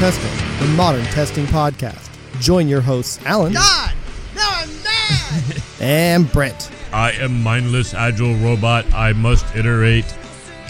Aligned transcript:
Testing, 0.00 0.66
the 0.66 0.74
modern 0.76 1.04
testing 1.04 1.44
podcast. 1.44 2.08
Join 2.40 2.68
your 2.68 2.80
hosts, 2.80 3.20
Alan 3.26 3.52
God! 3.52 3.92
Now 4.34 4.48
I'm 4.50 4.82
mad! 4.82 5.62
and 5.80 6.32
Brent, 6.32 6.70
I 6.90 7.12
am 7.12 7.42
mindless 7.42 7.92
agile 7.92 8.34
robot. 8.36 8.90
I 8.94 9.12
must 9.12 9.44
iterate. 9.54 10.06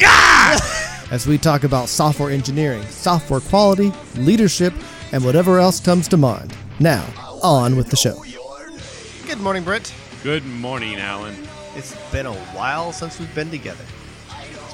as 1.13 1.29
we 1.29 1.39
talk 1.39 1.63
about 1.63 1.89
software 1.89 2.33
engineering, 2.33 2.83
software 2.87 3.39
quality, 3.39 3.93
leadership, 4.17 4.75
and 5.13 5.25
whatever 5.25 5.61
else 5.61 5.79
comes 5.79 6.09
to 6.09 6.17
mind. 6.17 6.53
Now, 6.81 7.07
on 7.41 7.77
with 7.77 7.89
the 7.89 7.97
show. 7.97 8.21
Good 9.29 9.39
morning, 9.39 9.63
Brent. 9.63 9.95
Good 10.25 10.45
morning, 10.45 10.97
Alan. 10.97 11.37
It's 11.77 11.95
been 12.11 12.27
a 12.27 12.35
while 12.35 12.93
since 12.93 13.21
we've 13.21 13.33
been 13.37 13.53
together. 13.53 13.85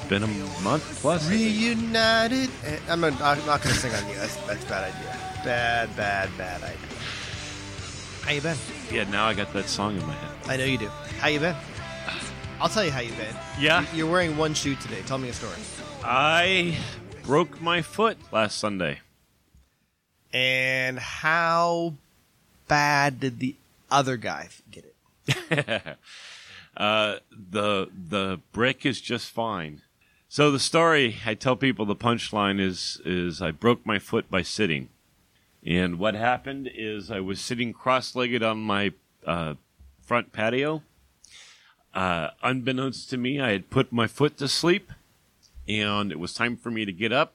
It's 0.09 0.23
been 0.23 0.23
a 0.23 0.61
month 0.63 0.83
plus. 1.01 1.29
Reunited. 1.29 2.49
Eh, 2.63 2.79
I'm 2.87 3.01
not, 3.01 3.11
I'm 3.21 3.45
not 3.45 3.61
going 3.61 3.75
to 3.75 3.81
sing 3.81 3.93
on 3.93 4.07
you. 4.09 4.15
That's, 4.15 4.37
that's 4.47 4.63
bad 4.63 4.93
idea. 4.93 5.17
Bad, 5.43 5.95
bad, 5.97 6.29
bad 6.37 6.63
idea. 6.63 6.77
How 8.21 8.31
you 8.31 8.39
been? 8.39 8.55
Yeah, 8.89 9.03
now 9.09 9.25
I 9.25 9.33
got 9.33 9.51
that 9.51 9.67
song 9.67 9.97
in 9.97 10.07
my 10.07 10.13
head. 10.13 10.31
I 10.47 10.55
know 10.55 10.63
you 10.63 10.77
do. 10.77 10.87
How 11.19 11.27
you 11.27 11.41
been? 11.41 11.55
I'll 12.61 12.69
tell 12.69 12.85
you 12.85 12.91
how 12.91 13.01
you 13.01 13.11
been. 13.11 13.35
Yeah. 13.59 13.81
You- 13.91 13.97
You're 13.97 14.09
wearing 14.11 14.37
one 14.37 14.53
shoe 14.53 14.75
today. 14.75 15.01
Tell 15.05 15.17
me 15.17 15.27
a 15.27 15.33
story. 15.33 15.57
I 16.05 16.77
broke 17.23 17.59
my 17.61 17.81
foot 17.81 18.17
last 18.31 18.59
Sunday. 18.59 19.01
And 20.31 20.99
how 20.99 21.95
bad 22.69 23.19
did 23.19 23.39
the 23.39 23.55
other 23.91 24.15
guy 24.15 24.47
get 24.71 24.85
it? 25.27 25.97
uh, 26.77 27.17
the 27.31 27.89
the 28.09 28.39
brick 28.53 28.85
is 28.85 29.01
just 29.01 29.29
fine. 29.31 29.81
So 30.29 30.51
the 30.51 30.59
story 30.59 31.17
I 31.25 31.35
tell 31.35 31.55
people 31.55 31.85
the 31.85 31.95
punchline 31.95 32.59
is 32.59 33.01
is 33.05 33.41
I 33.41 33.51
broke 33.51 33.85
my 33.85 33.97
foot 33.97 34.29
by 34.29 34.41
sitting, 34.41 34.89
and 35.65 35.97
what 35.99 36.15
happened 36.15 36.69
is 36.75 37.09
I 37.09 37.21
was 37.21 37.39
sitting 37.39 37.71
cross-legged 37.71 38.43
on 38.43 38.59
my 38.59 38.91
uh, 39.25 39.53
front 40.01 40.33
patio. 40.33 40.83
Uh, 41.93 42.31
unbeknownst 42.43 43.09
to 43.09 43.17
me, 43.17 43.39
I 43.39 43.51
had 43.51 43.69
put 43.69 43.93
my 43.93 44.05
foot 44.05 44.37
to 44.37 44.49
sleep, 44.49 44.91
and 45.67 46.11
it 46.11 46.19
was 46.19 46.33
time 46.33 46.57
for 46.57 46.71
me 46.71 46.83
to 46.83 46.91
get 46.91 47.13
up 47.13 47.33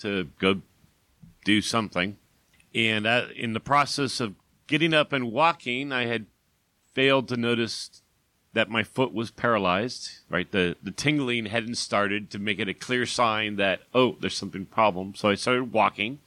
to 0.00 0.28
go 0.38 0.60
do 1.44 1.62
something. 1.62 2.18
And 2.74 3.06
uh, 3.06 3.28
in 3.34 3.54
the 3.54 3.60
process 3.60 4.20
of 4.20 4.34
getting 4.66 4.92
up 4.92 5.14
and 5.14 5.32
walking, 5.32 5.92
I 5.92 6.06
had 6.06 6.26
failed 6.92 7.26
to 7.28 7.38
notice 7.38 8.02
that 8.54 8.70
my 8.70 8.82
foot 8.82 9.12
was 9.12 9.30
paralyzed. 9.30 10.10
Right, 10.30 10.50
the 10.50 10.76
the 10.82 10.90
tingling 10.90 11.46
hadn't 11.46 11.76
started 11.76 12.30
to 12.30 12.38
make 12.38 12.58
it 12.58 12.68
a 12.68 12.74
clear 12.74 13.04
sign 13.06 13.56
that 13.56 13.80
oh, 13.94 14.16
there's 14.20 14.36
something 14.36 14.64
problem. 14.64 15.14
So 15.14 15.28
I 15.28 15.34
started 15.34 15.72
walking, 15.72 16.20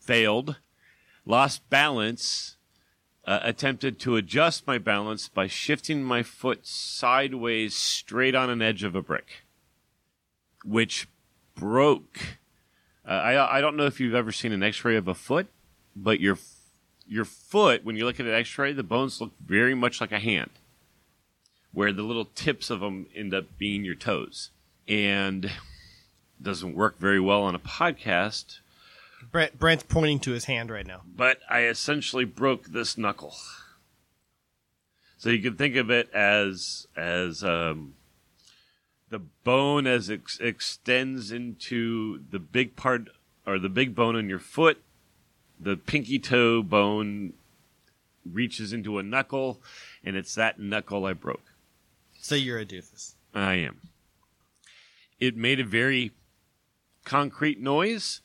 failed, 0.00 0.56
lost 1.26 1.68
balance, 1.68 2.56
uh, 3.26 3.40
attempted 3.42 3.98
to 4.00 4.16
adjust 4.16 4.66
my 4.66 4.78
balance 4.78 5.28
by 5.28 5.46
shifting 5.46 6.02
my 6.02 6.22
foot 6.22 6.66
sideways 6.66 7.74
straight 7.74 8.34
on 8.34 8.50
an 8.50 8.62
edge 8.62 8.84
of 8.84 8.94
a 8.94 9.02
brick, 9.02 9.44
which 10.64 11.08
broke. 11.54 12.38
Uh, 13.06 13.12
I 13.12 13.58
I 13.58 13.60
don't 13.60 13.76
know 13.76 13.86
if 13.86 14.00
you've 14.00 14.14
ever 14.14 14.32
seen 14.32 14.52
an 14.52 14.62
X-ray 14.62 14.96
of 14.96 15.08
a 15.08 15.14
foot, 15.14 15.48
but 15.96 16.20
your 16.20 16.38
your 17.06 17.24
foot 17.24 17.84
when 17.84 17.96
you 17.96 18.04
look 18.04 18.20
at 18.20 18.26
an 18.26 18.34
X-ray, 18.34 18.72
the 18.72 18.82
bones 18.82 19.20
look 19.20 19.32
very 19.44 19.74
much 19.74 20.00
like 20.00 20.12
a 20.12 20.18
hand, 20.18 20.50
where 21.74 21.92
the 21.92 22.02
little 22.02 22.24
tips 22.24 22.70
of 22.70 22.80
them 22.80 23.06
end 23.14 23.34
up 23.34 23.44
being 23.58 23.84
your 23.84 23.94
toes, 23.94 24.50
and 24.88 25.50
doesn't 26.40 26.74
work 26.74 26.98
very 26.98 27.20
well 27.20 27.42
on 27.42 27.54
a 27.54 27.58
podcast. 27.58 28.60
Brent, 29.30 29.58
Brent's 29.58 29.82
pointing 29.82 30.20
to 30.20 30.32
his 30.32 30.44
hand 30.44 30.70
right 30.70 30.86
now. 30.86 31.02
But 31.04 31.40
I 31.48 31.64
essentially 31.64 32.24
broke 32.24 32.66
this 32.66 32.96
knuckle. 32.96 33.34
So 35.18 35.30
you 35.30 35.40
can 35.40 35.56
think 35.56 35.76
of 35.76 35.90
it 35.90 36.12
as 36.12 36.86
as 36.96 37.42
um, 37.42 37.94
the 39.08 39.20
bone 39.42 39.86
as 39.86 40.10
it 40.10 40.20
ex- 40.20 40.38
extends 40.38 41.32
into 41.32 42.20
the 42.30 42.38
big 42.38 42.76
part 42.76 43.08
or 43.46 43.58
the 43.58 43.70
big 43.70 43.94
bone 43.94 44.16
on 44.16 44.28
your 44.28 44.38
foot. 44.38 44.82
The 45.58 45.76
pinky 45.76 46.18
toe 46.18 46.62
bone 46.62 47.32
reaches 48.30 48.72
into 48.72 48.98
a 48.98 49.02
knuckle, 49.02 49.62
and 50.04 50.14
it's 50.16 50.34
that 50.34 50.58
knuckle 50.58 51.06
I 51.06 51.14
broke. 51.14 51.53
So 52.24 52.36
you're 52.36 52.58
a 52.58 52.64
doofus. 52.64 53.16
I 53.34 53.56
am. 53.56 53.82
It 55.20 55.36
made 55.36 55.60
a 55.60 55.64
very 55.64 56.12
concrete 57.04 57.60
noise. 57.60 58.22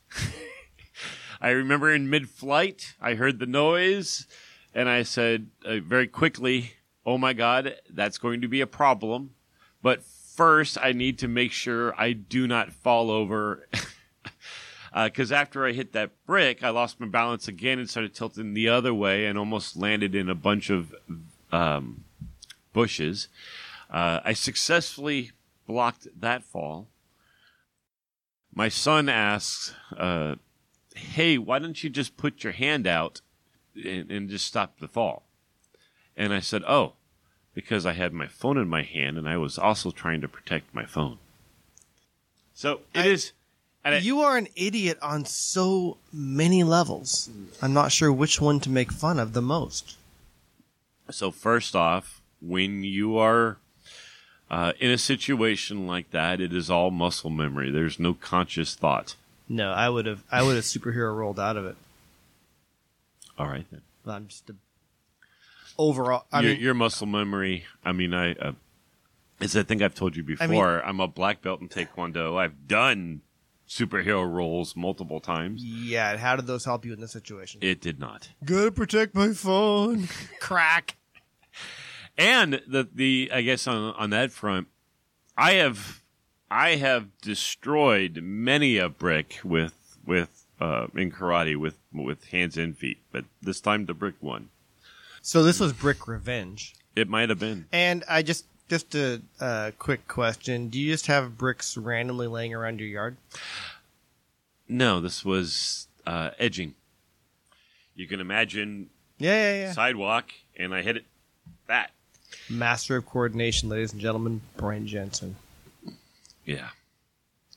I 1.42 1.50
remember 1.50 1.92
in 1.92 2.10
mid 2.10 2.30
flight, 2.30 2.96
I 3.02 3.16
heard 3.16 3.40
the 3.40 3.46
noise 3.46 4.26
and 4.74 4.88
I 4.88 5.04
said 5.04 5.48
uh, 5.66 5.80
very 5.80 6.08
quickly, 6.08 6.76
Oh 7.06 7.18
my 7.18 7.34
God, 7.34 7.76
that's 7.90 8.18
going 8.18 8.40
to 8.40 8.48
be 8.48 8.62
a 8.62 8.68
problem. 8.68 9.32
But 9.82 10.02
first, 10.02 10.78
I 10.82 10.94
need 10.94 11.20
to 11.20 11.28
make 11.28 11.52
sure 11.52 11.94
I 12.00 12.14
do 12.14 12.48
not 12.48 12.72
fall 12.72 13.12
over. 13.12 13.68
Because 14.92 15.32
after 15.32 15.68
I 15.68 15.74
hit 15.74 15.92
that 15.92 16.26
brick, 16.26 16.64
I 16.64 16.70
lost 16.70 17.00
my 17.00 17.06
balance 17.06 17.48
again 17.48 17.78
and 17.78 17.88
started 17.88 18.16
tilting 18.16 18.56
the 18.56 18.70
other 18.70 18.92
way 18.92 19.28
and 19.28 19.38
almost 19.38 19.78
landed 19.78 20.16
in 20.16 20.30
a 20.30 20.36
bunch 20.36 20.72
of 20.72 20.96
um, 21.52 22.06
bushes. 22.74 23.28
Uh, 23.90 24.20
I 24.24 24.34
successfully 24.34 25.32
blocked 25.68 26.08
that 26.20 26.44
fall. 26.44 26.88
My 28.54 28.70
son 28.70 29.10
asks, 29.10 29.74
uh, 29.98 30.36
"Hey, 30.96 31.38
why 31.38 31.60
don't 31.60 31.84
you 31.84 31.90
just 31.90 32.18
put 32.18 32.44
your 32.44 32.54
hand 32.54 32.86
out 32.88 33.22
and, 33.76 34.12
and 34.12 34.30
just 34.30 34.46
stop 34.46 34.80
the 34.80 34.88
fall?" 34.88 35.24
And 36.16 36.34
I 36.34 36.40
said, 36.40 36.64
"Oh, 36.68 36.94
because 37.54 37.86
I 37.86 37.94
had 37.94 38.14
my 38.14 38.28
phone 38.28 38.58
in 38.58 38.68
my 38.68 38.84
hand 38.84 39.18
and 39.18 39.28
I 39.28 39.38
was 39.38 39.58
also 39.58 39.92
trying 39.92 40.22
to 40.22 40.28
protect 40.28 40.74
my 40.74 40.86
phone." 40.86 41.18
So 42.54 42.82
it 42.94 43.06
is. 43.06 43.32
and 43.84 43.96
I- 43.96 44.00
You 44.00 44.20
are 44.20 44.38
an 44.38 44.50
idiot 44.56 45.00
on 45.02 45.26
so 45.26 45.98
many 46.12 46.64
levels. 46.64 47.30
I'm 47.62 47.74
not 47.74 47.92
sure 47.92 48.12
which 48.12 48.42
one 48.42 48.60
to 48.62 48.70
make 48.70 48.92
fun 48.92 49.18
of 49.20 49.34
the 49.34 49.42
most. 49.42 49.98
So 51.10 51.32
first 51.32 51.76
off, 51.76 52.22
when 52.42 52.84
you 52.84 53.18
are 53.18 53.58
uh, 54.50 54.74
in 54.80 54.92
a 54.92 54.98
situation 54.98 55.86
like 55.88 56.12
that, 56.12 56.42
it 56.42 56.54
is 56.54 56.70
all 56.70 56.92
muscle 56.92 57.30
memory. 57.30 57.72
There's 57.72 58.00
no 58.00 58.14
conscious 58.14 58.76
thought. 58.76 59.16
No, 59.48 59.72
I 59.72 59.90
would 59.90 60.06
have 60.06 60.24
I 60.32 60.44
would 60.44 60.56
have 60.56 60.66
superhero 60.66 61.16
rolled 61.16 61.40
out 61.40 61.58
of 61.58 61.66
it. 61.66 61.76
All 63.38 63.48
right 63.48 63.66
then. 63.72 63.82
I'm 64.06 64.28
just 64.28 64.50
a 64.50 64.56
overall. 65.78 66.26
I 66.32 66.42
your, 66.42 66.52
mean, 66.52 66.62
your 66.62 66.74
muscle 66.74 67.08
memory. 67.08 67.66
I 67.84 67.92
mean, 67.92 68.14
I 68.14 68.34
uh, 68.34 68.52
as 69.40 69.56
I 69.56 69.64
think 69.64 69.82
I've 69.82 69.96
told 69.96 70.16
you 70.16 70.24
before. 70.24 70.48
mean- 70.48 70.82
I'm 70.84 71.00
a 71.00 71.08
black 71.08 71.42
belt 71.42 71.62
in 71.62 71.70
Taekwondo. 71.70 72.38
I've 72.38 72.68
done 72.68 73.22
superhero 73.68 74.30
roles 74.30 74.76
multiple 74.76 75.20
times. 75.20 75.64
yeah. 75.64 76.18
How 76.18 76.36
did 76.36 76.48
those 76.48 76.66
help 76.66 76.86
you 76.86 76.94
in 76.94 77.00
this 77.00 77.12
situation? 77.12 77.60
It 77.62 77.82
did 77.82 78.00
not. 78.00 78.30
Gotta 78.44 78.72
protect 78.72 79.14
my 79.16 79.32
phone. 79.32 80.08
Crack. 80.40 80.96
And 82.20 82.62
the 82.68 82.88
the 82.94 83.32
I 83.34 83.42
guess 83.42 83.66
on 83.66 83.94
on 83.94 84.10
that 84.10 84.34
front, 84.34 84.68
I 85.38 85.54
have 85.54 86.04
I 86.52 86.76
have 86.76 87.18
destroyed 87.22 88.20
many 88.22 88.78
a 88.78 88.90
brick 88.90 89.40
with 89.42 89.98
with 90.06 90.46
uh, 90.60 90.88
in 90.94 91.12
karate 91.12 91.56
with 91.56 91.78
with 91.94 92.26
hands 92.26 92.58
and 92.58 92.78
feet, 92.78 93.00
but 93.14 93.24
this 93.42 93.62
time 93.62 93.86
the 93.86 93.94
brick 93.94 94.16
won. 94.20 94.50
So 95.22 95.44
this 95.44 95.62
was 95.62 95.72
brick 95.72 96.10
revenge. 96.10 96.76
It 96.94 97.08
might 97.08 97.30
have 97.30 97.40
been. 97.40 97.68
And 97.72 98.04
I 98.10 98.22
just 98.22 98.46
just 98.68 98.96
a 98.96 99.22
uh, 99.40 99.72
quick 99.80 100.06
question: 100.10 100.68
Do 100.68 100.78
you 100.78 100.92
just 100.92 101.08
have 101.08 101.38
bricks 101.38 101.78
randomly 101.78 102.28
laying 102.28 102.54
around 102.54 102.82
your 102.82 102.90
yard? 102.90 103.16
No, 104.68 105.00
this 105.00 105.24
was 105.24 105.88
uh, 106.06 106.32
edging. 106.38 106.76
You 107.96 108.08
can 108.08 108.20
imagine 108.20 108.90
Yeah, 109.20 109.54
yeah, 109.54 109.62
yeah. 109.62 109.72
sidewalk, 109.72 110.34
and 110.58 110.76
I 110.76 110.82
hit 110.82 110.98
it 110.98 111.06
that. 111.68 111.92
Master 112.50 112.98
of 112.98 113.06
coordination, 113.06 113.70
ladies 113.70 113.92
and 113.94 114.02
gentlemen, 114.02 114.42
Brent 114.58 114.86
Jensen. 114.88 115.36
Yeah. 116.46 116.70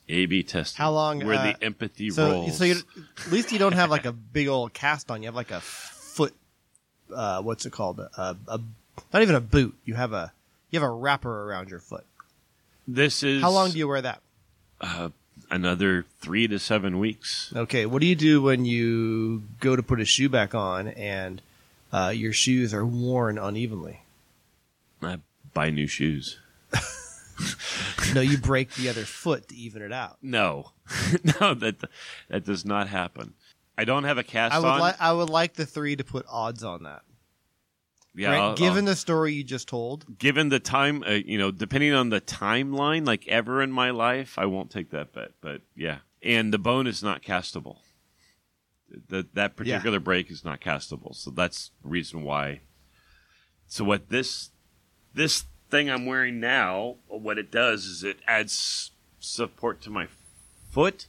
A 0.08 0.26
B 0.26 0.42
test. 0.42 0.76
How 0.76 0.90
long, 0.90 1.24
Where 1.24 1.36
uh, 1.36 1.52
the 1.52 1.64
empathy 1.64 2.10
So, 2.10 2.30
rolls. 2.30 2.58
so 2.58 2.64
at 2.64 2.76
least 3.30 3.52
you 3.52 3.58
don't 3.58 3.72
have 3.72 3.88
like 3.90 4.04
a 4.04 4.12
big 4.12 4.48
old 4.48 4.74
cast 4.74 5.10
on. 5.10 5.22
You 5.22 5.28
have 5.28 5.34
like 5.36 5.50
a 5.50 5.60
foot. 5.60 6.34
Uh, 7.14 7.40
what's 7.42 7.64
it 7.64 7.72
called? 7.72 8.00
A, 8.00 8.36
a 8.48 8.60
not 9.12 9.22
even 9.22 9.34
a 9.34 9.40
boot. 9.40 9.74
You 9.84 9.94
have 9.94 10.12
a 10.12 10.32
you 10.70 10.80
have 10.80 10.86
a 10.86 10.92
wrapper 10.92 11.44
around 11.48 11.70
your 11.70 11.78
foot. 11.78 12.04
this 12.86 13.22
is 13.22 13.40
How 13.40 13.50
long 13.50 13.70
do 13.70 13.78
you 13.78 13.88
wear 13.88 14.02
that? 14.02 14.20
uh, 14.80 15.10
another 15.50 16.04
three 16.20 16.46
to 16.48 16.58
seven 16.58 16.98
weeks. 16.98 17.52
Okay, 17.56 17.86
what 17.86 18.00
do 18.00 18.06
you 18.06 18.16
do 18.16 18.42
when 18.42 18.64
you 18.66 19.44
go 19.60 19.76
to 19.76 19.82
put 19.82 20.00
a 20.00 20.04
shoe 20.04 20.28
back 20.28 20.54
on 20.54 20.88
and 20.88 21.40
uh, 21.92 22.12
your 22.14 22.32
shoes 22.34 22.74
are 22.74 22.84
worn 22.84 23.38
unevenly? 23.38 24.01
Buy 25.54 25.70
new 25.70 25.86
shoes. 25.86 26.38
no, 28.14 28.20
you 28.20 28.38
break 28.38 28.72
the 28.74 28.88
other 28.88 29.04
foot 29.04 29.48
to 29.48 29.54
even 29.54 29.82
it 29.82 29.92
out. 29.92 30.18
No, 30.22 30.72
no, 31.40 31.54
that 31.54 31.76
that 32.28 32.44
does 32.44 32.64
not 32.64 32.88
happen. 32.88 33.34
I 33.76 33.84
don't 33.84 34.04
have 34.04 34.18
a 34.18 34.22
cast 34.22 34.54
I 34.54 34.58
would 34.58 34.66
on. 34.66 34.80
like 34.80 35.00
I 35.00 35.12
would 35.12 35.30
like 35.30 35.54
the 35.54 35.66
three 35.66 35.96
to 35.96 36.04
put 36.04 36.26
odds 36.28 36.62
on 36.62 36.82
that. 36.84 37.02
yeah, 38.14 38.30
Right? 38.30 38.38
I'll- 38.40 38.54
Given 38.54 38.84
I'll- 38.84 38.92
the 38.92 38.96
story 38.96 39.32
you 39.32 39.44
just 39.44 39.68
told, 39.68 40.18
given 40.18 40.50
the 40.50 40.60
time, 40.60 41.02
uh, 41.06 41.10
you 41.12 41.38
know, 41.38 41.50
depending 41.50 41.92
on 41.94 42.10
the 42.10 42.20
timeline, 42.20 43.06
like 43.06 43.26
ever 43.28 43.62
in 43.62 43.72
my 43.72 43.90
life, 43.90 44.38
I 44.38 44.46
won't 44.46 44.70
take 44.70 44.90
that 44.90 45.12
bet. 45.12 45.32
But 45.40 45.62
yeah, 45.74 45.98
and 46.22 46.52
the 46.52 46.58
bone 46.58 46.86
is 46.86 47.02
not 47.02 47.22
castable. 47.22 47.78
That 49.08 49.34
that 49.34 49.56
particular 49.56 49.98
break 50.00 50.30
is 50.30 50.44
not 50.44 50.60
castable, 50.60 51.14
so 51.16 51.30
that's 51.30 51.70
the 51.82 51.88
reason 51.88 52.22
why. 52.22 52.60
So 53.66 53.84
what 53.84 54.10
this 54.10 54.50
this 55.14 55.44
thing 55.70 55.90
I'm 55.90 56.06
wearing 56.06 56.40
now, 56.40 56.96
what 57.08 57.38
it 57.38 57.50
does 57.50 57.84
is 57.86 58.04
it 58.04 58.18
adds 58.26 58.90
support 59.20 59.80
to 59.82 59.90
my 59.90 60.08
foot. 60.70 61.06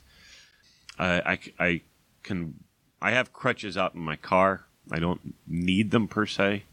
I 0.97 1.39
I 1.59 1.81
can 2.23 2.63
I 3.01 3.11
have 3.11 3.33
crutches 3.33 3.77
out 3.77 3.95
in 3.95 4.01
my 4.01 4.15
car. 4.15 4.65
I 4.91 4.99
don't 4.99 5.33
need 5.47 5.91
them 5.91 6.07
per 6.07 6.25
se, 6.25 6.63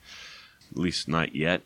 at 0.70 0.76
least 0.76 1.08
not 1.08 1.34
yet. 1.34 1.62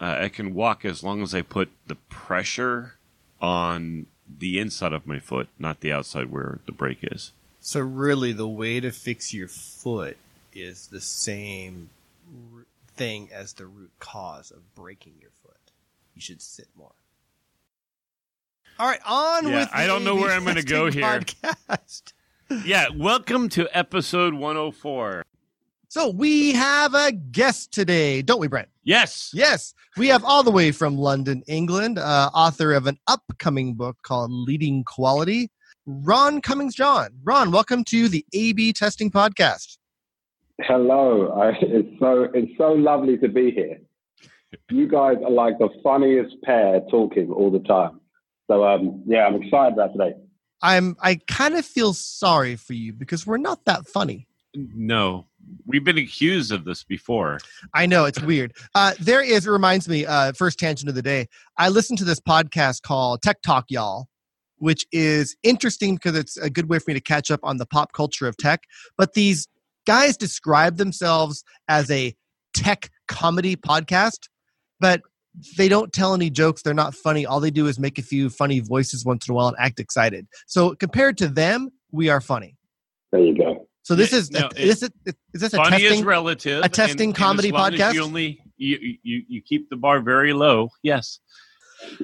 Uh, 0.00 0.18
I 0.22 0.28
can 0.28 0.54
walk 0.54 0.84
as 0.84 1.02
long 1.02 1.22
as 1.22 1.34
I 1.34 1.42
put 1.42 1.70
the 1.86 1.94
pressure 1.94 2.94
on 3.40 4.06
the 4.38 4.58
inside 4.58 4.92
of 4.92 5.06
my 5.06 5.18
foot, 5.18 5.48
not 5.58 5.80
the 5.80 5.92
outside 5.92 6.30
where 6.30 6.58
the 6.66 6.72
brake 6.72 7.00
is. 7.02 7.32
so 7.60 7.80
really 7.80 8.32
the 8.32 8.48
way 8.48 8.80
to 8.80 8.90
fix 8.90 9.32
your 9.32 9.48
foot 9.48 10.16
is 10.52 10.88
the 10.88 11.00
same 11.00 11.90
thing 12.94 13.28
as 13.32 13.54
the 13.54 13.66
root 13.66 13.92
cause 13.98 14.50
of 14.50 14.74
breaking 14.74 15.14
your 15.20 15.30
foot. 15.42 15.72
You 16.14 16.20
should 16.20 16.40
sit 16.40 16.68
more. 16.76 16.94
All 18.78 18.86
right, 18.88 19.00
on 19.06 19.48
Yeah, 19.48 19.60
with. 19.60 19.68
I 19.72 19.86
don't 19.86 20.04
know 20.04 20.14
where 20.14 20.30
I'm 20.30 20.44
gonna 20.44 20.62
go 20.62 20.86
testing 20.90 21.02
here. 21.02 21.20
Podcast. 21.68 22.12
Yeah, 22.64 22.86
welcome 22.94 23.48
to 23.50 23.66
episode 23.76 24.34
104. 24.34 25.24
So 25.88 26.10
we 26.10 26.52
have 26.52 26.94
a 26.94 27.12
guest 27.12 27.72
today, 27.72 28.20
don't 28.22 28.40
we, 28.40 28.48
Brent? 28.48 28.68
Yes. 28.82 29.30
Yes, 29.32 29.74
we 29.96 30.08
have 30.08 30.24
all 30.24 30.42
the 30.42 30.50
way 30.50 30.70
from 30.72 30.96
London, 30.98 31.42
England, 31.46 31.98
uh, 31.98 32.30
author 32.34 32.72
of 32.72 32.86
an 32.86 32.98
upcoming 33.06 33.74
book 33.74 33.96
called 34.02 34.30
Leading 34.30 34.84
Quality, 34.84 35.50
Ron 35.86 36.40
Cummings 36.40 36.74
John. 36.74 37.10
Ron, 37.22 37.50
welcome 37.50 37.84
to 37.84 38.08
the 38.08 38.24
A/B 38.34 38.72
Testing 38.72 39.10
Podcast. 39.10 39.78
Hello, 40.60 41.32
I, 41.32 41.52
it's 41.60 41.98
so 41.98 42.28
it's 42.32 42.52
so 42.56 42.72
lovely 42.72 43.18
to 43.18 43.28
be 43.28 43.50
here. 43.50 43.78
You 44.70 44.88
guys 44.88 45.16
are 45.24 45.30
like 45.30 45.58
the 45.58 45.68
funniest 45.82 46.40
pair 46.42 46.80
talking 46.90 47.30
all 47.32 47.50
the 47.50 47.58
time. 47.60 48.00
So 48.46 48.64
um, 48.64 49.02
yeah, 49.04 49.26
I'm 49.26 49.42
excited 49.42 49.74
about 49.74 49.92
today. 49.92 50.14
I'm 50.62 50.96
I 51.02 51.16
kind 51.26 51.54
of 51.54 51.64
feel 51.64 51.92
sorry 51.92 52.54
for 52.54 52.74
you 52.74 52.92
because 52.92 53.26
we're 53.26 53.36
not 53.36 53.64
that 53.64 53.88
funny. 53.88 54.28
No, 54.54 55.26
we've 55.66 55.82
been 55.82 55.98
accused 55.98 56.52
of 56.52 56.64
this 56.64 56.84
before. 56.84 57.38
I 57.74 57.86
know 57.86 58.04
it's 58.04 58.22
weird. 58.22 58.52
Uh, 58.76 58.94
there 59.00 59.22
is. 59.22 59.48
It 59.48 59.50
reminds 59.50 59.88
me. 59.88 60.06
Uh, 60.06 60.32
first 60.32 60.60
tangent 60.60 60.88
of 60.88 60.94
the 60.94 61.02
day. 61.02 61.26
I 61.58 61.68
listened 61.68 61.98
to 61.98 62.04
this 62.04 62.20
podcast 62.20 62.82
called 62.82 63.22
Tech 63.22 63.42
Talk, 63.42 63.64
y'all, 63.70 64.06
which 64.58 64.86
is 64.92 65.36
interesting 65.42 65.96
because 65.96 66.16
it's 66.16 66.36
a 66.36 66.48
good 66.48 66.68
way 66.68 66.78
for 66.78 66.90
me 66.90 66.94
to 66.94 67.00
catch 67.00 67.32
up 67.32 67.40
on 67.42 67.56
the 67.56 67.66
pop 67.66 67.92
culture 67.92 68.28
of 68.28 68.36
tech. 68.36 68.62
But 68.96 69.14
these 69.14 69.48
guys 69.86 70.16
describe 70.16 70.76
themselves 70.76 71.44
as 71.68 71.90
a 71.90 72.14
tech 72.54 72.90
comedy 73.08 73.56
podcast, 73.56 74.28
but 74.80 75.02
they 75.56 75.68
don't 75.68 75.92
tell 75.92 76.14
any 76.14 76.30
jokes. 76.30 76.62
They're 76.62 76.74
not 76.74 76.94
funny. 76.94 77.26
All 77.26 77.40
they 77.40 77.50
do 77.50 77.66
is 77.66 77.78
make 77.78 77.98
a 77.98 78.02
few 78.02 78.30
funny 78.30 78.60
voices 78.60 79.04
once 79.04 79.28
in 79.28 79.32
a 79.32 79.34
while 79.34 79.48
and 79.48 79.56
act 79.58 79.80
excited. 79.80 80.26
So 80.46 80.74
compared 80.74 81.18
to 81.18 81.28
them, 81.28 81.70
we 81.90 82.08
are 82.08 82.20
funny. 82.20 82.56
There 83.12 83.20
you 83.20 83.36
go. 83.36 83.66
So 83.82 83.94
this 83.94 84.12
Yeah, 84.12 84.18
is 84.18 84.30
no, 84.30 84.48
is, 84.56 84.80
this, 84.80 84.90
is 85.34 85.40
this 85.42 85.52
a 85.52 85.56
Funny 85.58 85.70
testing? 85.82 85.98
is 86.00 86.04
relative. 86.04 86.64
a 86.64 86.68
testing 86.68 86.92
and- 86.92 87.08
and 87.08 87.14
comedy 87.16 87.48
as 87.48 87.52
long 87.52 87.74
as 87.74 87.80
podcast? 87.80 87.94
You 87.94 88.02
only 88.04 88.40
you, 88.56 88.96
you 89.02 89.22
you 89.28 89.42
keep 89.42 89.68
the 89.68 89.76
bar 89.76 90.00
very 90.00 90.32
low. 90.32 90.70
Yes. 90.82 91.18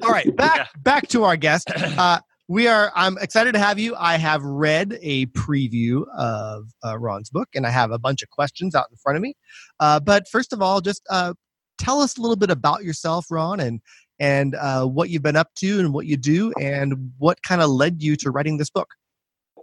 All 0.03 0.09
right, 0.11 0.33
back 0.35 0.57
Yeah. 0.57 0.65
back 0.83 1.07
to 1.09 1.23
our 1.23 1.35
guest. 1.37 1.69
Uh, 1.97 2.19
we 2.51 2.67
are. 2.67 2.91
I'm 2.95 3.17
excited 3.19 3.53
to 3.53 3.59
have 3.59 3.79
you. 3.79 3.95
I 3.97 4.17
have 4.17 4.43
read 4.43 4.99
a 5.01 5.27
preview 5.27 6.03
of 6.17 6.65
uh, 6.85 6.99
Ron's 6.99 7.29
book, 7.29 7.47
and 7.55 7.65
I 7.65 7.69
have 7.69 7.91
a 7.91 7.97
bunch 7.97 8.21
of 8.21 8.29
questions 8.29 8.75
out 8.75 8.87
in 8.91 8.97
front 8.97 9.15
of 9.15 9.21
me. 9.21 9.35
Uh, 9.79 10.01
but 10.01 10.27
first 10.27 10.51
of 10.51 10.61
all, 10.61 10.81
just 10.81 11.01
uh, 11.09 11.33
tell 11.77 12.01
us 12.01 12.17
a 12.17 12.21
little 12.21 12.35
bit 12.35 12.51
about 12.51 12.83
yourself, 12.83 13.27
Ron, 13.31 13.61
and 13.61 13.79
and 14.19 14.55
uh, 14.55 14.85
what 14.85 15.09
you've 15.09 15.23
been 15.23 15.37
up 15.37 15.47
to, 15.59 15.79
and 15.79 15.93
what 15.93 16.07
you 16.07 16.17
do, 16.17 16.51
and 16.59 17.11
what 17.19 17.41
kind 17.41 17.61
of 17.61 17.69
led 17.69 18.03
you 18.03 18.17
to 18.17 18.31
writing 18.31 18.57
this 18.57 18.69
book. 18.69 18.89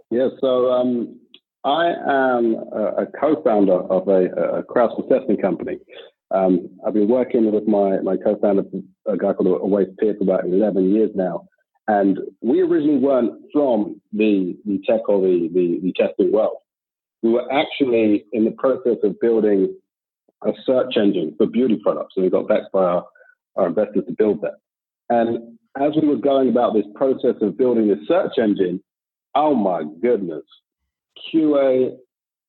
Yeah, 0.09 0.29
so 0.41 0.71
um, 0.71 1.19
I 1.63 1.89
am 1.89 2.55
a, 2.73 3.03
a 3.03 3.05
co-founder 3.21 3.83
of 3.83 4.07
a, 4.07 4.25
a 4.31 4.63
crowdsourced 4.63 5.09
testing 5.09 5.37
company. 5.37 5.77
Um, 6.31 6.69
I've 6.85 6.95
been 6.95 7.07
working 7.07 7.51
with 7.51 7.67
my, 7.67 7.99
my 8.01 8.17
co-founder, 8.17 8.63
a 9.07 9.15
guy 9.15 9.33
called 9.33 9.61
Awais 9.61 9.95
Peer, 9.99 10.15
for 10.17 10.23
about 10.23 10.45
11 10.45 10.91
years 10.91 11.11
now. 11.13 11.48
And 11.89 12.19
we 12.41 12.61
originally 12.61 12.99
weren't 12.99 13.41
from 13.51 13.99
the, 14.13 14.55
the 14.63 14.79
tech 14.87 15.09
or 15.09 15.21
the, 15.21 15.49
the, 15.51 15.79
the 15.81 15.93
testing 15.93 16.31
world. 16.31 16.57
We 17.23 17.31
were 17.31 17.51
actually 17.51 18.25
in 18.31 18.45
the 18.45 18.51
process 18.51 18.97
of 19.03 19.19
building 19.19 19.75
a 20.45 20.51
search 20.67 20.97
engine 20.97 21.33
for 21.35 21.47
beauty 21.47 21.79
products. 21.81 22.13
And 22.15 22.25
we 22.25 22.29
got 22.29 22.47
backed 22.47 22.71
by 22.71 22.83
our, 22.83 23.05
our 23.55 23.67
investors 23.69 24.03
to 24.05 24.13
build 24.15 24.39
that. 24.41 24.57
And 25.09 25.57
as 25.81 25.93
we 25.99 26.07
were 26.07 26.17
going 26.17 26.49
about 26.49 26.75
this 26.75 26.85
process 26.93 27.41
of 27.41 27.57
building 27.57 27.87
the 27.87 27.99
search 28.07 28.33
engine, 28.37 28.83
oh 29.33 29.55
my 29.55 29.83
goodness, 29.99 30.43
QA 31.33 31.97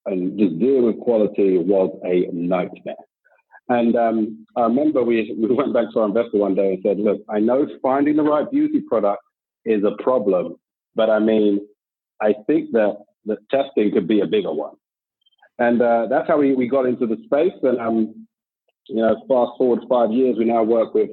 and 0.05 0.39
just 0.39 0.59
dealing 0.59 0.85
with 0.85 1.01
quality 1.01 1.57
was 1.57 1.99
a 2.05 2.29
nightmare. 2.31 2.95
And 3.71 3.97
um, 3.97 4.47
I 4.55 4.65
remember 4.65 5.03
we, 5.03 5.35
we 5.39 5.55
went 5.55 5.73
back 5.73 5.87
to 5.95 6.01
our 6.01 6.09
investor 6.09 6.37
one 6.37 6.55
day 6.55 6.75
and 6.75 6.83
said, 6.83 6.99
look, 6.99 7.23
I 7.31 7.39
know 7.39 7.67
finding 7.81 8.17
the 8.17 8.23
right 8.23 8.51
beauty 8.51 8.83
product 8.87 9.23
is 9.65 9.83
a 9.85 10.03
problem, 10.03 10.57
but 10.95 11.11
I 11.11 11.19
mean, 11.19 11.61
I 12.21 12.35
think 12.47 12.73
that 12.73 12.97
the 13.25 13.37
testing 13.51 13.93
could 13.93 14.09
be 14.09 14.21
a 14.21 14.27
bigger 14.27 14.53
one. 14.53 14.75
And 15.59 15.81
uh, 15.83 16.07
that's 16.09 16.27
how 16.27 16.39
we, 16.39 16.55
we 16.55 16.69
got 16.69 16.87
into 16.87 17.07
the 17.07 17.17
space. 17.25 17.53
And, 17.63 17.79
um, 17.81 18.27
you 18.89 18.97
know, 18.97 19.15
fast 19.29 19.59
forward 19.59 19.81
five 19.89 20.11
years, 20.11 20.37
we 20.39 20.47
now 20.47 20.63
work 20.63 20.95
with 20.95 21.11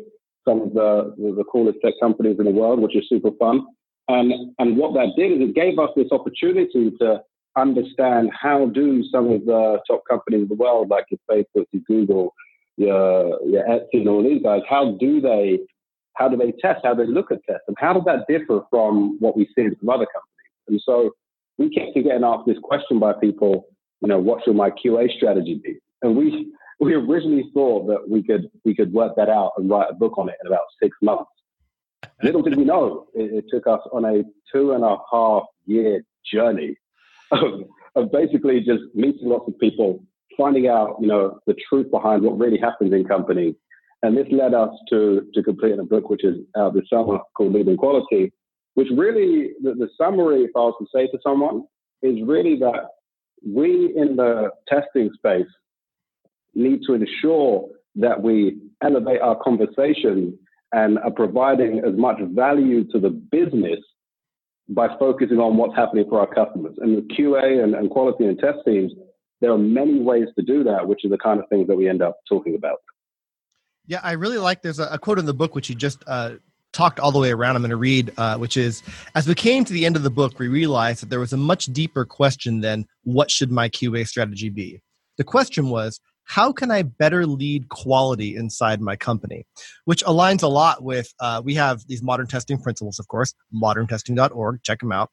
some 0.47 0.61
of 0.61 0.73
the, 0.73 1.13
the, 1.17 1.43
coolest 1.51 1.79
tech 1.83 1.93
companies 2.01 2.37
in 2.39 2.45
the 2.45 2.51
world, 2.51 2.79
which 2.79 2.95
is 2.95 3.03
super 3.09 3.31
fun. 3.37 3.65
And, 4.07 4.55
and 4.57 4.77
what 4.77 4.93
that 4.93 5.13
did 5.17 5.33
is 5.33 5.49
it 5.49 5.55
gave 5.55 5.77
us 5.77 5.89
this 5.97 6.07
opportunity 6.11 6.91
to 7.01 7.21
understand 7.57 8.31
how 8.39 8.67
do 8.67 9.03
some 9.11 9.29
of 9.29 9.45
the 9.45 9.81
top 9.85 10.03
companies 10.09 10.43
in 10.43 10.47
the 10.47 10.55
world, 10.55 10.89
like 10.89 11.05
your 11.11 11.19
Facebook, 11.29 11.65
your 11.71 11.83
Google, 11.85 12.33
your, 12.77 13.43
your 13.45 13.65
Etsy, 13.65 13.99
and 13.99 14.07
all 14.07 14.23
these 14.23 14.41
guys, 14.41 14.61
how 14.69 14.95
do 14.97 15.19
they 15.19 15.59
how 16.17 16.27
do 16.27 16.37
they 16.37 16.51
test? 16.61 16.81
How 16.83 16.93
do 16.93 17.05
they 17.05 17.11
look 17.11 17.31
at 17.31 17.43
tests? 17.45 17.63
And 17.67 17.77
how 17.79 17.93
does 17.93 18.03
that 18.05 18.25
differ 18.27 18.61
from 18.69 19.17
what 19.19 19.37
we 19.37 19.45
see 19.55 19.63
in 19.63 19.75
some 19.79 19.89
other 19.89 20.07
companies? 20.07 20.67
And 20.67 20.81
so 20.83 21.11
we 21.57 21.69
kept 21.69 21.95
getting 21.95 22.23
asked 22.23 22.47
this 22.47 22.57
question 22.63 22.99
by 22.99 23.13
people, 23.13 23.67
you 24.01 24.07
know, 24.07 24.19
what 24.19 24.43
should 24.43 24.55
my 24.55 24.69
QA 24.71 25.09
strategy 25.15 25.59
be? 25.63 25.77
And 26.01 26.15
we 26.15 26.51
we 26.79 26.93
originally 26.93 27.49
thought 27.53 27.87
that 27.87 28.07
we 28.07 28.21
could 28.23 28.49
we 28.63 28.75
could 28.75 28.93
work 28.93 29.15
that 29.15 29.29
out 29.29 29.53
and 29.57 29.69
write 29.69 29.89
a 29.89 29.93
book 29.93 30.17
on 30.17 30.29
it 30.29 30.35
in 30.41 30.47
about 30.47 30.65
six 30.81 30.95
months. 31.01 31.31
Little 32.21 32.41
did 32.41 32.55
we 32.55 32.63
know, 32.63 33.07
it, 33.13 33.33
it 33.33 33.45
took 33.49 33.67
us 33.67 33.81
on 33.91 34.05
a 34.05 34.23
two 34.51 34.73
and 34.73 34.83
a 34.83 34.97
half 35.11 35.43
year 35.65 36.03
journey 36.31 36.75
of, 37.31 37.61
of 37.95 38.11
basically 38.11 38.59
just 38.59 38.83
meeting 38.93 39.29
lots 39.29 39.47
of 39.47 39.57
people, 39.59 40.03
finding 40.37 40.67
out, 40.67 40.97
you 41.01 41.07
know, 41.07 41.39
the 41.47 41.55
truth 41.67 41.89
behind 41.91 42.23
what 42.23 42.37
really 42.37 42.57
happens 42.57 42.93
in 42.93 43.05
companies. 43.05 43.55
And 44.03 44.15
this 44.15 44.27
led 44.31 44.53
us 44.53 44.69
to, 44.89 45.27
to 45.33 45.43
completing 45.43 45.79
a 45.79 45.83
book, 45.83 46.09
which 46.09 46.23
is 46.23 46.37
out 46.55 46.73
this 46.73 46.83
summer 46.89 47.19
called 47.35 47.53
Leading 47.53 47.77
Quality, 47.77 48.31
which 48.75 48.87
really, 48.95 49.51
the, 49.63 49.73
the 49.73 49.89
summary, 49.97 50.43
if 50.43 50.51
I 50.55 50.59
was 50.59 50.75
to 50.79 50.87
say 50.93 51.07
to 51.07 51.17
someone, 51.23 51.63
is 52.03 52.17
really 52.23 52.57
that 52.59 52.89
we 53.45 53.93
in 53.95 54.15
the 54.15 54.49
testing 54.67 55.09
space 55.15 55.47
need 56.53 56.81
to 56.85 56.93
ensure 56.93 57.69
that 57.95 58.21
we 58.21 58.57
elevate 58.83 59.21
our 59.21 59.35
conversation 59.43 60.37
and 60.73 60.99
are 60.99 61.11
providing 61.11 61.79
as 61.79 61.95
much 61.97 62.17
value 62.33 62.83
to 62.91 62.99
the 62.99 63.09
business 63.09 63.79
by 64.69 64.87
focusing 64.99 65.39
on 65.39 65.57
what's 65.57 65.75
happening 65.75 66.05
for 66.09 66.19
our 66.19 66.27
customers. 66.27 66.75
And 66.79 66.95
with 66.95 67.07
QA 67.09 67.63
and, 67.63 67.73
and 67.73 67.89
quality 67.89 68.25
and 68.25 68.37
test 68.37 68.59
teams, 68.65 68.91
there 69.39 69.51
are 69.51 69.57
many 69.57 70.01
ways 70.01 70.27
to 70.37 70.43
do 70.43 70.63
that, 70.65 70.87
which 70.87 71.05
are 71.05 71.09
the 71.09 71.17
kind 71.17 71.39
of 71.39 71.47
things 71.49 71.67
that 71.67 71.75
we 71.75 71.87
end 71.87 72.01
up 72.01 72.17
talking 72.27 72.55
about. 72.55 72.79
Yeah, 73.87 74.01
I 74.03 74.13
really 74.13 74.37
like. 74.37 74.61
There's 74.61 74.79
a, 74.79 74.87
a 74.87 74.99
quote 74.99 75.17
in 75.17 75.25
the 75.25 75.33
book 75.33 75.55
which 75.55 75.69
you 75.69 75.75
just 75.75 76.03
uh, 76.07 76.35
talked 76.73 76.99
all 76.99 77.11
the 77.11 77.19
way 77.19 77.31
around. 77.31 77.55
I'm 77.55 77.61
going 77.61 77.69
to 77.69 77.77
read, 77.77 78.13
uh, 78.17 78.37
which 78.37 78.57
is 78.57 78.83
As 79.15 79.27
we 79.27 79.33
came 79.33 79.65
to 79.65 79.73
the 79.73 79.85
end 79.85 79.95
of 79.95 80.03
the 80.03 80.09
book, 80.09 80.37
we 80.39 80.47
realized 80.47 81.01
that 81.01 81.09
there 81.09 81.19
was 81.19 81.33
a 81.33 81.37
much 81.37 81.65
deeper 81.67 82.05
question 82.05 82.61
than 82.61 82.85
what 83.03 83.31
should 83.31 83.51
my 83.51 83.69
QA 83.69 84.07
strategy 84.07 84.49
be? 84.49 84.81
The 85.17 85.23
question 85.23 85.69
was, 85.69 85.99
how 86.25 86.51
can 86.51 86.71
I 86.71 86.81
better 86.81 87.25
lead 87.25 87.69
quality 87.69 88.35
inside 88.35 88.81
my 88.81 88.97
company? 88.97 89.45
Which 89.85 90.03
aligns 90.03 90.43
a 90.43 90.47
lot 90.47 90.83
with, 90.83 91.13
uh, 91.21 91.41
we 91.43 91.55
have 91.55 91.87
these 91.87 92.03
modern 92.03 92.27
testing 92.27 92.57
principles, 92.57 92.99
of 92.99 93.07
course, 93.07 93.33
moderntesting.org, 93.55 94.61
check 94.63 94.79
them 94.79 94.91
out. 94.91 95.09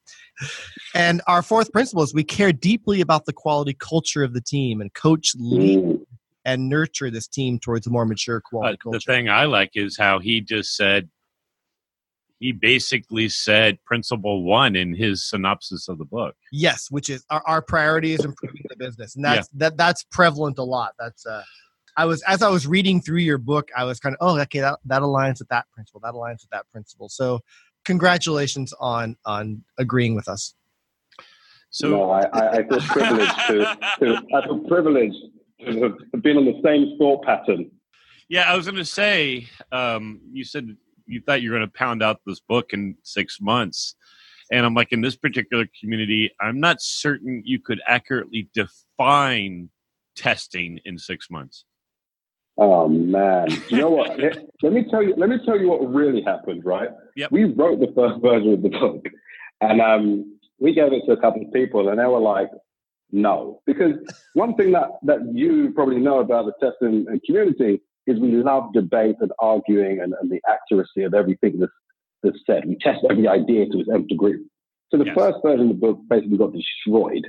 And 0.92 1.22
our 1.28 1.40
fourth 1.40 1.70
principle 1.70 2.02
is 2.02 2.12
we 2.12 2.24
care 2.24 2.52
deeply 2.52 3.00
about 3.00 3.26
the 3.26 3.32
quality 3.32 3.74
culture 3.74 4.24
of 4.24 4.34
the 4.34 4.40
team 4.40 4.80
and 4.80 4.92
coach, 4.92 5.32
lead, 5.36 5.78
Mm. 5.78 6.04
And 6.44 6.68
nurture 6.68 7.10
this 7.10 7.26
team 7.26 7.58
towards 7.58 7.86
a 7.86 7.90
more 7.90 8.04
mature 8.04 8.40
quality 8.40 8.78
But 8.84 8.90
the 8.90 8.92
culture. 8.98 9.12
thing 9.12 9.28
I 9.28 9.44
like 9.44 9.70
is 9.74 9.96
how 9.96 10.18
he 10.18 10.40
just 10.40 10.76
said, 10.76 11.08
he 12.38 12.52
basically 12.52 13.28
said 13.28 13.78
principle 13.84 14.42
one 14.42 14.76
in 14.76 14.94
his 14.94 15.28
synopsis 15.28 15.88
of 15.88 15.98
the 15.98 16.04
book. 16.04 16.34
Yes, 16.52 16.90
which 16.90 17.08
is 17.08 17.24
our, 17.30 17.42
our 17.46 17.62
priority 17.62 18.12
is 18.12 18.24
improving 18.24 18.62
the 18.68 18.76
business, 18.76 19.16
and 19.16 19.24
that's 19.24 19.48
that 19.54 19.76
that's 19.76 20.04
prevalent 20.10 20.58
a 20.58 20.64
lot. 20.64 20.92
That's 20.98 21.24
uh, 21.24 21.42
I 21.96 22.04
was 22.04 22.22
as 22.22 22.42
I 22.42 22.50
was 22.50 22.66
reading 22.66 23.00
through 23.00 23.20
your 23.20 23.38
book, 23.38 23.70
I 23.74 23.84
was 23.84 23.98
kind 24.00 24.14
of 24.14 24.18
oh 24.20 24.38
okay 24.40 24.60
that 24.60 24.78
that 24.84 25.00
aligns 25.00 25.38
with 25.38 25.48
that 25.48 25.66
principle, 25.72 26.00
that 26.04 26.12
aligns 26.12 26.42
with 26.42 26.50
that 26.52 26.66
principle. 26.70 27.08
So 27.08 27.40
congratulations 27.84 28.74
on 28.78 29.16
on 29.24 29.62
agreeing 29.78 30.14
with 30.14 30.28
us. 30.28 30.54
So 31.70 31.88
no, 31.90 32.10
I, 32.10 32.22
I, 32.32 32.50
I 32.50 32.68
feel 32.68 32.80
privileged 32.80 33.36
to, 33.48 33.78
to 34.00 34.22
I 34.34 34.44
feel 34.44 34.58
privileged 34.68 35.16
to 35.22 35.30
have 35.66 36.22
been 36.22 36.36
on 36.36 36.44
the 36.44 36.60
same 36.64 36.96
thought 36.98 37.24
pattern. 37.24 37.70
Yeah, 38.28 38.50
I 38.50 38.56
was 38.56 38.66
going 38.66 38.76
to 38.76 38.84
say, 38.84 39.48
um, 39.72 40.20
you 40.32 40.44
said 40.44 40.76
you 41.06 41.20
thought 41.20 41.42
you 41.42 41.50
were 41.50 41.58
going 41.58 41.68
to 41.68 41.78
pound 41.78 42.02
out 42.02 42.20
this 42.26 42.40
book 42.40 42.72
in 42.72 42.96
six 43.02 43.40
months. 43.40 43.94
And 44.50 44.64
I'm 44.64 44.74
like, 44.74 44.92
in 44.92 45.00
this 45.00 45.16
particular 45.16 45.66
community, 45.80 46.30
I'm 46.40 46.60
not 46.60 46.80
certain 46.80 47.42
you 47.44 47.58
could 47.60 47.80
accurately 47.86 48.48
define 48.54 49.70
testing 50.16 50.80
in 50.84 50.98
six 50.98 51.30
months. 51.30 51.64
Oh 52.56 52.88
man! 52.88 53.48
You 53.68 53.78
know 53.78 53.90
what? 53.90 54.16
let, 54.62 54.72
me 54.72 54.84
tell 54.88 55.02
you. 55.02 55.14
Let 55.16 55.28
me 55.28 55.38
tell 55.44 55.58
you 55.58 55.68
what 55.70 55.92
really 55.92 56.22
happened. 56.22 56.64
Right? 56.64 56.88
Yep. 57.16 57.32
We 57.32 57.44
wrote 57.44 57.80
the 57.80 57.92
first 57.96 58.22
version 58.22 58.52
of 58.52 58.62
the 58.62 58.68
book, 58.68 59.04
and 59.60 59.80
um, 59.80 60.38
we 60.60 60.72
gave 60.72 60.92
it 60.92 61.02
to 61.06 61.12
a 61.12 61.20
couple 61.20 61.42
of 61.42 61.52
people, 61.52 61.88
and 61.88 61.98
they 61.98 62.06
were 62.06 62.20
like, 62.20 62.50
"No," 63.14 63.60
because 63.64 63.94
one 64.34 64.54
thing 64.56 64.72
that 64.72 64.88
that 65.04 65.20
you 65.32 65.72
probably 65.74 66.00
know 66.00 66.18
about 66.18 66.46
the 66.46 66.54
testing 66.64 67.06
community 67.26 67.80
is 68.06 68.18
we 68.18 68.32
love 68.32 68.72
debate 68.72 69.16
and 69.20 69.32
arguing 69.38 70.00
and, 70.00 70.14
and 70.20 70.30
the 70.30 70.40
accuracy 70.48 71.02
of 71.04 71.14
everything 71.14 71.58
that's 71.60 71.72
that's 72.22 72.38
said. 72.46 72.64
We 72.66 72.76
test 72.76 73.04
every 73.08 73.28
idea 73.28 73.66
to 73.66 73.78
its 73.80 73.88
nth 73.88 74.08
degree. 74.08 74.38
So 74.90 74.98
the 74.98 75.06
Yes. 75.06 75.16
first 75.16 75.38
version 75.44 75.70
of 75.70 75.74
the 75.76 75.86
book 75.86 75.98
basically 76.08 76.38
got 76.38 76.52
destroyed, 76.52 77.24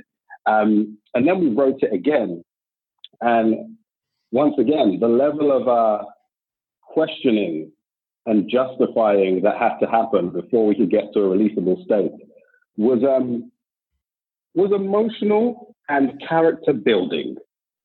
um, 0.46 0.98
and 1.14 1.26
then 1.26 1.38
we 1.40 1.48
wrote 1.50 1.82
it 1.82 1.92
again, 1.92 2.42
and 3.20 3.76
once 4.32 4.56
again, 4.58 4.98
the 5.00 5.08
level 5.08 5.52
of 5.52 5.68
uh, 5.68 6.04
questioning 6.82 7.70
and 8.26 8.50
justifying 8.50 9.40
that 9.42 9.56
had 9.56 9.78
to 9.78 9.86
happen 9.86 10.30
before 10.30 10.66
we 10.66 10.74
could 10.74 10.90
get 10.90 11.12
to 11.12 11.20
a 11.20 11.36
releasable 11.36 11.82
state 11.84 12.10
was 12.76 13.02
um, 13.04 13.50
was 14.56 14.72
emotional 14.72 15.76
and 15.88 16.20
character 16.26 16.72
building. 16.72 17.36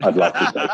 I'd 0.02 0.16
like 0.16 0.34
to 0.34 0.46
say. 0.46 0.68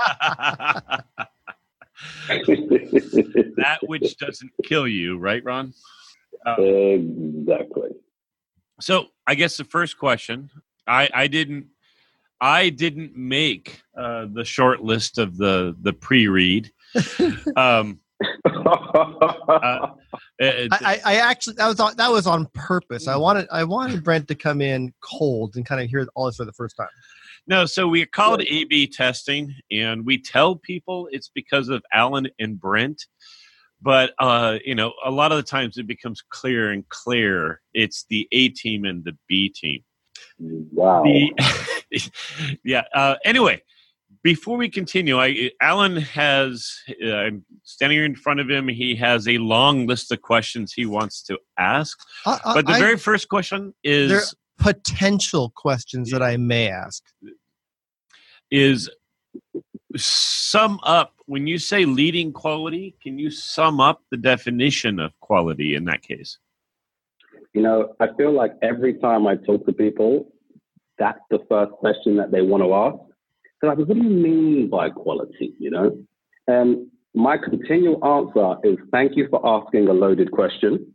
that 3.57 3.79
which 3.81 4.17
doesn't 4.17 4.51
kill 4.63 4.87
you, 4.87 5.17
right, 5.17 5.43
Ron? 5.43 5.73
exactly. 6.45 7.89
So 8.79 9.07
I 9.25 9.35
guess 9.35 9.57
the 9.57 9.63
first 9.63 9.97
question, 9.97 10.49
I, 10.85 11.09
I 11.13 11.27
didn't, 11.27 11.67
I 12.39 12.69
didn't 12.69 13.17
make 13.17 13.81
uh, 13.97 14.27
the 14.31 14.45
short 14.45 14.83
list 14.83 15.17
of 15.17 15.37
the 15.37 15.75
the 15.81 15.93
pre-read. 15.93 16.71
Um, 17.55 17.99
uh, 18.45 19.87
it- 20.39 20.69
I, 20.71 20.99
I, 21.05 21.13
I 21.13 21.15
actually 21.17 21.55
that 21.55 21.67
was 21.67 21.79
on, 21.79 21.95
that 21.97 22.11
was 22.11 22.27
on 22.27 22.47
purpose. 22.53 23.07
I 23.07 23.15
wanted 23.15 23.47
I 23.51 23.63
wanted 23.63 24.03
Brent 24.03 24.27
to 24.29 24.35
come 24.35 24.61
in 24.61 24.93
cold 25.01 25.55
and 25.55 25.65
kind 25.65 25.81
of 25.81 25.89
hear 25.89 26.07
all 26.15 26.25
this 26.25 26.37
for 26.37 26.45
the 26.45 26.53
first 26.53 26.75
time. 26.77 26.87
no, 27.47 27.65
so 27.65 27.87
we 27.87 28.05
call 28.05 28.35
it 28.35 28.47
A/B 28.49 28.87
testing, 28.87 29.53
and 29.71 30.05
we 30.05 30.17
tell 30.17 30.55
people 30.55 31.07
it's 31.11 31.29
because 31.33 31.69
of 31.69 31.83
Alan 31.93 32.27
and 32.39 32.59
Brent. 32.59 33.05
But 33.81 34.13
uh, 34.19 34.57
you 34.65 34.73
know, 34.75 34.93
a 35.05 35.11
lot 35.11 35.31
of 35.31 35.37
the 35.37 35.43
times 35.43 35.77
it 35.77 35.85
becomes 35.87 36.23
clear 36.29 36.71
and 36.71 36.87
clear. 36.89 37.61
It's 37.73 38.05
the 38.09 38.27
A 38.31 38.49
team 38.49 38.85
and 38.85 39.03
the 39.03 39.15
B 39.27 39.49
team. 39.49 39.83
wow. 40.39 41.03
The- 41.03 41.31
yeah. 42.63 42.83
Uh, 42.93 43.15
anyway, 43.23 43.61
before 44.27 44.57
we 44.57 44.67
continue, 44.69 45.17
I, 45.17 45.51
Alan 45.61 45.95
has 45.95 46.79
uh, 47.01 47.13
I'm 47.15 47.45
standing 47.63 47.99
in 48.03 48.13
front 48.13 48.41
of 48.41 48.49
him. 48.49 48.67
He 48.67 48.93
has 48.95 49.25
a 49.25 49.37
long 49.37 49.87
list 49.87 50.11
of 50.11 50.21
questions 50.21 50.73
he 50.73 50.85
wants 50.85 51.23
to 51.29 51.39
ask. 51.57 51.97
I, 52.25 52.37
I- 52.43 52.53
But 52.55 52.65
the 52.65 52.73
I- 52.73 52.79
very 52.79 52.97
first 52.97 53.29
question 53.29 53.73
is 53.85 54.09
there- 54.11 54.21
potential 54.73 55.53
questions 55.55 56.11
that 56.11 56.21
I 56.21 56.35
may 56.35 56.67
ask. 56.69 57.01
is 58.51 58.89
sum 59.95 60.79
up 60.83 61.13
when 61.25 61.47
you 61.47 61.57
say 61.57 61.85
leading 61.85 62.33
quality. 62.33 62.95
Can 63.01 63.17
you 63.17 63.29
sum 63.31 63.79
up 63.79 64.01
the 64.11 64.17
definition 64.17 64.99
of 64.99 65.11
quality 65.21 65.75
in 65.75 65.85
that 65.85 66.01
case? 66.01 66.37
You 67.53 67.61
know, 67.61 67.95
I 68.01 68.07
feel 68.17 68.33
like 68.33 68.53
every 68.61 68.93
time 68.95 69.25
I 69.25 69.35
talk 69.37 69.65
to 69.67 69.73
people, 69.85 70.33
that's 70.99 71.21
the 71.29 71.39
first 71.49 71.71
question 71.83 72.17
that 72.17 72.29
they 72.31 72.41
want 72.41 72.61
to 72.63 72.73
ask. 72.73 72.97
Like, 73.61 73.77
what 73.77 73.87
do 73.87 73.95
you 73.95 74.09
mean 74.09 74.69
by 74.69 74.89
quality? 74.89 75.53
You 75.59 75.71
know? 75.71 75.97
And 76.47 76.87
my 77.13 77.37
continual 77.37 78.03
answer 78.05 78.57
is 78.63 78.77
thank 78.91 79.15
you 79.15 79.27
for 79.29 79.45
asking 79.45 79.87
a 79.87 79.93
loaded 79.93 80.31
question. 80.31 80.93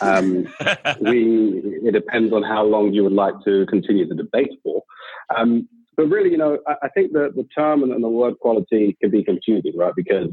Um, 0.00 0.46
we, 1.00 1.60
it 1.84 1.92
depends 1.92 2.32
on 2.32 2.42
how 2.42 2.64
long 2.64 2.92
you 2.92 3.04
would 3.04 3.12
like 3.12 3.34
to 3.44 3.66
continue 3.66 4.08
the 4.08 4.14
debate 4.14 4.52
for. 4.62 4.82
Um, 5.36 5.68
but 5.96 6.06
really, 6.06 6.30
you 6.30 6.38
know, 6.38 6.58
I, 6.66 6.74
I 6.84 6.88
think 6.88 7.12
the, 7.12 7.30
the 7.34 7.46
term 7.56 7.82
and, 7.82 7.92
and 7.92 8.02
the 8.02 8.08
word 8.08 8.38
quality 8.40 8.96
can 9.00 9.10
be 9.10 9.22
confusing, 9.22 9.76
right? 9.76 9.92
Because 9.94 10.30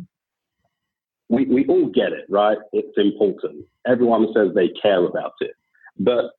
we, 1.29 1.45
we 1.45 1.65
all 1.67 1.87
get 1.87 2.13
it, 2.13 2.25
right? 2.29 2.57
It's 2.71 2.97
important. 2.97 3.65
Everyone 3.85 4.27
says 4.33 4.49
they 4.55 4.69
care 4.81 5.03
about 5.05 5.33
it. 5.41 5.51
But 5.99 6.31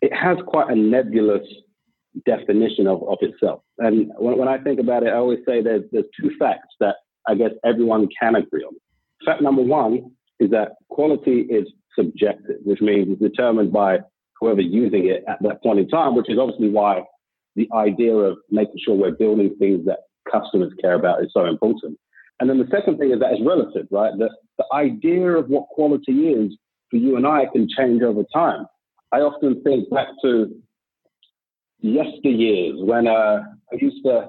it 0.00 0.12
has 0.14 0.38
quite 0.46 0.70
a 0.70 0.74
nebulous 0.74 1.46
definition 2.24 2.86
of, 2.86 3.02
of 3.08 3.18
itself. 3.20 3.62
And 3.78 4.10
when, 4.18 4.38
when 4.38 4.48
I 4.48 4.58
think 4.58 4.80
about 4.80 5.02
it, 5.02 5.08
I 5.08 5.16
always 5.16 5.40
say 5.46 5.62
there's, 5.62 5.84
there's 5.92 6.06
two 6.20 6.30
facts 6.38 6.74
that 6.80 6.96
I 7.28 7.34
guess 7.34 7.50
everyone 7.64 8.08
can 8.20 8.36
agree 8.36 8.64
on. 8.64 8.74
Fact 9.24 9.42
number 9.42 9.62
one 9.62 10.12
is 10.40 10.50
that 10.50 10.72
quality 10.88 11.40
is 11.50 11.66
subjective, 11.96 12.56
which 12.64 12.80
means 12.80 13.08
it's 13.10 13.20
determined 13.20 13.72
by 13.72 13.98
whoever 14.40 14.60
using 14.60 15.08
it 15.08 15.24
at 15.28 15.42
that 15.42 15.62
point 15.62 15.80
in 15.80 15.88
time, 15.88 16.14
which 16.14 16.30
is 16.30 16.38
obviously 16.38 16.68
why 16.68 17.02
the 17.56 17.68
idea 17.74 18.14
of 18.14 18.38
making 18.50 18.76
sure 18.84 18.94
we're 18.94 19.10
building 19.10 19.54
things 19.58 19.84
that 19.86 19.98
customers 20.30 20.72
care 20.80 20.94
about 20.94 21.22
is 21.22 21.30
so 21.32 21.44
important. 21.46 21.98
And 22.40 22.48
then 22.48 22.58
the 22.58 22.68
second 22.70 22.98
thing 22.98 23.10
is 23.10 23.18
that 23.18 23.32
it's 23.32 23.42
relative, 23.44 23.88
right? 23.90 24.12
The, 24.16 24.30
the 24.58 24.64
idea 24.72 25.28
of 25.32 25.48
what 25.48 25.66
quality 25.68 26.28
is 26.28 26.56
for 26.90 26.96
you 26.96 27.16
and 27.16 27.26
I 27.26 27.46
can 27.52 27.68
change 27.76 28.02
over 28.02 28.22
time. 28.32 28.66
I 29.12 29.18
often 29.18 29.60
think 29.62 29.90
back 29.90 30.08
to 30.22 30.54
yesteryears 31.84 32.84
when 32.84 33.06
uh, 33.06 33.42
I 33.72 33.76
used 33.80 34.04
to 34.04 34.28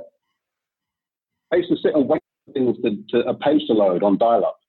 I 1.51 1.57
used 1.57 1.69
to 1.69 1.77
sit 1.77 1.95
and 1.95 2.07
wait 2.07 2.21
for 2.45 2.53
things 2.53 2.77
to, 2.83 3.03
to 3.11 3.27
a 3.27 3.33
page 3.33 3.61
to 3.67 3.73
load 3.73 4.03
on 4.03 4.17
dial-up, 4.17 4.59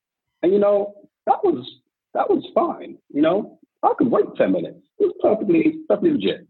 and 0.42 0.52
you 0.52 0.58
know 0.58 0.94
that 1.26 1.42
was 1.44 1.66
that 2.14 2.28
was 2.28 2.44
fine. 2.54 2.96
You 3.12 3.22
know 3.22 3.58
I 3.82 3.92
could 3.98 4.10
wait 4.10 4.26
ten 4.36 4.52
minutes. 4.52 4.80
It 4.98 5.06
was 5.06 5.14
perfectly 5.22 5.80
perfectly 5.88 6.12
legit. 6.12 6.46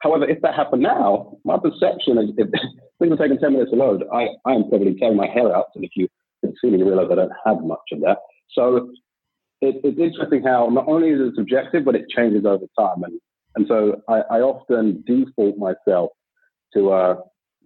However, 0.00 0.28
if 0.28 0.40
that 0.42 0.54
happened 0.54 0.82
now, 0.82 1.38
my 1.44 1.56
perception 1.58 2.18
is 2.18 2.30
if 2.36 2.48
things 2.98 3.12
are 3.12 3.16
taking 3.16 3.38
ten 3.38 3.52
minutes 3.52 3.70
to 3.70 3.76
load, 3.76 4.04
I 4.12 4.28
I 4.44 4.52
am 4.54 4.68
probably 4.68 4.94
tearing 4.94 5.16
my 5.16 5.28
hair 5.28 5.54
out. 5.54 5.66
And 5.74 5.84
if 5.84 5.90
you 5.96 6.08
can 6.40 6.54
see 6.60 6.70
me, 6.70 6.78
you 6.78 6.86
realize 6.86 7.08
I 7.10 7.16
don't 7.16 7.32
have 7.44 7.60
much 7.62 7.92
of 7.92 8.00
that. 8.00 8.18
So 8.52 8.90
it, 9.60 9.80
it's 9.82 9.98
interesting 9.98 10.42
how 10.42 10.68
not 10.70 10.86
only 10.88 11.10
is 11.10 11.20
it 11.20 11.34
subjective, 11.36 11.84
but 11.84 11.94
it 11.94 12.08
changes 12.14 12.44
over 12.44 12.66
time. 12.78 13.02
And 13.02 13.20
and 13.56 13.66
so 13.68 14.00
I, 14.08 14.20
I 14.30 14.40
often 14.40 15.04
default 15.06 15.56
myself 15.58 16.10
to 16.74 16.92
uh, 16.92 17.16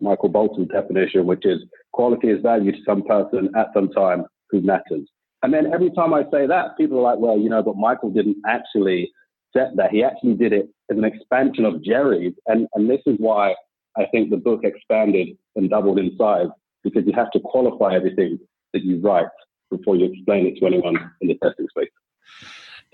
Michael 0.00 0.28
Bolton's 0.28 0.68
definition, 0.68 1.26
which 1.26 1.44
is 1.44 1.60
quality 1.92 2.28
is 2.28 2.42
value 2.42 2.72
to 2.72 2.78
some 2.86 3.02
person 3.02 3.50
at 3.56 3.68
some 3.74 3.88
time 3.90 4.24
who 4.50 4.60
matters. 4.60 5.08
And 5.42 5.54
then 5.54 5.72
every 5.72 5.90
time 5.90 6.12
I 6.12 6.24
say 6.32 6.46
that, 6.46 6.76
people 6.76 6.98
are 6.98 7.02
like, 7.02 7.18
well, 7.18 7.38
you 7.38 7.48
know, 7.48 7.62
but 7.62 7.76
Michael 7.76 8.10
didn't 8.10 8.38
actually 8.46 9.10
set 9.56 9.76
that. 9.76 9.90
He 9.90 10.02
actually 10.02 10.34
did 10.34 10.52
it 10.52 10.68
as 10.90 10.98
an 10.98 11.04
expansion 11.04 11.64
of 11.64 11.82
Jerry's. 11.82 12.34
And, 12.46 12.66
and 12.74 12.90
this 12.90 13.00
is 13.06 13.16
why 13.18 13.54
I 13.96 14.06
think 14.12 14.30
the 14.30 14.36
book 14.36 14.60
expanded 14.64 15.28
and 15.56 15.70
doubled 15.70 15.98
in 15.98 16.16
size, 16.18 16.48
because 16.82 17.04
you 17.06 17.12
have 17.14 17.30
to 17.32 17.40
qualify 17.40 17.94
everything 17.94 18.38
that 18.72 18.84
you 18.84 19.00
write 19.00 19.28
before 19.70 19.96
you 19.96 20.06
explain 20.12 20.46
it 20.46 20.58
to 20.58 20.66
anyone 20.66 20.96
in 21.20 21.28
the 21.28 21.38
testing 21.42 21.66
space. 21.70 21.88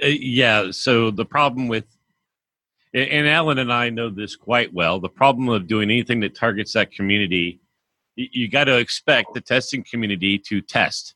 Uh, 0.03 0.07
yeah. 0.07 0.71
So 0.71 1.11
the 1.11 1.25
problem 1.25 1.69
with, 1.69 1.87
and 2.95 3.29
Alan 3.29 3.59
and 3.59 3.73
I 3.73 3.91
know 3.91 4.09
this 4.09 4.37
quite 4.37 4.73
well. 4.73 5.01
The 5.01 5.09
problem 5.09 5.49
of 5.49 5.67
doing 5.67 5.91
anything 5.91 6.21
that 6.21 6.35
targets 6.35 6.73
that 6.75 6.93
community 6.93 7.61
you, 8.17 8.29
you 8.33 8.49
got 8.49 8.65
to 8.65 8.79
expect 8.79 9.35
the 9.35 9.41
testing 9.41 9.85
community 9.85 10.39
to 10.39 10.61
test. 10.61 11.15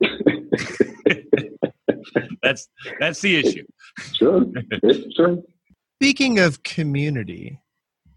that's 2.42 2.68
that's 3.00 3.20
the 3.20 3.36
issue. 3.36 3.64
Sure, 4.12 4.44
it's 4.70 5.14
true. 5.14 5.44
Speaking 6.00 6.40
of 6.40 6.62
community, 6.62 7.58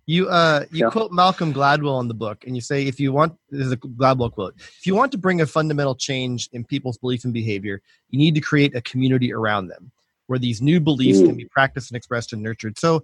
you 0.05 0.27
uh 0.27 0.65
you 0.71 0.85
Yeah. 0.85 0.89
quote 0.89 1.11
Malcolm 1.11 1.53
Gladwell 1.53 2.01
in 2.01 2.07
the 2.07 2.13
book, 2.13 2.45
and 2.45 2.55
you 2.55 2.61
say 2.61 2.87
if 2.87 2.99
you 2.99 3.13
want 3.13 3.37
this 3.49 3.67
is 3.67 3.71
a 3.71 3.77
Gladwell 3.77 4.31
quote, 4.31 4.55
if 4.57 4.85
you 4.85 4.95
want 4.95 5.11
to 5.11 5.17
bring 5.17 5.41
a 5.41 5.45
fundamental 5.45 5.95
change 5.95 6.49
in 6.53 6.63
people's 6.63 6.97
belief 6.97 7.23
and 7.23 7.33
behavior, 7.33 7.81
you 8.09 8.19
need 8.19 8.35
to 8.35 8.41
create 8.41 8.75
a 8.75 8.81
community 8.81 9.31
around 9.31 9.67
them 9.67 9.91
where 10.27 10.39
these 10.39 10.61
new 10.61 10.79
beliefs 10.79 11.19
can 11.21 11.35
be 11.35 11.45
practiced 11.45 11.89
and 11.91 11.97
expressed 11.97 12.33
and 12.33 12.41
nurtured. 12.43 12.77
So 12.77 13.03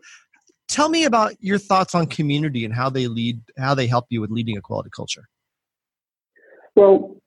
tell 0.68 0.90
me 0.90 1.06
about 1.06 1.34
your 1.40 1.58
thoughts 1.58 1.96
on 1.96 2.06
community 2.08 2.64
and 2.66 2.74
how 2.74 2.90
they 2.90 3.08
lead 3.08 3.42
how 3.58 3.74
they 3.74 3.88
help 3.88 4.06
you 4.10 4.22
with 4.22 4.30
leading 4.32 4.58
a 4.58 4.62
quality 4.62 4.90
culture. 4.96 5.28
Well, 6.76 7.18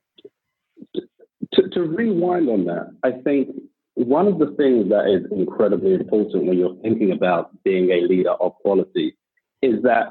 to, 1.53 1.69
to 1.69 1.81
rewind 1.81 2.49
on 2.49 2.65
that, 2.65 2.91
I 3.03 3.11
think 3.23 3.49
one 3.95 4.27
of 4.27 4.37
the 4.39 4.47
things 4.57 4.89
that 4.89 5.07
is 5.07 5.25
incredibly 5.31 5.93
important 5.95 6.45
when 6.45 6.57
you're 6.57 6.75
thinking 6.81 7.11
about 7.11 7.51
being 7.63 7.89
a 7.91 8.01
leader 8.01 8.31
of 8.33 8.53
quality 8.55 9.17
is 9.61 9.81
that 9.83 10.07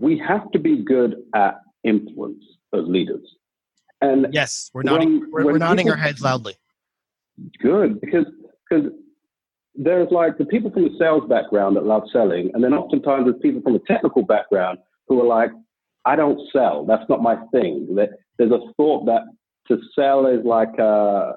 we 0.00 0.16
have 0.18 0.50
to 0.52 0.58
be 0.58 0.82
good 0.82 1.16
at 1.34 1.60
influence 1.84 2.42
as 2.72 2.82
leaders. 2.86 3.36
And 4.00 4.28
Yes, 4.32 4.70
we're 4.72 4.80
When- 4.82 4.86
nodding 4.86 5.20
we're, 5.30 5.44
when 5.44 5.52
we're 5.54 5.58
nodding 5.58 5.84
people- 5.86 5.92
our 5.92 5.98
heads 5.98 6.22
loudly. 6.22 6.54
good 7.60 8.00
because 8.00 8.26
because 8.72 8.92
there's 9.74 10.08
like 10.10 10.38
the 10.38 10.44
people 10.44 10.70
from 10.70 10.84
the 10.84 10.96
sales 10.98 11.28
background 11.28 11.76
that 11.76 11.84
love 11.84 12.04
selling, 12.12 12.50
and 12.54 12.62
then 12.62 12.74
oftentimes 12.74 13.24
there's 13.24 13.40
people 13.40 13.62
from 13.62 13.74
a 13.74 13.80
technical 13.80 14.22
background 14.22 14.78
who 15.08 15.20
are 15.20 15.26
like, 15.26 15.50
I 16.04 16.16
don't 16.16 16.40
sell. 16.52 16.84
That's 16.84 17.08
not 17.08 17.22
my 17.22 17.36
thing. 17.52 17.94
There's 17.94 18.50
a 18.50 18.72
thought 18.76 19.06
that 19.06 19.22
to 19.68 19.78
sell 19.94 20.26
is 20.26 20.44
like 20.44 20.78
uh, 20.78 21.32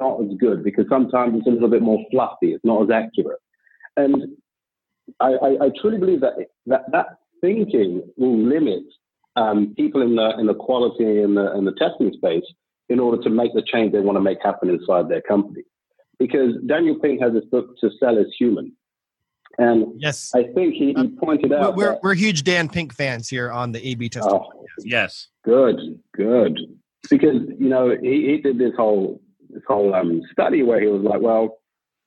not 0.00 0.20
as 0.22 0.36
good 0.38 0.64
because 0.64 0.86
sometimes 0.88 1.34
it's 1.36 1.46
a 1.46 1.50
little 1.50 1.68
bit 1.68 1.82
more 1.82 2.04
fluffy. 2.10 2.52
It's 2.52 2.64
not 2.64 2.82
as 2.84 2.90
accurate, 2.90 3.40
and 3.96 4.16
I, 5.20 5.32
I, 5.32 5.48
I 5.66 5.70
truly 5.80 5.98
believe 5.98 6.20
that 6.20 6.34
that 6.66 6.90
that 6.92 7.06
thinking 7.40 8.02
will 8.16 8.38
limit 8.38 8.84
um, 9.36 9.74
people 9.76 10.02
in 10.02 10.16
the 10.16 10.36
in 10.38 10.46
the 10.46 10.54
quality 10.54 11.22
and 11.22 11.36
the 11.36 11.54
in 11.54 11.64
the 11.64 11.74
testing 11.78 12.12
space 12.14 12.44
in 12.88 12.98
order 12.98 13.22
to 13.22 13.30
make 13.30 13.52
the 13.54 13.62
change 13.62 13.92
they 13.92 14.00
want 14.00 14.16
to 14.16 14.22
make 14.22 14.38
happen 14.42 14.68
inside 14.68 15.08
their 15.08 15.22
company. 15.22 15.62
Because 16.18 16.52
Daniel 16.66 16.98
Pink 17.00 17.20
has 17.20 17.32
this 17.32 17.44
book, 17.46 17.76
To 17.80 17.90
Sell 17.98 18.18
Is 18.18 18.26
Human. 18.38 18.72
And 19.58 20.00
Yes. 20.00 20.32
I 20.34 20.42
think 20.54 20.74
he, 20.74 20.94
he 20.96 21.08
pointed 21.20 21.50
We're, 21.50 21.58
out. 21.58 21.76
we're, 21.76 21.92
that- 21.92 22.02
we're 22.02 22.14
huge 22.14 22.42
Dan 22.44 22.68
Pink 22.68 22.92
fans 22.94 23.28
here 23.28 23.50
on 23.52 23.72
the 23.72 23.86
A 23.86 23.94
B 23.94 24.08
testing. 24.08 24.32
oh, 24.32 24.50
Yes. 24.78 25.28
good, 25.44 25.76
good. 26.16 26.58
Because, 27.10 27.42
you 27.58 27.68
know, 27.68 27.94
he, 28.00 28.26
he 28.26 28.38
did 28.38 28.58
this 28.58 28.72
whole 28.76 29.20
this 29.50 29.62
whole 29.68 29.94
um, 29.94 30.20
study 30.32 30.62
where 30.64 30.80
he 30.80 30.88
was 30.88 31.02
like, 31.02 31.20
well, 31.20 31.58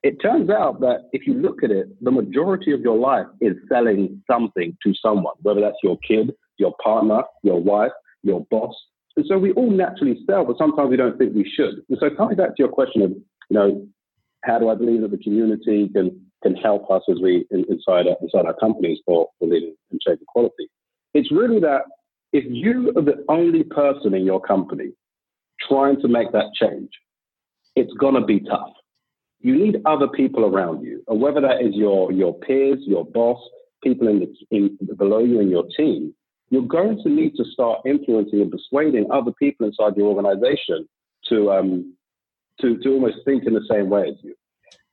it 0.04 0.18
turns 0.22 0.50
out 0.50 0.82
that 0.82 1.08
if 1.14 1.26
you 1.26 1.34
look 1.36 1.64
at 1.64 1.72
it, 1.72 1.88
the 2.04 2.12
majority 2.12 2.74
of 2.74 2.82
your 2.82 2.98
life 2.98 3.26
is 3.40 3.56
selling 3.70 4.22
something 4.30 4.76
to 4.84 4.94
someone, 5.02 5.36
whether 5.44 5.62
that's 5.62 5.78
your 5.82 5.98
kid, 6.00 6.34
your 6.58 6.74
partner, 6.84 7.22
your 7.44 7.62
wife, 7.62 7.92
your 8.24 8.46
boss. 8.52 8.76
And 9.16 9.26
so 9.28 9.38
we 9.38 9.54
all 9.54 9.72
naturally 9.72 10.20
sell, 10.30 10.44
but 10.44 10.58
sometimes 10.58 10.90
we 10.90 10.98
don't 10.98 11.18
think 11.18 11.34
we 11.36 11.50
should. 11.56 11.76
And 11.90 11.98
so 12.02 12.10
coming 12.10 12.36
back 12.36 12.50
to 12.50 12.56
your 12.60 12.68
question 12.70 13.02
of, 13.04 13.12
you 13.12 13.22
know, 13.52 13.88
how 14.48 14.58
do 14.58 14.70
I 14.70 14.76
believe 14.76 15.02
that 15.02 15.12
the 15.12 15.18
community 15.18 15.90
can 15.90 16.20
can 16.44 16.56
help 16.56 16.90
us 16.92 17.02
as 17.10 17.18
we 17.22 17.46
inside 17.52 18.08
our, 18.08 18.16
inside 18.22 18.46
our 18.46 18.56
companies 18.56 19.00
for, 19.06 19.28
for 19.40 19.48
leading 19.48 19.76
and 19.92 20.00
shaping 20.06 20.26
quality? 20.28 20.70
It's 21.14 21.32
really 21.32 21.60
that 21.62 21.82
if 22.32 22.46
you 22.48 22.94
are 22.96 23.02
the 23.02 23.26
only 23.28 23.64
person 23.64 24.14
in 24.14 24.26
your 24.26 24.40
company 24.42 24.92
trying 25.68 26.00
to 26.02 26.08
make 26.08 26.32
that 26.32 26.52
change, 26.54 26.90
it's 27.76 27.94
gonna 28.00 28.26
be 28.26 28.40
tough. 28.40 28.74
You 29.40 29.56
need 29.56 29.78
other 29.86 30.08
people 30.08 30.46
around 30.46 30.84
you, 30.84 31.04
and 31.08 31.22
whether 31.22 31.42
that 31.42 31.62
is 31.62 31.76
your 31.76 32.12
your 32.12 32.34
peers, 32.40 32.80
your 32.86 33.06
boss, 33.06 33.40
people 33.84 34.08
in 34.08 34.20
the 34.20 34.34
in, 34.52 34.78
below 34.98 35.20
you 35.20 35.40
in 35.40 35.50
your 35.50 35.66
team, 35.76 36.14
you're 36.50 36.62
going 36.62 37.02
to 37.04 37.10
need 37.10 37.36
to 37.36 37.46
start 37.52 37.82
influencing 37.86 38.42
and 38.42 38.52
persuading 38.52 39.08
other 39.12 39.32
people 39.40 39.68
inside 39.68 39.98
your 39.98 40.08
organization 40.08 40.88
to 41.30 41.52
um, 41.52 41.97
to 42.62 42.78
to 42.78 42.94
almost 42.94 43.18
think 43.26 43.46
in 43.46 43.54
the 43.54 43.66
same 43.70 43.90
way 43.90 44.10
as 44.10 44.16
you. 44.24 44.36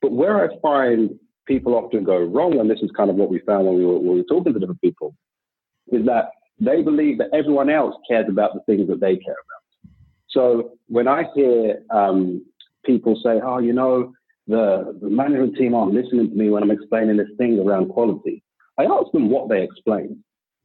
But 0.03 0.13
where 0.13 0.45
I 0.45 0.57
find 0.61 1.19
people 1.47 1.75
often 1.75 2.05
go 2.05 2.19
wrong, 2.19 2.59
and 2.59 2.71
this 2.71 2.81
is 2.81 2.91
kind 2.97 3.11
of 3.11 3.17
what 3.17 3.31
we 3.31 3.39
found 3.41 3.67
when 3.67 3.77
we 3.77 3.85
were, 3.85 3.99
when 3.99 4.13
we 4.13 4.17
were 4.19 4.25
talking 4.25 4.53
to 4.53 4.59
different 4.59 4.81
people, 4.81 5.15
is 5.89 6.05
that 6.07 6.31
they 6.61 6.83
believe 6.83 7.19
that 7.19 7.29
everyone 7.33 7.71
else 7.71 7.95
cares 8.09 8.27
about 8.29 8.55
the 8.55 8.61
things 8.61 8.89
that 8.89 9.01
they 9.01 9.17
care 9.17 9.35
about. 9.35 9.93
So 10.29 10.73
when 10.89 11.09
I 11.09 11.25
hear 11.35 11.83
um, 11.91 12.45
people 12.85 13.19
say, 13.23 13.41
"Oh, 13.43 13.59
you 13.59 13.73
know, 13.73 14.13
the 14.47 14.99
the 15.01 15.11
management 15.11 15.57
team 15.57 15.75
aren't 15.75 15.95
listening 15.95 16.31
to 16.31 16.37
me 16.37 16.51
when 16.51 16.63
I'm 16.63 16.71
explaining 16.71 17.17
this 17.17 17.29
thing 17.39 17.59
around 17.59 17.89
quality," 17.89 18.43
I 18.79 18.85
ask 18.85 19.11
them 19.13 19.31
what 19.31 19.49
they 19.49 19.63
explain, 19.63 20.23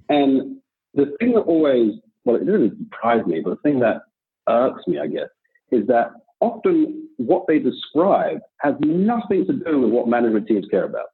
and 0.09 0.57
the 0.95 1.15
thing 1.19 1.33
that 1.33 1.41
always, 1.41 1.93
well, 2.25 2.35
it 2.35 2.45
doesn't 2.45 2.77
surprise 2.79 3.25
me, 3.25 3.41
but 3.41 3.51
the 3.51 3.69
thing 3.69 3.79
that 3.79 4.01
irks 4.47 4.88
me, 4.88 4.99
I 4.99 5.07
guess, 5.07 5.29
is 5.71 5.85
that 5.88 6.12
often 6.41 7.08
what 7.17 7.45
they 7.47 7.60
describe 7.60 8.39
has 8.62 8.75
nothing 8.82 9.45
to 9.47 9.54
do 9.54 9.82
with 9.82 9.91
what 9.91 10.08
management 10.08 10.47
teams 10.47 10.65
care 10.71 10.86
about. 10.86 11.08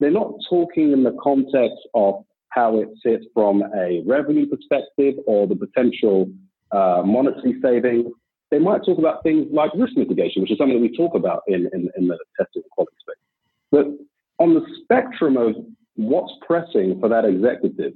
They're 0.00 0.10
not 0.10 0.32
talking 0.48 0.92
in 0.92 1.02
the 1.02 1.16
context 1.22 1.78
of 1.94 2.24
how 2.50 2.78
it 2.78 2.88
sits 3.04 3.24
from 3.34 3.62
a 3.76 4.02
revenue 4.06 4.46
perspective 4.46 5.14
or 5.26 5.46
the 5.46 5.56
potential 5.56 6.30
uh, 6.70 7.02
monetary 7.04 7.60
savings. 7.62 8.06
They 8.50 8.58
might 8.58 8.84
talk 8.84 8.98
about 8.98 9.22
things 9.22 9.46
like 9.52 9.70
risk 9.74 9.96
mitigation, 9.96 10.42
which 10.42 10.50
is 10.50 10.58
something 10.58 10.80
that 10.80 10.88
we 10.88 10.96
talk 10.96 11.14
about 11.14 11.42
in, 11.48 11.68
in, 11.72 11.90
in 11.96 12.08
the 12.08 12.18
testing 12.38 12.62
and 12.62 12.70
quality 12.70 12.96
space. 13.00 13.16
But 13.70 13.86
on 14.42 14.54
the 14.54 14.64
spectrum 14.82 15.36
of 15.36 15.56
what's 15.96 16.32
pressing 16.46 16.98
for 17.00 17.08
that 17.08 17.24
executive, 17.24 17.92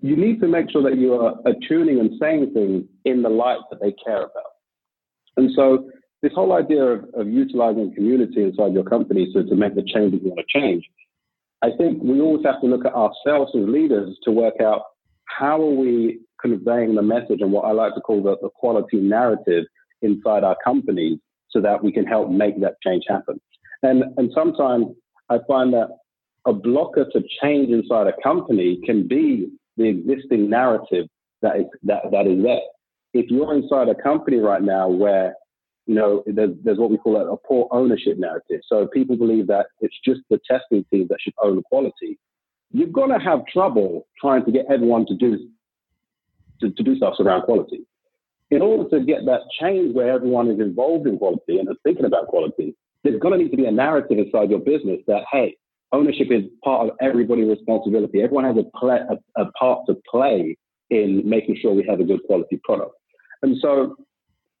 you 0.00 0.16
need 0.16 0.40
to 0.40 0.46
make 0.46 0.70
sure 0.70 0.82
that 0.82 0.98
you 0.98 1.14
are 1.14 1.34
attuning 1.46 1.98
and 1.98 2.12
saying 2.20 2.52
things 2.52 2.84
in 3.04 3.22
the 3.22 3.28
light 3.28 3.58
that 3.70 3.80
they 3.80 3.94
care 4.04 4.22
about. 4.22 4.55
And 5.36 5.50
so 5.54 5.90
this 6.22 6.32
whole 6.34 6.52
idea 6.52 6.82
of, 6.82 7.04
of 7.14 7.28
utilizing 7.28 7.94
community 7.94 8.42
inside 8.42 8.72
your 8.72 8.84
company 8.84 9.32
to, 9.32 9.44
to 9.44 9.54
make 9.54 9.74
the 9.74 9.82
changes 9.82 10.20
you 10.22 10.30
want 10.30 10.40
to 10.46 10.58
change, 10.60 10.84
I 11.62 11.70
think 11.78 12.02
we 12.02 12.20
always 12.20 12.44
have 12.44 12.60
to 12.60 12.66
look 12.66 12.84
at 12.84 12.94
ourselves 12.94 13.52
as 13.54 13.68
leaders 13.68 14.16
to 14.24 14.30
work 14.30 14.60
out 14.60 14.82
how 15.24 15.60
are 15.60 15.74
we 15.74 16.20
conveying 16.40 16.94
the 16.94 17.02
message 17.02 17.40
and 17.40 17.52
what 17.52 17.64
I 17.64 17.72
like 17.72 17.94
to 17.94 18.00
call 18.00 18.22
the, 18.22 18.36
the 18.40 18.50
quality 18.50 18.98
narrative 18.98 19.64
inside 20.02 20.44
our 20.44 20.56
companies 20.62 21.18
so 21.50 21.60
that 21.60 21.82
we 21.82 21.92
can 21.92 22.04
help 22.04 22.30
make 22.30 22.60
that 22.60 22.74
change 22.84 23.04
happen. 23.08 23.40
And, 23.82 24.04
and 24.16 24.30
sometimes 24.34 24.86
I 25.30 25.38
find 25.48 25.72
that 25.72 25.88
a 26.46 26.52
blocker 26.52 27.06
to 27.12 27.22
change 27.42 27.70
inside 27.70 28.06
a 28.06 28.12
company 28.22 28.80
can 28.84 29.08
be 29.08 29.48
the 29.76 29.84
existing 29.84 30.48
narrative 30.48 31.06
that 31.42 31.56
is, 31.56 31.66
that, 31.82 32.02
that 32.12 32.26
is 32.26 32.42
there. 32.42 32.60
If 33.14 33.30
you're 33.30 33.54
inside 33.54 33.88
a 33.88 33.94
company 33.94 34.38
right 34.38 34.62
now 34.62 34.88
where 34.88 35.34
you 35.86 35.94
know, 35.94 36.22
there's, 36.26 36.50
there's 36.64 36.78
what 36.78 36.90
we 36.90 36.98
call 36.98 37.16
a, 37.16 37.32
a 37.32 37.36
poor 37.36 37.68
ownership 37.70 38.18
narrative. 38.18 38.60
So 38.66 38.88
people 38.88 39.16
believe 39.16 39.46
that 39.46 39.66
it's 39.80 39.94
just 40.04 40.20
the 40.30 40.40
testing 40.48 40.84
team 40.92 41.06
that 41.08 41.18
should 41.20 41.34
own 41.42 41.62
quality. 41.62 42.18
You're 42.72 42.88
going 42.88 43.10
to 43.10 43.24
have 43.24 43.46
trouble 43.46 44.06
trying 44.20 44.44
to 44.44 44.52
get 44.52 44.66
everyone 44.68 45.06
to 45.06 45.14
do 45.14 45.48
to, 46.60 46.70
to 46.70 46.82
do 46.82 46.96
stuff 46.96 47.14
around 47.20 47.42
quality. 47.42 47.86
In 48.50 48.62
order 48.62 48.88
to 48.90 49.04
get 49.04 49.26
that 49.26 49.42
change 49.60 49.94
where 49.94 50.12
everyone 50.12 50.50
is 50.50 50.58
involved 50.58 51.06
in 51.06 51.18
quality 51.18 51.58
and 51.58 51.68
is 51.68 51.76
thinking 51.84 52.04
about 52.04 52.26
quality, 52.28 52.74
there's 53.04 53.20
going 53.20 53.38
to 53.38 53.44
need 53.44 53.50
to 53.50 53.56
be 53.56 53.66
a 53.66 53.70
narrative 53.70 54.18
inside 54.18 54.50
your 54.50 54.58
business 54.58 55.00
that 55.06 55.22
hey, 55.30 55.56
ownership 55.92 56.28
is 56.30 56.44
part 56.64 56.88
of 56.88 56.96
everybody's 57.00 57.48
responsibility. 57.48 58.22
Everyone 58.22 58.44
has 58.44 58.56
a, 58.56 58.78
play, 58.78 58.98
a, 59.08 59.42
a 59.42 59.52
part 59.52 59.86
to 59.86 59.96
play 60.10 60.56
in 60.90 61.22
making 61.28 61.56
sure 61.60 61.74
we 61.74 61.86
have 61.88 62.00
a 62.00 62.04
good 62.04 62.22
quality 62.26 62.60
product. 62.64 62.92
And 63.42 63.56
so 63.60 63.96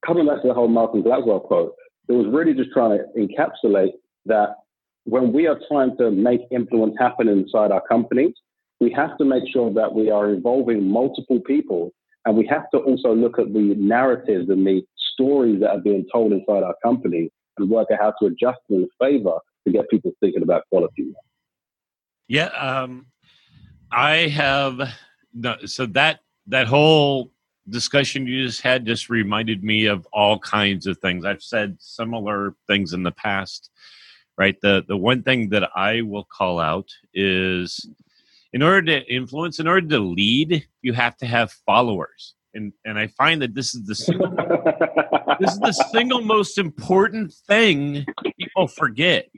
coming 0.04 0.26
back 0.26 0.42
to 0.42 0.48
the 0.48 0.54
whole 0.54 0.68
Malcolm 0.68 1.02
Gladwell 1.02 1.42
quote, 1.42 1.74
it 2.08 2.12
was 2.12 2.26
really 2.28 2.54
just 2.54 2.70
trying 2.72 2.98
to 2.98 3.04
encapsulate 3.18 3.92
that 4.26 4.56
when 5.04 5.32
we 5.32 5.46
are 5.46 5.58
trying 5.68 5.96
to 5.98 6.10
make 6.10 6.40
influence 6.50 6.94
happen 6.98 7.28
inside 7.28 7.70
our 7.70 7.82
companies, 7.88 8.34
we 8.80 8.92
have 8.92 9.16
to 9.18 9.24
make 9.24 9.44
sure 9.52 9.72
that 9.72 9.94
we 9.94 10.10
are 10.10 10.32
involving 10.32 10.84
multiple 10.84 11.40
people 11.46 11.92
and 12.24 12.36
we 12.36 12.46
have 12.46 12.68
to 12.72 12.78
also 12.78 13.14
look 13.14 13.38
at 13.38 13.52
the 13.52 13.74
narratives 13.78 14.50
and 14.50 14.66
the 14.66 14.82
stories 15.14 15.60
that 15.60 15.70
are 15.70 15.80
being 15.80 16.04
told 16.12 16.32
inside 16.32 16.64
our 16.64 16.74
company 16.82 17.30
and 17.56 17.70
work 17.70 17.88
out 17.92 17.98
how 18.00 18.12
to 18.20 18.26
adjust 18.26 18.58
them 18.68 18.82
in 18.82 18.88
favor 19.00 19.38
to 19.66 19.72
get 19.72 19.88
people 19.88 20.12
thinking 20.20 20.42
about 20.42 20.62
quality. 20.68 21.14
Yeah, 22.28 22.46
um, 22.46 23.06
I 23.90 24.28
have. 24.28 24.80
No, 25.38 25.56
so 25.66 25.84
that 25.86 26.20
that 26.46 26.66
whole 26.66 27.30
discussion 27.68 28.26
you 28.26 28.46
just 28.46 28.62
had 28.62 28.86
just 28.86 29.10
reminded 29.10 29.62
me 29.62 29.84
of 29.86 30.06
all 30.12 30.38
kinds 30.38 30.86
of 30.86 30.98
things. 30.98 31.24
I've 31.26 31.42
said 31.42 31.76
similar 31.78 32.54
things 32.66 32.94
in 32.94 33.02
the 33.02 33.12
past, 33.12 33.70
right? 34.38 34.56
The 34.62 34.82
the 34.88 34.96
one 34.96 35.22
thing 35.22 35.50
that 35.50 35.68
I 35.76 36.00
will 36.00 36.24
call 36.24 36.58
out 36.58 36.88
is 37.12 37.86
in 38.54 38.62
order 38.62 38.82
to 38.86 39.14
influence, 39.14 39.60
in 39.60 39.68
order 39.68 39.86
to 39.88 39.98
lead, 39.98 40.66
you 40.80 40.94
have 40.94 41.18
to 41.18 41.26
have 41.26 41.52
followers. 41.66 42.34
And 42.54 42.72
and 42.86 42.98
I 42.98 43.08
find 43.08 43.42
that 43.42 43.54
this 43.54 43.74
is 43.74 43.84
the 43.84 43.94
single, 43.94 44.30
this 45.40 45.52
is 45.52 45.58
the 45.58 45.72
single 45.92 46.22
most 46.22 46.56
important 46.56 47.34
thing 47.46 48.06
people 48.38 48.68
forget. 48.68 49.28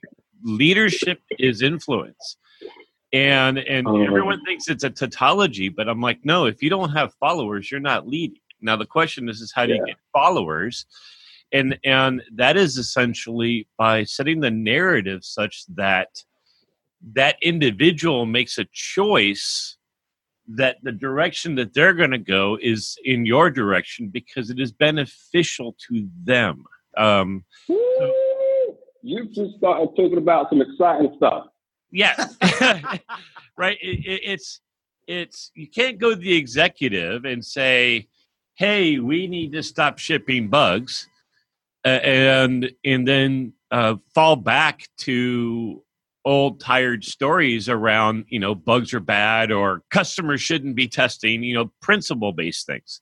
Leadership 0.45 1.21
is 1.41 1.61
influence. 1.61 2.37
And 3.13 3.59
and 3.59 3.87
Oh. 3.87 4.03
everyone 4.05 4.45
thinks 4.45 4.69
it's 4.69 4.85
a 4.85 4.91
tautology, 4.91 5.69
but 5.69 5.89
I'm 5.89 6.01
like, 6.01 6.25
no, 6.25 6.45
if 6.45 6.63
you 6.63 6.69
don't 6.69 6.91
have 6.91 7.15
followers, 7.15 7.71
you're 7.71 7.81
not 7.81 8.07
leading. 8.07 8.41
Now 8.61 8.77
the 8.77 8.87
question 8.87 9.29
is 9.29 9.41
is 9.41 9.53
how 9.55 9.67
do 9.67 9.75
you 9.75 9.87
get 9.87 9.97
followers? 10.13 10.85
And 11.53 11.79
and 11.85 12.23
that 12.35 12.57
is 12.59 12.77
essentially 12.77 13.67
by 13.79 14.05
setting 14.05 14.41
the 14.41 14.51
narrative 14.51 15.25
such 15.25 15.65
that 15.75 16.09
that 17.15 17.37
individual 17.41 18.27
makes 18.27 18.59
a 18.59 18.67
choice 18.73 19.77
that 20.49 20.77
the 20.83 20.93
direction 20.93 21.55
that 21.55 21.73
they're 21.75 21.95
going 21.95 22.11
to 22.11 22.19
go 22.19 22.59
is 22.61 22.97
in 23.05 23.25
your 23.25 23.51
direction 23.51 24.09
because 24.09 24.51
it 24.51 24.59
is 24.59 24.73
beneficial 24.73 25.77
to 25.89 26.09
them. 26.25 26.65
Um, 26.97 27.45
Woo! 27.69 27.79
You've 29.03 29.33
just 29.33 29.57
started 29.59 29.89
talking 29.97 30.19
about 30.19 30.49
some 30.51 30.61
exciting 30.61 31.13
stuff. 31.17 31.47
Yeah, 31.91 32.15
right. 33.57 33.79
It, 33.81 34.07
it, 34.07 34.21
it's 34.25 34.61
it's 35.07 35.51
you 35.55 35.69
can't 35.69 35.99
go 35.99 36.11
to 36.11 36.17
the 36.17 36.35
executive 36.37 37.25
and 37.25 37.45
say, 37.45 38.09
"Hey, 38.57 38.99
we 38.99 39.27
need 39.27 39.53
to 39.53 39.63
stop 39.63 39.99
shipping 39.99 40.49
bugs," 40.49 41.09
uh, 41.85 41.89
and 41.89 42.71
and 42.85 43.07
then 43.07 43.53
uh, 43.71 43.97
fall 44.15 44.37
back 44.37 44.87
to 44.99 45.83
old 46.25 46.61
tired 46.61 47.05
stories 47.05 47.69
around 47.69 48.25
you 48.29 48.39
know 48.39 48.55
bugs 48.55 48.93
are 48.93 49.01
bad 49.01 49.51
or 49.51 49.83
customers 49.91 50.43
shouldn't 50.43 50.75
be 50.75 50.87
testing 50.87 51.43
you 51.43 51.55
know 51.55 51.71
principle 51.81 52.33
based 52.33 52.67
things 52.67 53.01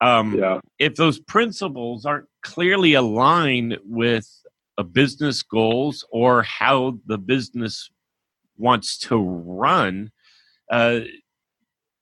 um, 0.00 0.34
Yeah. 0.36 0.58
if 0.78 0.96
those 0.96 1.20
principles 1.20 2.04
aren't 2.04 2.26
clearly 2.42 2.94
aligned 2.94 3.78
with 3.84 4.28
a 4.76 4.82
business 4.82 5.42
goals 5.42 6.04
or 6.10 6.42
how 6.42 6.98
the 7.06 7.18
business 7.18 7.90
wants 8.58 8.98
to 8.98 9.16
run 9.18 10.10
uh, 10.70 11.00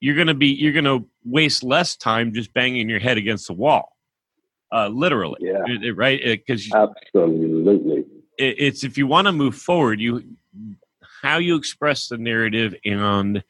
you're 0.01 0.15
going 0.15 0.27
to 0.27 0.35
be 0.35 0.49
you're 0.49 0.73
going 0.73 0.85
to 0.85 1.07
waste 1.25 1.63
less 1.63 1.97
time 1.97 2.33
just 2.33 2.53
banging 2.55 2.89
your 2.89 3.01
head 3.01 3.19
against 3.19 3.47
the 3.47 3.53
wall 3.53 3.97
uh, 4.73 4.89
literally 4.89 5.39
Yeah. 5.41 5.91
Right 5.95 6.21
because 6.25 6.71
Absolutely. 6.73 8.05
it's 8.39 8.85
if 8.85 8.99
you 8.99 9.07
want 9.07 9.27
to 9.27 9.33
move 9.33 9.57
forward 9.57 10.01
you 10.01 10.23
how 11.23 11.39
you 11.39 11.57
express 11.57 12.09
the 12.09 12.19
narrative 12.19 12.75
and 12.85 13.43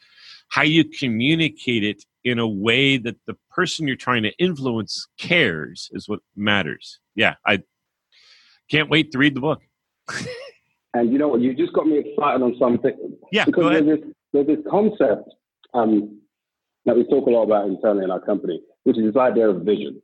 how 0.49 0.63
you 0.63 0.85
communicate 0.85 1.85
it 1.85 2.05
in 2.25 2.39
a 2.39 2.47
way 2.47 2.97
that 2.97 3.17
the 3.27 3.37
person 3.51 3.87
you're 3.87 3.97
trying 3.97 4.23
to 4.23 4.33
influence 4.39 5.07
cares 5.19 5.91
is 5.93 6.09
what 6.09 6.21
matters 6.37 7.01
yeah 7.15 7.35
i 7.47 7.61
can't 8.71 8.91
wait 8.91 9.13
to 9.13 9.19
read 9.19 9.35
the 9.35 9.41
book 9.41 9.63
And 10.97 11.13
you 11.13 11.19
know 11.19 11.29
what? 11.29 11.41
You 11.41 11.55
just 11.55 11.75
got 11.75 11.87
me 11.87 11.99
excited 11.99 12.43
on 12.43 12.57
something. 12.59 12.97
yeah 13.31 13.45
because 13.45 13.71
there's 13.71 14.01
this, 14.01 14.09
there's 14.33 14.47
this 14.47 14.65
concept 14.71 15.29
um, 15.75 16.21
that 16.87 16.97
we 16.97 17.05
talk 17.05 17.27
a 17.27 17.31
lot 17.31 17.43
about 17.43 17.67
internally 17.69 18.05
in 18.05 18.11
our 18.11 18.21
company, 18.21 18.63
which 18.85 18.97
is 18.97 19.05
this 19.13 19.21
idea 19.21 19.49
of 19.49 19.63
vision, 19.63 20.01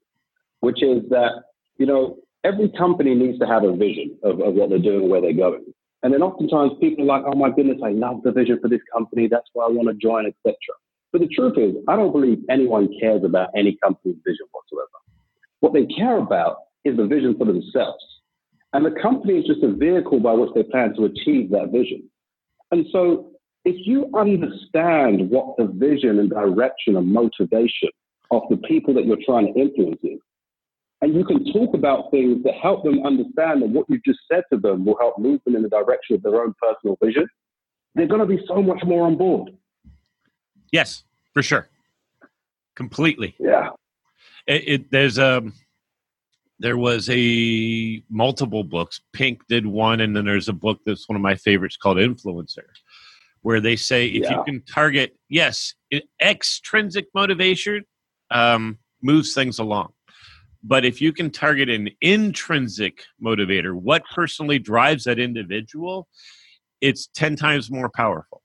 which 0.60 0.82
is 0.82 1.02
that, 1.08 1.44
you 1.78 1.86
know, 1.86 2.18
every 2.44 2.68
company 2.76 3.14
needs 3.14 3.38
to 3.38 3.46
have 3.46 3.64
a 3.64 3.74
vision 3.74 4.18
of, 4.22 4.40
of 4.40 4.54
what 4.54 4.68
they're 4.68 4.78
doing, 4.78 5.08
where 5.08 5.22
they're 5.22 5.32
going. 5.32 5.64
And 6.02 6.12
then 6.12 6.20
oftentimes 6.20 6.72
people 6.80 7.04
are 7.04 7.18
like, 7.18 7.24
oh 7.26 7.36
my 7.36 7.50
goodness, 7.50 7.78
I 7.82 7.90
love 7.90 8.22
the 8.22 8.32
vision 8.32 8.58
for 8.60 8.68
this 8.68 8.80
company. 8.92 9.28
That's 9.28 9.48
why 9.54 9.64
I 9.64 9.70
want 9.70 9.88
to 9.88 9.94
join, 9.94 10.26
etc. 10.26 10.54
But 11.12 11.20
the 11.22 11.28
truth 11.28 11.54
is, 11.56 11.76
I 11.88 11.96
don't 11.96 12.12
believe 12.12 12.38
anyone 12.50 12.88
cares 13.00 13.22
about 13.24 13.50
any 13.56 13.78
company's 13.82 14.18
vision 14.26 14.46
whatsoever. 14.50 14.88
What 15.60 15.72
they 15.72 15.86
care 15.86 16.18
about 16.18 16.56
is 16.84 16.96
the 16.96 17.06
vision 17.06 17.38
for 17.38 17.44
themselves. 17.44 18.04
And 18.72 18.84
the 18.86 18.98
company 19.02 19.34
is 19.38 19.44
just 19.46 19.62
a 19.62 19.72
vehicle 19.72 20.20
by 20.20 20.32
which 20.32 20.50
they 20.54 20.62
plan 20.62 20.94
to 20.96 21.04
achieve 21.04 21.50
that 21.50 21.70
vision. 21.72 22.08
And 22.70 22.86
so, 22.90 23.30
if 23.64 23.76
you 23.86 24.10
understand 24.16 25.30
what 25.30 25.56
the 25.56 25.66
vision 25.66 26.18
and 26.18 26.28
direction 26.30 26.96
and 26.96 27.12
motivation 27.12 27.90
of 28.30 28.42
the 28.50 28.56
people 28.56 28.92
that 28.94 29.04
you're 29.04 29.18
trying 29.24 29.52
to 29.52 29.60
influence 29.60 30.00
is, 30.02 30.18
and 31.00 31.14
you 31.14 31.24
can 31.24 31.44
talk 31.52 31.74
about 31.74 32.10
things 32.10 32.42
that 32.44 32.54
help 32.62 32.82
them 32.84 33.04
understand 33.04 33.62
that 33.62 33.68
what 33.68 33.86
you've 33.88 34.04
just 34.04 34.20
said 34.30 34.42
to 34.52 34.58
them 34.58 34.84
will 34.84 34.96
help 34.98 35.18
move 35.18 35.40
them 35.44 35.54
in 35.54 35.62
the 35.62 35.68
direction 35.68 36.16
of 36.16 36.22
their 36.22 36.42
own 36.42 36.54
personal 36.60 36.96
vision, 37.02 37.26
they're 37.94 38.06
going 38.06 38.20
to 38.20 38.26
be 38.26 38.40
so 38.48 38.62
much 38.62 38.82
more 38.84 39.06
on 39.06 39.16
board. 39.16 39.50
yes 40.72 41.04
for 41.34 41.42
sure 41.42 41.68
completely 42.74 43.34
Yeah. 43.38 43.70
it, 44.46 44.62
it 44.66 44.90
there's 44.90 45.18
um 45.18 45.52
there 46.62 46.78
was 46.78 47.10
a 47.10 48.02
multiple 48.08 48.62
books 48.62 49.00
pink 49.12 49.40
did 49.48 49.66
one 49.66 50.00
and 50.00 50.16
then 50.16 50.24
there's 50.24 50.48
a 50.48 50.52
book 50.52 50.78
that's 50.86 51.08
one 51.08 51.16
of 51.16 51.22
my 51.22 51.34
favorites 51.34 51.76
called 51.76 51.96
influencer 51.96 52.64
where 53.42 53.60
they 53.60 53.74
say 53.74 54.06
if 54.06 54.30
you 54.30 54.42
can 54.44 54.62
target 54.62 55.16
yes 55.28 55.74
extrinsic 56.22 57.06
motivation 57.14 57.82
um, 58.30 58.78
moves 59.02 59.34
things 59.34 59.58
along 59.58 59.92
but 60.62 60.84
if 60.84 61.00
you 61.00 61.12
can 61.12 61.30
target 61.30 61.68
an 61.68 61.90
intrinsic 62.00 63.04
motivator 63.22 63.74
what 63.74 64.04
personally 64.14 64.58
drives 64.58 65.04
that 65.04 65.18
individual 65.18 66.08
it's 66.80 67.08
10 67.08 67.34
times 67.34 67.70
more 67.70 67.90
powerful 67.94 68.40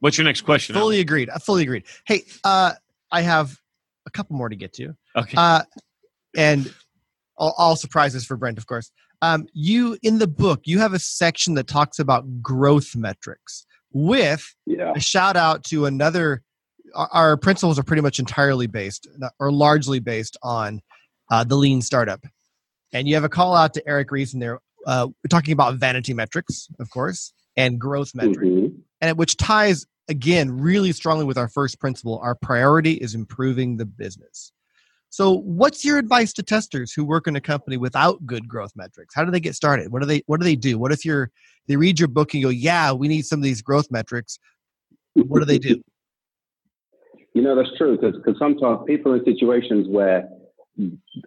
what's 0.00 0.18
your 0.18 0.24
next 0.24 0.42
question 0.42 0.74
Fully 0.74 1.00
agreed. 1.00 1.30
I 1.30 1.38
fully 1.38 1.62
agreed. 1.62 1.84
Hey, 2.04 2.24
uh, 2.42 2.72
I 3.10 3.22
have 3.22 3.56
a 4.06 4.10
couple 4.10 4.36
more 4.36 4.48
to 4.48 4.56
get 4.56 4.72
to. 4.74 4.94
Okay 5.16 5.34
Uh, 5.36 5.62
and 6.36 6.74
all, 7.36 7.54
all 7.58 7.76
surprises 7.76 8.24
for 8.24 8.36
Brent, 8.36 8.58
of 8.58 8.66
course. 8.66 8.90
Um, 9.22 9.46
you 9.52 9.96
in 10.02 10.18
the 10.18 10.26
book, 10.26 10.60
you 10.64 10.78
have 10.80 10.92
a 10.92 10.98
section 10.98 11.54
that 11.54 11.66
talks 11.66 11.98
about 11.98 12.42
growth 12.42 12.94
metrics 12.94 13.64
with 13.92 14.54
Yeah. 14.66 14.92
a 14.94 15.00
shout 15.00 15.36
out 15.36 15.64
to 15.64 15.86
another. 15.86 16.42
Our, 16.94 17.08
our 17.12 17.36
principles 17.36 17.78
are 17.78 17.82
pretty 17.82 18.02
much 18.02 18.18
entirely 18.18 18.66
based 18.66 19.08
or 19.40 19.50
largely 19.52 19.98
based 20.00 20.36
on 20.42 20.80
uh, 21.30 21.44
the 21.44 21.56
lean 21.56 21.80
startup. 21.80 22.20
And 22.92 23.08
you 23.08 23.14
have 23.14 23.24
a 23.24 23.28
call 23.28 23.56
out 23.56 23.74
to 23.74 23.88
Eric 23.88 24.10
Ries 24.12 24.34
in 24.34 24.40
there, 24.40 24.60
uh, 24.86 25.08
talking 25.30 25.52
about 25.52 25.76
vanity 25.76 26.12
metrics, 26.14 26.68
of 26.78 26.90
course, 26.90 27.32
and 27.56 27.80
growth 27.80 28.14
metrics 28.14 28.38
Mhm. 28.46 28.74
and 29.00 29.10
it- 29.10 29.16
which 29.16 29.36
ties 29.36 29.86
again 30.08 30.50
really 30.50 30.92
strongly 30.92 31.24
with 31.24 31.38
our 31.38 31.48
first 31.48 31.80
principle 31.80 32.18
our 32.22 32.34
priority 32.34 32.92
is 32.92 33.14
improving 33.14 33.78
the 33.78 33.86
business 33.86 34.52
so 35.14 35.34
what's 35.44 35.84
your 35.84 35.96
advice 35.96 36.32
to 36.32 36.42
testers 36.42 36.92
who 36.92 37.04
work 37.04 37.28
in 37.28 37.36
a 37.36 37.40
company 37.40 37.76
without 37.76 38.26
good 38.26 38.48
growth 38.48 38.72
metrics? 38.74 39.14
How 39.14 39.24
do 39.24 39.30
they 39.30 39.38
get 39.38 39.54
started? 39.54 39.92
What 39.92 40.02
do 40.02 40.06
they 40.06 40.24
what 40.26 40.40
do 40.40 40.44
they 40.44 40.56
do? 40.56 40.76
What 40.76 40.90
if 40.90 41.04
you're 41.04 41.30
they 41.68 41.76
read 41.76 42.00
your 42.00 42.08
book 42.08 42.34
and 42.34 42.42
go 42.42 42.48
yeah 42.48 42.90
we 42.90 43.06
need 43.06 43.24
some 43.24 43.38
of 43.38 43.44
these 43.44 43.62
growth 43.62 43.86
metrics. 43.92 44.40
What 45.14 45.38
do 45.38 45.44
they 45.44 45.60
do? 45.60 45.80
You 47.32 47.42
know, 47.42 47.54
that's 47.54 47.70
true 47.78 47.96
because 47.96 48.16
sometimes 48.40 48.80
people 48.88 49.12
are 49.12 49.18
in 49.18 49.24
situations 49.24 49.86
where 49.88 50.28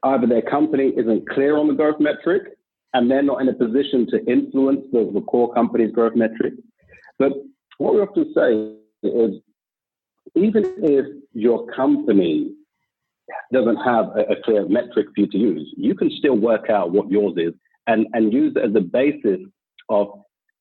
either 0.04 0.28
their 0.28 0.42
company 0.42 0.92
isn't 0.98 1.30
clear 1.30 1.56
on 1.56 1.70
the 1.70 1.74
growth 1.74 2.02
metric 2.02 2.58
and 2.94 3.10
they're 3.10 3.24
not 3.24 3.40
in 3.40 3.48
a 3.48 3.54
position 3.54 4.06
to 4.08 4.22
influence 4.26 4.82
the, 4.92 5.10
the 5.14 5.22
core 5.22 5.54
company's 5.54 5.94
growth 5.94 6.14
metric. 6.14 6.56
But 7.20 7.32
what 7.78 7.94
we 7.94 8.02
often 8.02 8.34
say 8.36 9.08
is 9.08 9.40
even 10.36 10.66
if 10.84 11.06
your 11.32 11.66
company 11.68 12.57
doesn't 13.52 13.78
have 13.78 14.08
a, 14.16 14.34
a 14.34 14.42
clear 14.44 14.68
metric 14.68 15.08
for 15.14 15.22
you 15.22 15.28
to 15.28 15.38
use, 15.38 15.74
you 15.78 15.96
can 15.96 16.10
still 16.18 16.36
work 16.36 16.70
out 16.70 16.92
what 16.92 17.10
yours 17.10 17.34
is 17.38 17.54
and, 17.88 18.08
and 18.14 18.34
use 18.34 18.54
it 18.56 18.70
as 18.70 18.76
a 18.76 18.82
basis 18.82 19.40
of 19.90 20.08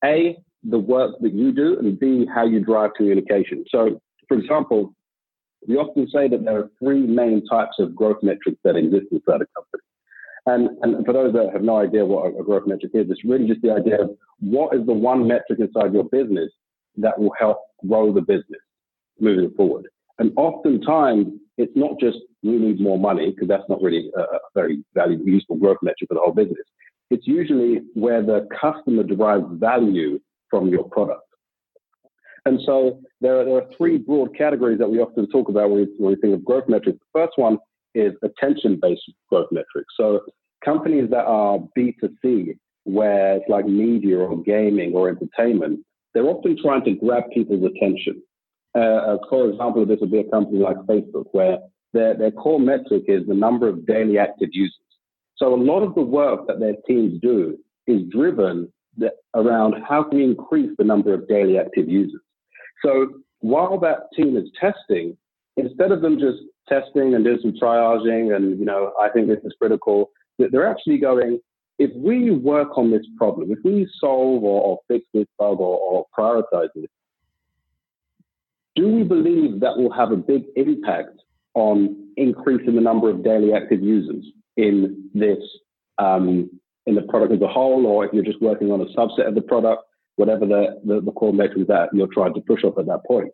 A, 0.03 0.37
the 0.63 0.79
work 0.79 1.15
that 1.21 1.33
you 1.33 1.51
do, 1.51 1.77
and 1.79 1.99
B, 1.99 2.25
how 2.33 2.45
you 2.45 2.59
drive 2.59 2.91
communication. 2.95 3.65
So, 3.69 4.01
for 4.27 4.37
example, 4.37 4.93
we 5.67 5.75
often 5.75 6.07
say 6.09 6.27
that 6.27 6.43
there 6.43 6.59
are 6.59 6.69
three 6.79 7.01
main 7.01 7.45
types 7.45 7.75
of 7.79 7.95
growth 7.95 8.17
metrics 8.21 8.59
that 8.63 8.75
exist 8.75 9.07
inside 9.11 9.41
a 9.41 9.47
company. 9.55 9.83
And, 10.45 10.69
and 10.81 11.05
for 11.05 11.13
those 11.13 11.33
that 11.33 11.49
have 11.51 11.61
no 11.61 11.77
idea 11.77 12.05
what 12.05 12.33
a, 12.33 12.39
a 12.39 12.43
growth 12.43 12.67
metric 12.67 12.91
is, 12.93 13.07
it's 13.09 13.25
really 13.25 13.47
just 13.47 13.61
the 13.61 13.71
idea 13.71 14.01
of 14.01 14.11
what 14.39 14.73
is 14.75 14.85
the 14.85 14.93
one 14.93 15.27
metric 15.27 15.59
inside 15.59 15.93
your 15.93 16.05
business 16.05 16.49
that 16.95 17.19
will 17.19 17.33
help 17.37 17.59
grow 17.85 18.13
the 18.13 18.21
business 18.21 18.61
moving 19.19 19.51
forward. 19.55 19.87
And 20.19 20.31
oftentimes, 20.35 21.27
it's 21.57 21.75
not 21.75 21.99
just 21.99 22.17
we 22.43 22.57
need 22.57 22.79
more 22.79 22.99
money, 22.99 23.31
because 23.31 23.47
that's 23.47 23.67
not 23.69 23.81
really 23.81 24.11
a, 24.17 24.23
very 24.53 24.83
valuable, 24.93 25.27
useful 25.27 25.57
growth 25.57 25.77
metric 25.81 26.07
for 26.07 26.15
the 26.15 26.21
whole 26.21 26.33
business. 26.33 26.65
It's 27.09 27.27
usually 27.27 27.81
where 27.93 28.21
the 28.21 28.47
customer 28.59 29.03
derives 29.03 29.45
value 29.51 30.19
from 30.49 30.69
your 30.69 30.83
product. 30.89 31.21
And 32.45 32.59
so 32.65 33.01
there 33.21 33.39
are, 33.39 33.45
there 33.45 33.55
are 33.57 33.69
three 33.77 33.97
broad 33.97 34.35
categories 34.37 34.79
that 34.79 34.89
we 34.89 34.99
often 34.99 35.29
talk 35.29 35.49
about 35.49 35.69
when 35.69 35.79
we, 35.81 35.87
when 35.97 36.13
we 36.13 36.21
think 36.21 36.33
of 36.33 36.45
growth 36.45 36.63
metrics. 36.67 36.97
The 36.99 37.19
first 37.19 37.33
one 37.35 37.57
is 37.93 38.13
attention 38.23 38.79
based 38.81 39.01
growth 39.29 39.47
metrics. 39.51 39.93
So 39.97 40.21
companies 40.63 41.09
that 41.09 41.25
are 41.25 41.59
B2C, 41.77 42.57
where 42.85 43.35
it's 43.35 43.49
like 43.49 43.65
media 43.65 44.19
or 44.19 44.41
gaming 44.43 44.93
or 44.93 45.09
entertainment, 45.09 45.81
they're 46.13 46.25
often 46.25 46.57
trying 46.61 46.85
to 46.85 46.93
grab 46.93 47.23
people's 47.33 47.65
attention. 47.65 48.21
Uh, 48.75 49.15
a 49.15 49.19
core 49.19 49.49
example 49.49 49.81
of 49.81 49.87
this 49.87 49.99
would 50.01 50.11
be 50.11 50.19
a 50.19 50.29
company 50.29 50.59
like 50.59 50.77
Facebook, 50.77 51.25
where 51.31 51.57
their, 51.93 52.15
their 52.15 52.31
core 52.31 52.59
metric 52.59 53.03
is 53.07 53.25
the 53.27 53.33
number 53.33 53.67
of 53.67 53.85
daily 53.85 54.17
active 54.17 54.49
users. 54.51 54.79
So 55.37 55.53
a 55.53 55.55
lot 55.55 55.81
of 55.81 55.95
the 55.95 56.01
work 56.01 56.47
that 56.47 56.59
their 56.59 56.75
teams 56.87 57.19
do 57.21 57.57
is 57.85 58.01
driven 58.11 58.71
around 59.35 59.75
how 59.87 60.03
can 60.03 60.17
we 60.17 60.23
increase 60.23 60.71
the 60.77 60.83
number 60.83 61.13
of 61.13 61.27
daily 61.27 61.57
active 61.57 61.87
users. 61.87 62.21
So 62.83 63.21
while 63.39 63.79
that 63.79 63.99
team 64.15 64.35
is 64.35 64.49
testing, 64.59 65.15
instead 65.55 65.91
of 65.91 66.01
them 66.01 66.19
just 66.19 66.39
testing 66.67 67.15
and 67.15 67.23
doing 67.23 67.39
some 67.41 67.53
triaging 67.53 68.35
and, 68.35 68.59
you 68.59 68.65
know, 68.65 68.93
I 68.99 69.09
think 69.09 69.27
this 69.27 69.39
is 69.43 69.53
critical, 69.59 70.11
they're 70.37 70.67
actually 70.67 70.97
going, 70.97 71.39
if 71.79 71.91
we 71.95 72.31
work 72.31 72.77
on 72.77 72.91
this 72.91 73.05
problem, 73.17 73.51
if 73.51 73.59
we 73.63 73.87
solve 73.99 74.43
or, 74.43 74.61
or 74.61 74.79
fix 74.87 75.05
this 75.13 75.27
bug 75.37 75.59
or, 75.59 75.77
or 75.77 76.05
prioritize 76.17 76.69
it, 76.75 76.89
do 78.77 78.87
we 78.87 79.03
believe 79.03 79.59
that 79.59 79.75
will 79.75 79.91
have 79.91 80.11
a 80.11 80.15
big 80.15 80.43
impact 80.55 81.19
on 81.55 82.11
increasing 82.15 82.75
the 82.75 82.81
number 82.81 83.09
of 83.09 83.23
daily 83.23 83.51
active 83.51 83.81
users 83.81 84.23
in 84.55 85.09
this 85.13 85.39
um, 85.97 86.49
in 86.85 86.95
the 86.95 87.01
product 87.01 87.33
as 87.33 87.41
a 87.41 87.47
whole, 87.47 87.85
or 87.85 88.05
if 88.05 88.13
you're 88.13 88.23
just 88.23 88.41
working 88.41 88.71
on 88.71 88.79
a 88.79 88.85
subset 88.85 89.27
of 89.27 89.35
the 89.35 89.41
product, 89.41 89.83
whatever 90.15 90.45
the, 90.45 90.79
the, 90.85 91.01
the 91.01 91.11
core 91.11 91.33
metric 91.33 91.67
that 91.67 91.89
you're 91.91 92.07
trying 92.13 92.33
to 92.35 92.41
push 92.41 92.63
off 92.63 92.77
at 92.77 92.85
that 92.85 93.03
point. 93.05 93.29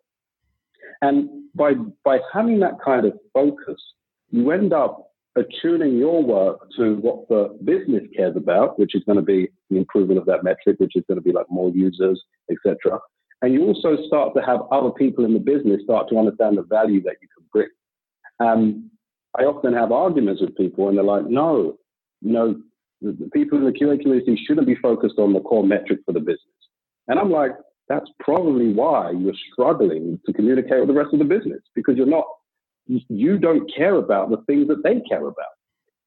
And 1.02 1.28
by 1.54 1.74
by 2.04 2.18
having 2.32 2.58
that 2.60 2.78
kind 2.82 3.04
of 3.04 3.12
focus, 3.34 3.80
you 4.30 4.50
end 4.50 4.72
up 4.72 5.10
attuning 5.36 5.98
your 5.98 6.22
work 6.22 6.60
to 6.78 6.94
what 6.96 7.28
the 7.28 7.56
business 7.64 8.04
cares 8.16 8.36
about, 8.36 8.78
which 8.78 8.94
is 8.94 9.02
going 9.04 9.16
to 9.16 9.22
be 9.22 9.48
the 9.68 9.76
improvement 9.76 10.18
of 10.18 10.26
that 10.26 10.44
metric, 10.44 10.76
which 10.78 10.96
is 10.96 11.04
going 11.06 11.16
to 11.16 11.22
be 11.22 11.32
like 11.32 11.46
more 11.50 11.70
users, 11.70 12.22
etc. 12.50 12.98
And 13.44 13.52
you 13.52 13.66
also 13.66 13.98
start 14.06 14.32
to 14.34 14.42
have 14.42 14.60
other 14.72 14.90
people 14.90 15.26
in 15.26 15.34
the 15.34 15.38
business 15.38 15.82
start 15.84 16.08
to 16.08 16.18
understand 16.18 16.56
the 16.56 16.62
value 16.62 17.02
that 17.02 17.16
you 17.20 17.28
can 17.36 17.44
bring. 17.52 17.68
Um, 18.40 18.90
I 19.38 19.42
often 19.42 19.74
have 19.74 19.92
arguments 19.92 20.40
with 20.40 20.56
people, 20.56 20.88
and 20.88 20.96
they're 20.96 21.04
like, 21.04 21.26
"No, 21.26 21.76
you 22.22 22.32
know, 22.32 22.62
the, 23.02 23.28
people 23.34 23.58
in 23.58 23.64
the 23.64 23.72
QA 23.72 24.00
community 24.00 24.42
shouldn't 24.46 24.66
be 24.66 24.76
focused 24.76 25.18
on 25.18 25.34
the 25.34 25.40
core 25.40 25.62
metric 25.62 26.00
for 26.06 26.12
the 26.12 26.20
business." 26.20 26.56
And 27.08 27.18
I'm 27.18 27.30
like, 27.30 27.50
"That's 27.86 28.08
probably 28.18 28.72
why 28.72 29.10
you're 29.10 29.34
struggling 29.52 30.18
to 30.24 30.32
communicate 30.32 30.78
with 30.78 30.88
the 30.88 30.94
rest 30.94 31.12
of 31.12 31.18
the 31.18 31.26
business 31.26 31.60
because 31.74 31.98
you're 31.98 32.06
not, 32.06 32.24
you 32.86 33.36
don't 33.36 33.70
care 33.76 33.96
about 33.96 34.30
the 34.30 34.38
things 34.46 34.68
that 34.68 34.82
they 34.82 35.02
care 35.06 35.26
about." 35.26 35.54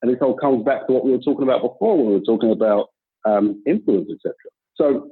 And 0.01 0.11
this 0.11 0.19
all 0.23 0.35
comes 0.35 0.65
back 0.65 0.87
to 0.87 0.93
what 0.93 1.05
we 1.05 1.11
were 1.11 1.19
talking 1.19 1.43
about 1.43 1.61
before 1.61 1.97
when 1.97 2.07
we 2.07 2.13
were 2.13 2.25
talking 2.25 2.51
about 2.51 2.87
um, 3.25 3.61
influence, 3.67 4.09
etc. 4.09 4.33
So 4.73 5.11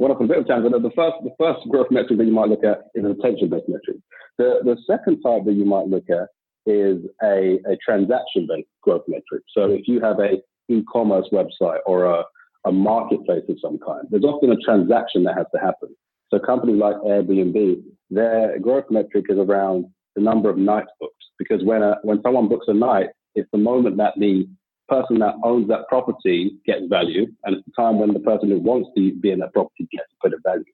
a 0.00 0.26
bit 0.26 0.38
of 0.38 0.48
time, 0.48 0.62
but 0.62 0.82
the 0.82 0.90
first 0.96 1.16
the 1.22 1.34
first 1.38 1.60
growth 1.68 1.88
metric 1.90 2.18
that 2.18 2.24
you 2.24 2.32
might 2.32 2.48
look 2.48 2.64
at 2.64 2.88
is 2.94 3.04
an 3.04 3.10
attention-based 3.10 3.68
metric. 3.68 3.96
The 4.38 4.60
the 4.64 4.76
second 4.86 5.22
type 5.22 5.44
that 5.44 5.52
you 5.52 5.64
might 5.64 5.88
look 5.88 6.08
at 6.10 6.28
is 6.66 6.98
a, 7.22 7.58
a 7.66 7.76
transaction-based 7.84 8.68
growth 8.82 9.02
metric. 9.08 9.42
So 9.56 9.70
if 9.70 9.88
you 9.88 10.00
have 10.00 10.18
a 10.20 10.38
e-commerce 10.68 11.28
website 11.32 11.80
or 11.86 12.04
a, 12.04 12.22
a 12.66 12.72
marketplace 12.72 13.44
of 13.48 13.56
some 13.60 13.78
kind, 13.78 14.06
there's 14.10 14.24
often 14.24 14.52
a 14.52 14.56
transaction 14.56 15.24
that 15.24 15.36
has 15.36 15.46
to 15.54 15.60
happen. 15.60 15.88
So 16.30 16.36
a 16.36 16.46
company 16.46 16.74
like 16.74 16.96
Airbnb, 16.96 17.82
their 18.10 18.58
growth 18.58 18.84
metric 18.90 19.26
is 19.28 19.38
around 19.38 19.86
the 20.14 20.22
number 20.22 20.50
of 20.50 20.58
nights 20.58 20.90
booked 21.00 21.14
because 21.38 21.64
when 21.64 21.82
a, 21.82 21.96
when 22.02 22.20
someone 22.22 22.48
books 22.48 22.66
a 22.68 22.74
night, 22.74 23.08
it's 23.34 23.48
the 23.52 23.58
moment 23.58 23.96
that 23.96 24.14
the 24.16 24.46
person 24.90 25.18
that 25.20 25.34
owns 25.44 25.68
that 25.68 25.88
property 25.88 26.58
gets 26.66 26.86
value, 26.88 27.26
and 27.44 27.56
it's 27.56 27.64
the 27.64 27.72
time 27.80 27.98
when 27.98 28.12
the 28.12 28.20
person 28.20 28.50
who 28.50 28.58
wants 28.58 28.90
to 28.96 29.14
be 29.14 29.30
in 29.30 29.38
that 29.38 29.52
property 29.52 29.88
gets 29.90 30.08
a 30.12 30.28
bit 30.28 30.34
of 30.34 30.42
value. 30.44 30.64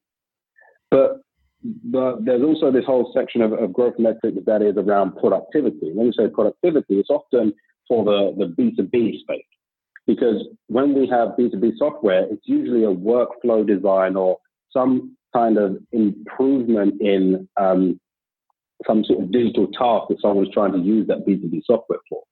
But 0.91 1.21
the, 1.63 2.19
there's 2.21 2.43
also 2.43 2.71
this 2.71 2.85
whole 2.85 3.13
section 3.15 3.43
of, 3.43 3.53
of 3.53 3.73
growth 3.73 3.95
metrics 3.99 4.39
that 4.47 4.63
is 4.63 4.77
around 4.77 5.17
productivity. 5.17 5.93
When 5.93 6.07
we 6.07 6.13
say 6.13 6.29
productivity, 6.29 6.99
it's 6.99 7.11
often 7.11 7.53
for 7.89 8.05
the, 8.05 8.35
the 8.37 8.63
B2B 8.63 9.21
space. 9.21 9.45
Because 10.07 10.47
when 10.69 10.95
we 10.95 11.09
have 11.09 11.31
B2B 11.39 11.73
software, 11.79 12.27
it's 12.31 12.47
usually 12.47 12.85
a 12.85 12.95
workflow 12.95 13.67
design 13.67 14.17
or 14.17 14.39
some 14.73 15.17
kind 15.35 15.59
of 15.59 15.79
improvement 15.93 17.01
in 17.01 17.49
um, 17.57 18.01
some 18.87 19.05
sort 19.05 19.25
of 19.25 19.33
digital 19.33 19.67
task 19.69 20.09
that 20.09 20.21
someone's 20.21 20.53
trying 20.53 20.73
to 20.73 20.79
use 20.79 21.07
that 21.09 21.27
B2B 21.27 21.63
software 21.65 21.99
for. 22.09 22.23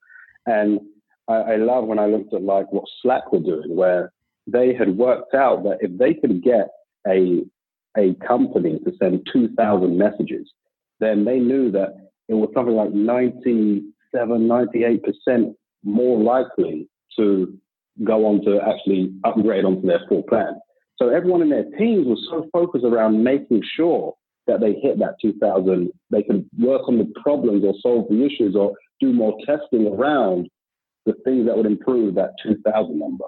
And 0.46 0.80
I, 1.28 1.34
I 1.34 1.56
love 1.56 1.84
when 1.84 1.98
I 1.98 2.06
looked 2.06 2.34
at 2.34 2.42
like 2.42 2.70
what 2.72 2.84
Slack 3.02 3.32
were 3.32 3.40
doing, 3.40 3.74
where 3.74 4.12
they 4.46 4.74
had 4.74 4.96
worked 4.96 5.34
out 5.34 5.64
that 5.64 5.78
if 5.80 5.96
they 5.98 6.14
could 6.14 6.42
get 6.42 6.68
a 7.06 7.44
a 7.96 8.14
company 8.26 8.80
to 8.80 8.92
send 9.00 9.26
2,000 9.32 9.96
messages, 9.96 10.50
then 10.98 11.24
they 11.24 11.38
knew 11.38 11.70
that 11.70 11.94
it 12.28 12.34
was 12.34 12.50
something 12.54 12.74
like 12.74 12.92
97, 12.92 13.92
98% 14.14 15.54
more 15.84 16.18
likely 16.18 16.88
to 17.16 17.56
go 18.02 18.26
on 18.26 18.44
to 18.44 18.60
actually 18.60 19.14
upgrade 19.22 19.64
onto 19.64 19.86
their 19.86 20.00
full 20.08 20.24
plan. 20.24 20.58
So 20.96 21.08
everyone 21.08 21.42
in 21.42 21.50
their 21.50 21.70
teams 21.78 22.06
was 22.06 22.26
so 22.30 22.48
focused 22.52 22.84
around 22.84 23.22
making 23.22 23.62
sure 23.76 24.14
that 24.46 24.60
they 24.60 24.74
hit 24.74 24.98
that 24.98 25.16
2000, 25.22 25.90
they 26.10 26.22
could 26.22 26.48
work 26.58 26.82
on 26.88 26.98
the 26.98 27.12
problems 27.22 27.64
or 27.64 27.74
solve 27.80 28.08
the 28.08 28.24
issues 28.24 28.54
or 28.56 28.72
do 29.00 29.12
more 29.12 29.36
testing 29.46 29.86
around 29.86 30.48
the 31.06 31.14
things 31.24 31.46
that 31.46 31.56
would 31.56 31.66
improve 31.66 32.14
that 32.14 32.30
2000 32.42 32.98
number. 32.98 33.26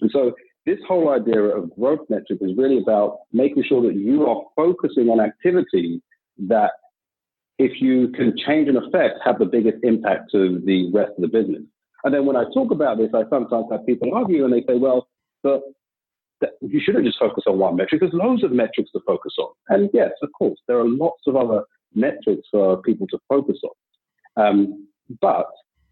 And 0.00 0.10
so 0.12 0.32
this 0.66 0.78
whole 0.86 1.10
idea 1.10 1.40
of 1.42 1.74
growth 1.74 2.00
metric 2.08 2.38
is 2.40 2.56
really 2.56 2.78
about 2.78 3.18
making 3.32 3.64
sure 3.68 3.82
that 3.82 3.96
you 3.96 4.26
are 4.26 4.42
focusing 4.56 5.08
on 5.08 5.20
activities 5.20 6.00
that 6.48 6.72
if 7.58 7.80
you 7.80 8.08
can 8.08 8.34
change 8.46 8.68
an 8.68 8.76
effect, 8.76 9.18
have 9.24 9.38
the 9.38 9.44
biggest 9.44 9.78
impact 9.82 10.30
to 10.32 10.62
the 10.64 10.90
rest 10.92 11.12
of 11.16 11.22
the 11.22 11.28
business. 11.28 11.62
And 12.04 12.14
then 12.14 12.26
when 12.26 12.36
I 12.36 12.44
talk 12.54 12.70
about 12.70 12.98
this, 12.98 13.10
I 13.12 13.22
sometimes 13.28 13.66
have 13.72 13.84
people 13.84 14.14
argue 14.14 14.44
and 14.44 14.52
they 14.52 14.62
say, 14.68 14.78
well, 14.78 15.08
but 15.42 15.62
you 16.60 16.80
shouldn't 16.84 17.04
just 17.04 17.18
focus 17.18 17.44
on 17.46 17.58
one 17.58 17.76
metric. 17.76 18.00
There's 18.00 18.12
loads 18.12 18.44
of 18.44 18.52
metrics 18.52 18.90
to 18.92 19.00
focus 19.06 19.34
on. 19.38 19.50
And 19.68 19.90
yes, 19.92 20.10
of 20.22 20.30
course, 20.38 20.58
there 20.68 20.78
are 20.78 20.88
lots 20.88 21.22
of 21.26 21.34
other 21.34 21.62
metrics 21.94 22.46
for 22.50 22.80
people 22.82 23.06
to 23.08 23.18
focus 23.28 23.58
on. 23.64 24.46
Um, 24.46 24.88
but 25.20 25.46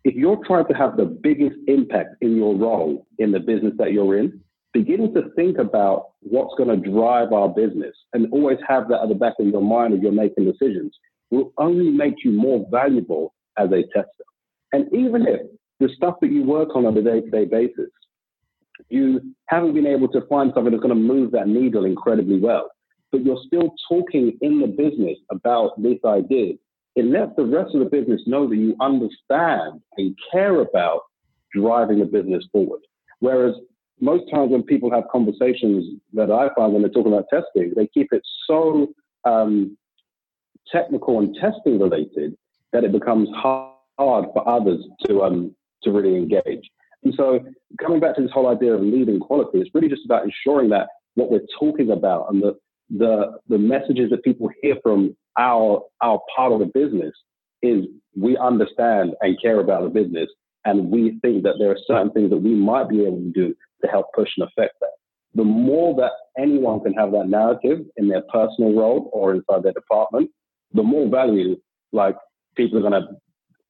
if 0.06 0.14
you're 0.14 0.38
trying 0.46 0.66
to 0.68 0.72
have 0.72 0.96
the 0.96 1.04
biggest 1.04 1.56
impact 1.66 2.14
in 2.20 2.36
your 2.36 2.54
role 2.54 3.04
in 3.18 3.32
the 3.32 3.40
business 3.40 3.72
that 3.76 3.92
you're 3.92 4.16
in, 4.16 4.40
beginning 4.72 5.12
to 5.12 5.30
think 5.34 5.58
about 5.58 6.10
what's 6.20 6.54
going 6.56 6.68
to 6.68 6.90
drive 6.90 7.32
our 7.32 7.48
business 7.48 7.92
and 8.12 8.32
always 8.32 8.58
have 8.68 8.86
that 8.86 9.02
at 9.02 9.08
the 9.08 9.16
back 9.16 9.32
of 9.40 9.48
your 9.48 9.60
mind 9.60 9.94
as 9.94 10.00
you're 10.00 10.12
making 10.12 10.44
decisions 10.44 10.96
will 11.32 11.52
only 11.58 11.90
make 11.90 12.14
you 12.22 12.30
more 12.30 12.64
valuable 12.70 13.34
as 13.58 13.68
a 13.72 13.82
tester. 13.92 14.24
And 14.72 14.86
even 14.94 15.26
if 15.26 15.40
the 15.80 15.88
stuff 15.96 16.14
that 16.20 16.30
you 16.30 16.44
work 16.44 16.76
on 16.76 16.86
on 16.86 16.96
a 16.96 17.02
day 17.02 17.20
to 17.20 17.30
day 17.30 17.44
basis, 17.44 17.90
you 18.88 19.34
haven't 19.46 19.74
been 19.74 19.88
able 19.88 20.06
to 20.12 20.20
find 20.28 20.52
something 20.54 20.70
that's 20.70 20.84
going 20.84 20.94
to 20.94 21.14
move 21.14 21.32
that 21.32 21.48
needle 21.48 21.84
incredibly 21.84 22.38
well, 22.38 22.70
but 23.10 23.24
you're 23.24 23.42
still 23.44 23.74
talking 23.88 24.38
in 24.40 24.60
the 24.60 24.68
business 24.68 25.18
about 25.32 25.82
this 25.82 25.98
idea 26.04 26.52
it 26.96 27.04
lets 27.04 27.32
the 27.36 27.44
rest 27.44 27.74
of 27.74 27.80
the 27.80 27.86
business 27.86 28.22
know 28.26 28.48
that 28.48 28.56
you 28.56 28.74
understand 28.80 29.80
and 29.98 30.16
care 30.32 30.60
about 30.60 31.02
driving 31.54 32.00
the 32.00 32.06
business 32.06 32.44
forward. 32.50 32.80
Whereas 33.20 33.54
most 34.00 34.24
times 34.32 34.50
when 34.50 34.62
people 34.62 34.90
have 34.90 35.04
conversations 35.12 35.84
that 36.14 36.30
I 36.30 36.48
find 36.54 36.72
when 36.72 36.82
they're 36.82 36.90
talking 36.90 37.12
about 37.12 37.26
testing, 37.32 37.72
they 37.76 37.86
keep 37.86 38.12
it 38.12 38.22
so 38.46 38.88
um, 39.24 39.76
technical 40.70 41.18
and 41.18 41.36
testing 41.40 41.78
related 41.78 42.36
that 42.72 42.84
it 42.84 42.92
becomes 42.92 43.28
hard 43.34 43.74
for 43.96 44.48
others 44.48 44.84
to 45.06 45.22
um, 45.22 45.54
to 45.82 45.90
really 45.92 46.16
engage. 46.16 46.68
And 47.04 47.14
so, 47.16 47.40
coming 47.80 48.00
back 48.00 48.16
to 48.16 48.22
this 48.22 48.30
whole 48.32 48.48
idea 48.48 48.74
of 48.74 48.80
leading 48.80 49.20
quality, 49.20 49.58
it's 49.58 49.70
really 49.74 49.88
just 49.88 50.04
about 50.04 50.24
ensuring 50.24 50.70
that 50.70 50.88
what 51.14 51.30
we're 51.30 51.46
talking 51.58 51.90
about 51.90 52.26
and 52.30 52.42
the 52.42 52.56
the 52.90 53.38
the 53.48 53.58
messages 53.58 54.10
that 54.10 54.22
people 54.24 54.50
hear 54.62 54.76
from 54.82 55.16
our 55.38 55.82
our 56.02 56.20
part 56.34 56.52
of 56.52 56.60
the 56.60 56.66
business 56.66 57.14
is 57.62 57.84
we 58.16 58.36
understand 58.36 59.14
and 59.20 59.40
care 59.40 59.60
about 59.60 59.82
the 59.82 59.88
business, 59.88 60.28
and 60.64 60.90
we 60.90 61.18
think 61.22 61.42
that 61.44 61.54
there 61.58 61.70
are 61.70 61.78
certain 61.86 62.10
things 62.12 62.30
that 62.30 62.38
we 62.38 62.54
might 62.54 62.88
be 62.88 63.04
able 63.04 63.18
to 63.18 63.32
do 63.32 63.54
to 63.82 63.90
help 63.90 64.06
push 64.14 64.28
and 64.36 64.48
affect 64.48 64.74
that. 64.80 64.90
The 65.34 65.44
more 65.44 65.94
that 65.96 66.12
anyone 66.38 66.80
can 66.80 66.94
have 66.94 67.12
that 67.12 67.28
narrative 67.28 67.80
in 67.96 68.08
their 68.08 68.22
personal 68.32 68.74
role 68.74 69.10
or 69.12 69.34
inside 69.34 69.62
their 69.62 69.72
department, 69.72 70.30
the 70.72 70.82
more 70.82 71.08
value 71.08 71.56
like 71.92 72.16
people 72.56 72.78
are 72.78 72.88
going 72.88 73.02
to 73.02 73.08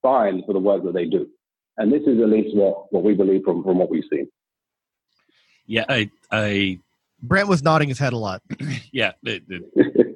find 0.01 0.45
for 0.47 0.53
the 0.53 0.61
work 0.61 0.85
that 0.85 0.95
they 0.95 1.07
do. 1.07 1.27
And 1.77 1.93
this 1.93 2.03
is 2.03 2.21
at 2.21 2.29
least 2.29 2.57
what, 2.57 2.93
what 2.93 3.03
we 3.03 3.15
believe 3.15 3.43
from, 3.45 3.65
from 3.65 3.79
what 3.79 3.91
we've 3.91 4.05
seen. 4.11 4.29
Yeah, 5.67 5.85
I, 5.89 6.11
I 6.31 6.79
Brent 7.21 7.49
was 7.49 7.63
nodding 7.63 7.89
his 7.89 7.99
head 7.99 8.13
a 8.13 8.17
lot. 8.17 8.43
yeah, 8.93 9.13
it, 9.25 9.43
it, 9.49 10.16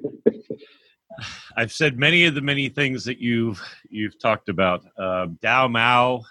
I've 1.57 1.71
said 1.71 1.97
many 1.97 2.25
of 2.25 2.35
the 2.35 2.41
many 2.41 2.69
things 2.69 3.03
that 3.05 3.19
you've 3.19 3.61
you've 3.89 4.19
talked 4.19 4.49
about. 4.49 4.83
Uh, 4.97 5.27
DAU/MAU, 5.41 6.21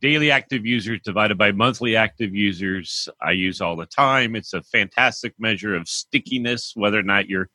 daily 0.00 0.30
active 0.30 0.66
users 0.66 1.00
divided 1.04 1.38
by 1.38 1.52
monthly 1.52 1.96
active 1.96 2.34
users. 2.34 3.08
I 3.20 3.32
use 3.32 3.60
all 3.60 3.76
the 3.76 3.86
time. 3.86 4.36
It's 4.36 4.52
a 4.52 4.62
fantastic 4.62 5.34
measure 5.38 5.74
of 5.74 5.88
stickiness, 5.88 6.72
whether 6.74 6.98
or 6.98 7.02
not 7.04 7.28
you're 7.28 7.48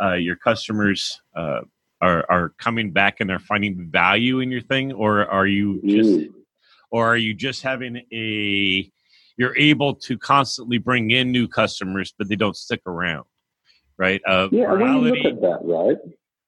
uh, 0.00 0.14
your 0.14 0.36
customers 0.36 1.20
uh, 1.36 1.60
are 2.00 2.24
are 2.30 2.50
coming 2.58 2.92
back 2.92 3.20
and 3.20 3.28
they're 3.30 3.38
finding 3.38 3.88
value 3.90 4.40
in 4.40 4.50
your 4.50 4.62
thing, 4.62 4.92
or 4.92 5.26
are 5.26 5.46
you 5.46 5.80
just, 5.86 6.10
Mm. 6.10 6.32
or 6.90 7.06
are 7.06 7.16
you 7.16 7.34
just 7.34 7.62
having 7.62 8.02
a 8.12 8.90
you're 9.38 9.56
able 9.56 9.94
to 9.94 10.18
constantly 10.18 10.78
bring 10.78 11.10
in 11.10 11.32
new 11.32 11.48
customers, 11.48 12.12
but 12.18 12.28
they 12.28 12.36
don't 12.36 12.56
stick 12.56 12.80
around, 12.86 13.24
right? 13.96 14.20
Uh, 14.26 14.48
Yeah, 14.52 14.72
when 14.72 14.92
you 14.94 15.00
look 15.00 15.24
at 15.24 15.40
that, 15.40 15.60
right? 15.62 15.96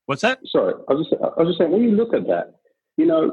What's 0.07 0.23
that? 0.23 0.40
Sorry, 0.47 0.75
I 0.88 0.93
was 0.93 1.09
just 1.09 1.23
I 1.23 1.43
was 1.43 1.49
just 1.49 1.59
saying 1.59 1.71
when 1.71 1.83
you 1.83 1.93
look 1.93 2.14
at 2.14 2.27
that, 2.27 2.55
you 2.97 3.07
know, 3.07 3.33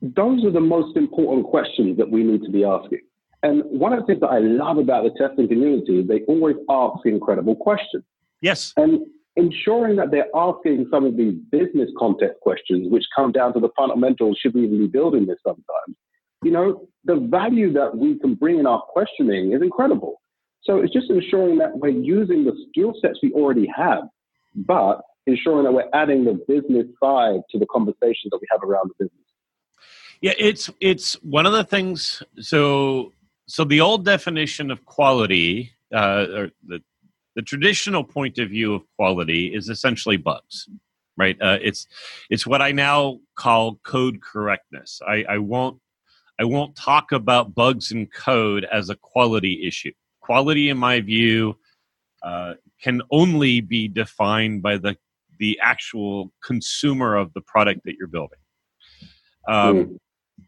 those 0.00 0.44
are 0.44 0.50
the 0.50 0.60
most 0.60 0.96
important 0.96 1.46
questions 1.46 1.96
that 1.98 2.10
we 2.10 2.22
need 2.22 2.42
to 2.42 2.50
be 2.50 2.64
asking. 2.64 3.00
And 3.42 3.62
one 3.64 3.92
of 3.92 4.00
the 4.00 4.06
things 4.06 4.20
that 4.20 4.28
I 4.28 4.38
love 4.38 4.78
about 4.78 5.04
the 5.04 5.10
testing 5.10 5.48
community 5.48 6.00
is 6.00 6.08
they 6.08 6.22
always 6.22 6.56
ask 6.68 7.06
incredible 7.06 7.54
questions. 7.54 8.04
Yes, 8.40 8.72
And 8.76 9.00
ensuring 9.38 9.96
that 9.96 10.10
they're 10.10 10.28
asking 10.34 10.86
some 10.90 11.04
of 11.04 11.16
these 11.16 11.34
business 11.50 11.88
context 11.96 12.40
questions, 12.40 12.90
which 12.90 13.04
come 13.14 13.32
down 13.32 13.52
to 13.54 13.60
the 13.60 13.68
fundamentals, 13.76 14.38
should 14.40 14.54
we 14.54 14.64
even 14.64 14.78
be 14.78 14.86
building 14.88 15.26
this 15.26 15.38
sometimes? 15.46 15.96
You 16.42 16.50
know, 16.50 16.88
the 17.04 17.16
value 17.16 17.72
that 17.72 17.96
we 17.96 18.18
can 18.18 18.34
bring 18.34 18.58
in 18.58 18.66
our 18.66 18.82
questioning 18.82 19.52
is 19.52 19.62
incredible. 19.62 20.20
So 20.62 20.78
it's 20.78 20.92
just 20.92 21.10
ensuring 21.10 21.58
that 21.58 21.78
we're 21.78 21.88
using 21.88 22.44
the 22.44 22.52
skill 22.68 22.94
sets 23.00 23.18
we 23.22 23.32
already 23.32 23.68
have, 23.74 24.02
but 24.54 25.02
ensuring 25.28 25.64
that 25.64 25.72
we're 25.72 25.90
adding 25.92 26.24
the 26.24 26.34
business 26.48 26.86
side 27.02 27.40
to 27.50 27.58
the 27.58 27.66
conversations 27.66 28.30
that 28.30 28.38
we 28.40 28.46
have 28.50 28.62
around 28.62 28.90
the 28.90 29.04
business. 29.04 29.26
Yeah, 30.20 30.32
it's 30.38 30.70
it's 30.80 31.12
one 31.22 31.46
of 31.46 31.52
the 31.52 31.64
things. 31.64 32.22
So 32.40 33.12
so 33.46 33.64
the 33.64 33.80
old 33.80 34.04
definition 34.04 34.70
of 34.70 34.84
quality, 34.84 35.72
uh, 35.94 36.26
or 36.34 36.50
the 36.66 36.82
the 37.36 37.42
traditional 37.42 38.02
point 38.02 38.38
of 38.38 38.50
view 38.50 38.74
of 38.74 38.82
quality 38.96 39.54
is 39.54 39.68
essentially 39.68 40.16
bugs, 40.16 40.68
right? 41.16 41.40
Uh, 41.40 41.58
it's 41.62 41.86
it's 42.30 42.46
what 42.46 42.60
I 42.60 42.72
now 42.72 43.20
call 43.36 43.76
code 43.84 44.20
correctness. 44.20 45.00
I, 45.06 45.24
I 45.28 45.38
won't 45.38 45.80
I 46.40 46.44
won't 46.44 46.74
talk 46.74 47.12
about 47.12 47.54
bugs 47.54 47.92
in 47.92 48.06
code 48.06 48.66
as 48.72 48.90
a 48.90 48.96
quality 48.96 49.66
issue. 49.66 49.92
Quality, 50.20 50.68
in 50.68 50.78
my 50.78 51.00
view, 51.00 51.56
uh, 52.22 52.54
can 52.82 53.02
only 53.10 53.60
be 53.60 53.88
defined 53.88 54.62
by 54.62 54.78
the 54.78 54.96
the 55.38 55.58
actual 55.62 56.32
consumer 56.44 57.16
of 57.16 57.32
the 57.34 57.40
product 57.40 57.82
that 57.84 57.94
you're 57.98 58.08
building. 58.08 58.38
Um, 59.48 59.98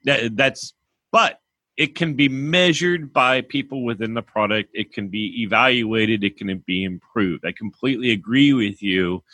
that, 0.04 0.36
that's 0.36 0.74
but 1.12 1.38
it 1.76 1.94
can 1.94 2.14
be 2.14 2.28
measured 2.28 3.12
by 3.12 3.40
people 3.40 3.84
within 3.84 4.14
the 4.14 4.22
product. 4.22 4.70
It 4.74 4.92
can 4.92 5.08
be 5.08 5.42
evaluated. 5.42 6.22
It 6.22 6.36
can 6.36 6.62
be 6.66 6.84
improved. 6.84 7.44
I 7.46 7.52
completely 7.52 8.10
agree 8.10 8.52
with 8.52 8.82
you 8.82 9.24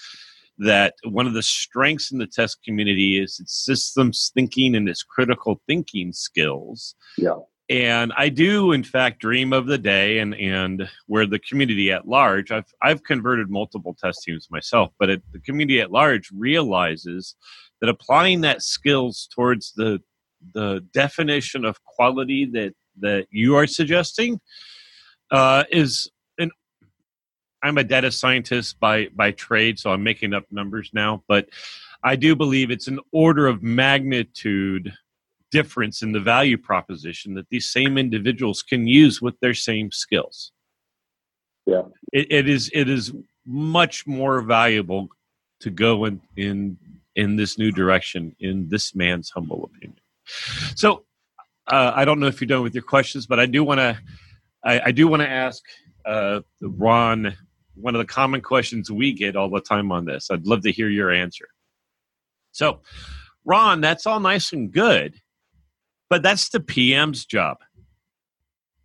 that 0.58 0.94
one 1.04 1.26
of 1.26 1.34
the 1.34 1.42
strengths 1.42 2.12
in 2.12 2.18
the 2.18 2.26
test 2.26 2.62
community 2.62 3.20
is 3.20 3.38
its 3.40 3.64
systems 3.64 4.30
thinking 4.32 4.74
and 4.74 4.88
its 4.88 5.02
critical 5.02 5.60
thinking 5.66 6.12
skills. 6.12 6.94
Yeah. 7.18 7.38
And 7.68 8.12
i 8.16 8.28
do 8.28 8.72
in 8.72 8.84
fact 8.84 9.20
dream 9.20 9.52
of 9.52 9.66
the 9.66 9.78
day 9.78 10.18
and 10.18 10.34
and 10.36 10.88
where 11.06 11.26
the 11.26 11.38
community 11.40 11.90
at 11.90 12.06
large 12.06 12.50
i've 12.52 12.72
i've 12.82 13.02
converted 13.02 13.50
multiple 13.50 13.96
test 14.00 14.22
teams 14.24 14.48
myself 14.50 14.92
but 14.98 15.10
it, 15.10 15.22
the 15.32 15.40
community 15.40 15.80
at 15.80 15.90
large 15.90 16.30
realizes 16.32 17.34
that 17.80 17.90
applying 17.90 18.40
that 18.40 18.62
skills 18.62 19.28
towards 19.34 19.72
the 19.74 20.00
the 20.54 20.84
definition 20.92 21.64
of 21.64 21.82
quality 21.84 22.44
that 22.44 22.72
that 22.98 23.26
you 23.30 23.56
are 23.56 23.66
suggesting 23.66 24.40
uh, 25.30 25.64
is 25.70 26.10
an 26.38 26.50
I'm 27.62 27.78
a 27.78 27.84
data 27.84 28.10
scientist 28.10 28.78
by 28.80 29.08
by 29.14 29.32
trade, 29.32 29.78
so 29.78 29.90
I'm 29.90 30.02
making 30.02 30.34
up 30.34 30.44
numbers 30.50 30.90
now, 30.92 31.22
but 31.28 31.48
I 32.02 32.16
do 32.16 32.36
believe 32.36 32.70
it's 32.70 32.88
an 32.88 33.00
order 33.12 33.46
of 33.46 33.62
magnitude 33.62 34.92
difference 35.58 36.02
in 36.02 36.12
the 36.12 36.20
value 36.20 36.58
proposition 36.70 37.34
that 37.34 37.48
these 37.50 37.70
same 37.78 37.96
individuals 37.98 38.62
can 38.62 38.86
use 38.86 39.22
with 39.22 39.36
their 39.40 39.54
same 39.54 39.90
skills. 39.90 40.52
Yeah. 41.66 41.82
It, 42.12 42.26
it 42.38 42.48
is 42.48 42.70
it 42.72 42.88
is 42.88 43.12
much 43.46 44.06
more 44.06 44.40
valuable 44.40 45.08
to 45.60 45.70
go 45.70 46.04
in 46.06 46.20
in 46.36 46.76
in 47.14 47.36
this 47.36 47.58
new 47.58 47.72
direction 47.72 48.36
in 48.40 48.68
this 48.68 48.94
man's 48.94 49.30
humble 49.30 49.60
opinion. 49.68 50.00
So 50.74 50.88
uh, 51.74 51.92
I 52.00 52.04
don't 52.04 52.20
know 52.20 52.26
if 52.26 52.40
you're 52.40 52.54
done 52.54 52.62
with 52.62 52.74
your 52.74 52.88
questions, 52.96 53.26
but 53.26 53.40
I 53.40 53.46
do 53.46 53.64
want 53.64 53.80
to 53.80 53.98
I, 54.64 54.74
I 54.88 54.92
do 54.92 55.08
want 55.08 55.22
to 55.22 55.28
ask 55.46 55.62
uh, 56.04 56.40
Ron 56.60 57.34
one 57.74 57.94
of 57.94 57.98
the 57.98 58.12
common 58.20 58.40
questions 58.40 58.90
we 58.90 59.12
get 59.12 59.36
all 59.36 59.50
the 59.50 59.60
time 59.60 59.92
on 59.92 60.04
this. 60.04 60.30
I'd 60.30 60.46
love 60.46 60.62
to 60.62 60.72
hear 60.72 60.88
your 60.88 61.10
answer. 61.10 61.48
So, 62.52 62.80
Ron, 63.44 63.80
that's 63.80 64.06
all 64.06 64.20
nice 64.20 64.52
and 64.52 64.72
good, 64.72 65.14
but 66.08 66.22
that's 66.22 66.48
the 66.50 66.60
PM's 66.60 67.24
job. 67.24 67.58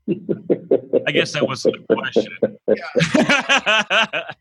I 0.10 1.12
guess 1.12 1.32
that 1.34 1.48
was 1.48 1.64
the 1.64 1.78
question. 1.92 2.38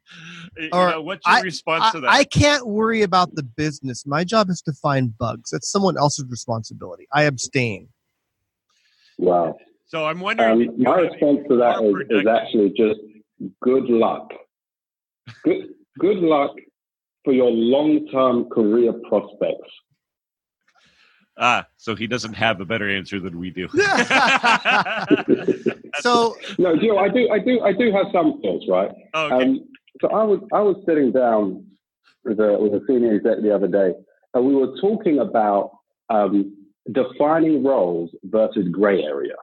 You 0.58 0.68
Or 0.72 0.90
know, 0.90 1.02
what's 1.02 1.24
your 1.26 1.36
I- 1.36 1.40
response 1.42 1.84
I, 1.84 1.90
to 1.92 2.00
that? 2.00 2.10
I 2.10 2.24
can't 2.24 2.66
worry 2.66 3.02
about 3.02 3.34
the 3.36 3.42
business. 3.44 4.04
My 4.06 4.24
job 4.24 4.50
is 4.50 4.60
to 4.62 4.72
find 4.72 5.16
bugs. 5.16 5.50
That's 5.50 5.70
someone 5.70 5.96
else's 5.96 6.24
responsibility. 6.28 7.06
I 7.12 7.22
abstain. 7.24 7.88
wow. 9.18 9.56
so 9.86 10.06
I'm 10.06 10.18
wondering. 10.20 10.68
Um, 10.70 10.74
my 10.82 10.96
response 10.96 11.40
to 11.48 11.56
that 11.56 11.82
is, 12.10 12.20
is 12.22 12.26
actually 12.26 12.70
just 12.76 12.98
good 13.62 13.84
luck. 13.84 14.32
Good, 15.44 15.68
good 15.98 16.16
luck 16.18 16.50
for 17.24 17.32
your 17.32 17.50
long-term 17.50 18.46
career 18.50 18.92
prospects. 19.08 19.70
Ah, 21.40 21.66
so 21.76 21.96
he 21.96 22.06
doesn't 22.06 22.34
have 22.34 22.60
a 22.60 22.64
better 22.64 22.88
answer 22.88 23.18
than 23.18 23.38
we 23.38 23.50
do. 23.50 23.68
So 25.98 26.36
No, 26.58 26.76
Joe, 26.76 26.98
I 26.98 27.08
do, 27.08 27.28
I 27.30 27.38
do, 27.38 27.60
I 27.62 27.72
do 27.72 27.92
have 27.92 28.06
some 28.12 28.40
thoughts, 28.40 28.66
right? 28.68 28.90
okay. 29.14 29.34
Um, 29.34 29.68
so 30.00 30.08
I 30.08 30.22
was, 30.22 30.40
I 30.52 30.60
was 30.60 30.76
sitting 30.86 31.12
down 31.12 31.64
with 32.24 32.40
a, 32.40 32.58
with 32.58 32.72
a 32.74 32.84
senior 32.86 33.14
exec 33.14 33.42
the 33.42 33.54
other 33.54 33.66
day, 33.66 33.92
and 34.34 34.46
we 34.46 34.54
were 34.54 34.74
talking 34.80 35.18
about 35.18 35.72
um, 36.08 36.56
defining 36.92 37.64
roles 37.64 38.10
versus 38.24 38.68
gray 38.70 39.02
area. 39.02 39.34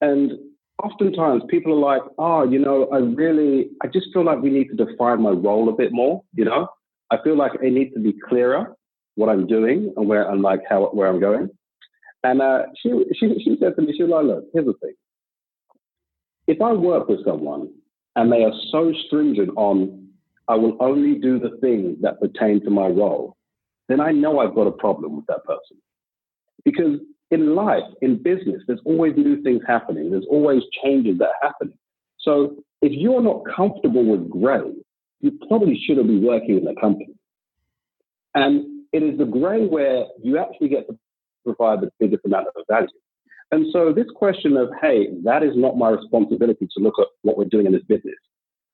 And 0.00 0.32
oftentimes 0.82 1.42
people 1.48 1.72
are 1.72 1.98
like, 1.98 2.02
oh, 2.18 2.50
you 2.50 2.58
know, 2.58 2.88
I 2.92 2.98
really, 2.98 3.70
I 3.82 3.88
just 3.88 4.06
feel 4.12 4.24
like 4.24 4.40
we 4.40 4.50
need 4.50 4.68
to 4.68 4.84
define 4.84 5.22
my 5.22 5.30
role 5.30 5.68
a 5.68 5.72
bit 5.72 5.92
more. 5.92 6.22
You 6.34 6.46
know, 6.46 6.68
I 7.10 7.18
feel 7.22 7.36
like 7.36 7.52
it 7.62 7.72
needs 7.72 7.94
to 7.94 8.00
be 8.00 8.14
clearer 8.28 8.74
what 9.16 9.28
I'm 9.28 9.46
doing 9.46 9.92
and 9.96 10.08
where 10.08 10.28
and 10.30 10.42
like 10.42 10.60
how 10.68 10.86
where 10.86 11.08
I'm 11.08 11.20
going. 11.20 11.50
And 12.24 12.40
uh, 12.40 12.62
she, 12.80 12.90
she 13.18 13.34
she 13.44 13.56
said 13.60 13.74
to 13.76 13.82
me, 13.82 13.94
she 13.96 14.04
was 14.04 14.10
like, 14.10 14.24
look, 14.24 14.44
here's 14.52 14.66
the 14.66 14.74
thing. 14.74 14.94
If 16.46 16.60
I 16.60 16.72
work 16.72 17.08
with 17.08 17.24
someone 17.24 17.72
and 18.16 18.32
they 18.32 18.44
are 18.44 18.52
so 18.70 18.92
stringent 19.06 19.50
on, 19.56 20.08
I 20.48 20.54
will 20.54 20.76
only 20.80 21.18
do 21.18 21.38
the 21.38 21.56
things 21.60 21.98
that 22.02 22.20
pertain 22.20 22.62
to 22.64 22.70
my 22.70 22.86
role, 22.86 23.36
then 23.88 24.00
I 24.00 24.12
know 24.12 24.40
I've 24.40 24.54
got 24.54 24.66
a 24.66 24.72
problem 24.72 25.16
with 25.16 25.26
that 25.26 25.44
person. 25.44 25.78
Because 26.64 27.00
in 27.30 27.54
life, 27.54 27.84
in 28.02 28.22
business, 28.22 28.62
there's 28.66 28.80
always 28.84 29.14
new 29.16 29.42
things 29.42 29.62
happening. 29.66 30.10
There's 30.10 30.26
always 30.30 30.62
changes 30.84 31.18
that 31.18 31.28
are 31.28 31.48
happening. 31.48 31.78
So 32.18 32.56
if 32.82 32.92
you're 32.92 33.22
not 33.22 33.42
comfortable 33.54 34.04
with 34.04 34.28
gray, 34.28 34.72
you 35.20 35.38
probably 35.48 35.80
shouldn't 35.86 36.08
be 36.08 36.18
working 36.20 36.58
in 36.58 36.64
the 36.64 36.74
company. 36.80 37.14
And 38.34 38.81
it 38.92 39.02
is 39.02 39.18
the 39.18 39.24
gray 39.24 39.66
where 39.66 40.04
you 40.22 40.38
actually 40.38 40.68
get 40.68 40.86
to 40.88 40.98
provide 41.44 41.80
the 41.80 41.90
biggest 41.98 42.24
amount 42.24 42.46
of 42.48 42.52
value. 42.68 42.88
And 43.50 43.66
so 43.72 43.92
this 43.92 44.06
question 44.14 44.56
of, 44.56 44.70
hey, 44.80 45.08
that 45.24 45.42
is 45.42 45.52
not 45.54 45.76
my 45.76 45.90
responsibility 45.90 46.66
to 46.76 46.82
look 46.82 46.94
at 46.98 47.06
what 47.22 47.36
we're 47.36 47.44
doing 47.44 47.66
in 47.66 47.72
this 47.72 47.82
business. 47.82 48.14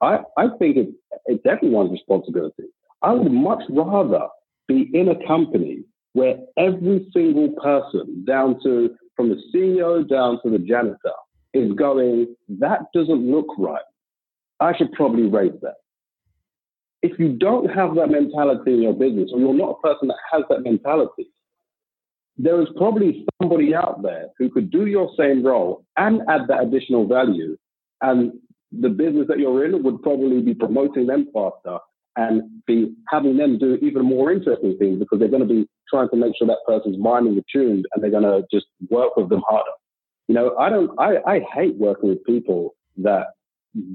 I, 0.01 0.21
I 0.37 0.49
think 0.59 0.77
it's, 0.77 0.93
it's 1.27 1.45
everyone's 1.45 1.91
responsibility. 1.91 2.65
I 3.03 3.13
would 3.13 3.33
much 3.33 3.63
rather 3.71 4.29
be 4.69 4.91
in 4.95 5.09
a 5.09 5.27
company 5.27 5.85
where 6.13 6.37
every 6.57 7.09
single 7.13 7.51
person, 7.63 8.25
down 8.25 8.61
to 8.63 8.91
from 9.17 9.29
the 9.29 9.41
CEO 9.53 10.09
down 10.09 10.41
to 10.45 10.51
the 10.51 10.59
janitor, 10.59 11.13
is 11.55 11.73
going, 11.73 12.37
that 12.49 12.81
doesn't 12.95 13.31
look 13.31 13.47
right. 13.59 13.83
I 14.61 14.77
should 14.77 14.93
probably 14.93 15.25
raise 15.25 15.59
that. 15.63 15.75
If 17.03 17.19
you 17.19 17.31
don't 17.35 17.69
have 17.69 17.95
that 17.95 18.11
mentality 18.11 18.75
in 18.75 18.83
your 18.83 18.93
business, 18.93 19.31
or 19.33 19.39
you're 19.39 19.55
not 19.55 19.79
a 19.79 19.87
person 19.87 20.09
that 20.09 20.17
has 20.33 20.43
that 20.51 20.63
mentality, 20.63 21.31
there 22.37 22.61
is 22.63 22.69
probably 22.77 23.27
somebody 23.41 23.75
out 23.75 24.03
there 24.03 24.29
who 24.39 24.49
could 24.49 24.71
do 24.71 24.87
your 24.87 25.11
same 25.19 25.45
role 25.45 25.85
and 25.97 26.23
add 26.29 26.43
that 26.49 26.63
additional 26.63 27.07
value. 27.07 27.57
And 28.01 28.33
the 28.71 28.89
business 28.89 29.27
that 29.29 29.39
you're 29.39 29.65
in 29.65 29.83
would 29.83 30.03
probably 30.03 30.41
be 30.41 30.55
promoting 30.55 31.07
them 31.07 31.29
faster 31.33 31.79
and 32.17 32.43
be 32.67 32.93
having 33.09 33.37
them 33.37 33.59
do 33.59 33.77
even 33.77 34.05
more 34.05 34.33
interesting 34.33 34.77
things 34.79 34.99
because 34.99 35.19
they're 35.19 35.29
going 35.29 35.47
to 35.47 35.55
be 35.55 35.69
trying 35.89 36.09
to 36.11 36.17
make 36.17 36.35
sure 36.37 36.47
that 36.47 36.59
person's 36.67 36.99
mind 36.99 37.29
is 37.29 37.43
attuned 37.43 37.87
and 37.93 38.03
they're 38.03 38.11
going 38.11 38.23
to 38.23 38.45
just 38.53 38.67
work 38.91 39.17
with 39.17 39.29
them 39.29 39.43
harder. 39.49 39.71
You 40.29 40.35
know, 40.35 40.57
I 40.57 40.69
don't, 40.69 40.91
I, 40.99 41.17
I 41.27 41.41
hate 41.55 41.77
working 41.77 42.11
with 42.11 42.25
people 42.25 42.75
that 42.99 43.29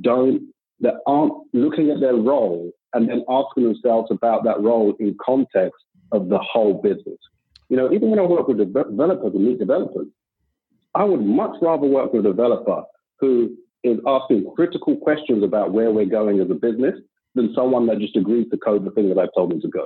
don't, 0.01 0.53
that 0.79 0.95
aren't 1.05 1.33
looking 1.53 1.91
at 1.91 1.99
their 1.99 2.15
role 2.15 2.71
and 2.93 3.09
then 3.09 3.23
asking 3.29 3.63
themselves 3.63 4.09
about 4.11 4.43
that 4.43 4.61
role 4.61 4.93
in 4.99 5.15
context 5.23 5.83
of 6.11 6.29
the 6.29 6.39
whole 6.39 6.81
business. 6.81 7.17
You 7.69 7.77
know, 7.77 7.91
even 7.91 8.09
when 8.09 8.19
I 8.19 8.23
work 8.23 8.47
with 8.47 8.57
developers 8.57 9.33
and 9.33 9.45
meet 9.45 9.59
developers, 9.59 10.07
I 10.95 11.03
would 11.03 11.21
much 11.25 11.55
rather 11.61 11.87
work 11.87 12.13
with 12.13 12.25
a 12.25 12.29
developer 12.29 12.83
who 13.19 13.55
is 13.83 13.97
asking 14.07 14.51
critical 14.55 14.95
questions 14.95 15.43
about 15.43 15.71
where 15.71 15.91
we're 15.91 16.05
going 16.05 16.39
as 16.39 16.49
a 16.49 16.55
business 16.55 16.95
than 17.35 17.53
someone 17.55 17.87
that 17.87 17.99
just 17.99 18.15
agrees 18.15 18.47
to 18.51 18.57
code 18.57 18.85
the 18.85 18.91
thing 18.91 19.09
that 19.09 19.17
I've 19.17 19.33
told 19.35 19.51
them 19.51 19.61
to 19.61 19.67
go. 19.67 19.85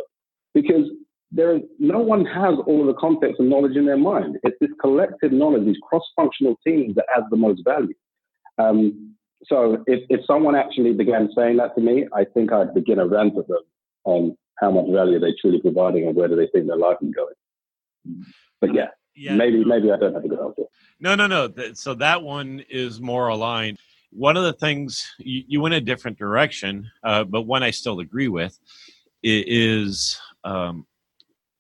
Because 0.54 0.90
there 1.32 1.56
is 1.56 1.62
no 1.80 2.00
one 2.00 2.26
has 2.26 2.56
all 2.66 2.82
of 2.82 2.88
the 2.88 2.94
context 2.94 3.40
and 3.40 3.50
knowledge 3.50 3.76
in 3.76 3.86
their 3.86 3.98
mind. 3.98 4.38
It's 4.44 4.58
this 4.60 4.70
collective 4.82 5.32
knowledge, 5.32 5.66
these 5.66 5.78
cross-functional 5.88 6.58
teams 6.66 6.96
that 6.96 7.06
adds 7.16 7.26
the 7.30 7.38
most 7.38 7.64
value. 7.64 7.94
Um, 8.58 9.16
so 9.46 9.84
if, 9.88 10.04
if 10.10 10.26
someone 10.26 10.56
actually 10.56 10.94
began 10.94 11.30
saying 11.36 11.58
that 11.58 11.76
to 11.76 11.82
me, 11.82 12.08
I 12.14 12.26
think 12.26 12.52
I'd 12.52 12.74
begin 12.74 13.00
a 13.00 13.06
rant 13.06 13.36
with 13.36 13.48
them 13.48 13.62
on 14.04 14.38
how 14.60 14.72
much 14.72 14.86
value 14.92 15.20
they're 15.20 15.36
truly 15.40 15.62
providing 15.62 16.08
and 16.08 16.16
where 16.16 16.28
do 16.28 16.36
they 16.36 16.48
think 16.48 16.68
their 16.68 16.78
life 16.78 16.98
is 17.02 17.14
going. 17.14 18.26
But 18.60 18.74
yeah, 18.74 18.88
yeah 19.16 19.36
maybe 19.36 19.64
maybe 19.64 19.92
I 19.92 19.98
don't 19.98 20.14
have 20.14 20.26
a 20.26 20.28
good 20.28 20.40
answer. 20.40 20.64
No, 21.00 21.16
no, 21.16 21.28
no. 21.28 21.50
So 21.74 21.94
that 21.96 22.22
one 22.22 22.64
is 22.70 23.00
more 23.00 23.28
aligned. 23.28 23.78
One 24.12 24.38
of 24.38 24.44
the 24.44 24.54
things 24.54 25.14
you, 25.20 25.44
you 25.48 25.62
went 25.62 25.76
a 25.76 25.82
different 25.82 26.18
direction, 26.18 26.90
uh, 27.04 27.24
but 27.24 27.44
one 27.44 27.62
I 27.62 27.72
still 27.72 28.00
agree 28.00 28.30
with 28.30 28.58
is 29.22 30.20
um, 30.44 30.88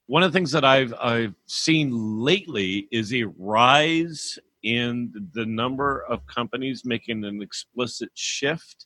one 0.07 0.23
of 0.23 0.31
the 0.31 0.37
things 0.37 0.51
that 0.51 0.65
I've 0.65 0.93
I've 0.99 1.35
seen 1.45 2.19
lately 2.19 2.87
is 2.91 3.13
a 3.13 3.25
rise 3.37 4.39
in 4.63 5.13
the 5.33 5.45
number 5.45 6.03
of 6.03 6.25
companies 6.27 6.83
making 6.85 7.23
an 7.23 7.41
explicit 7.41 8.09
shift 8.13 8.85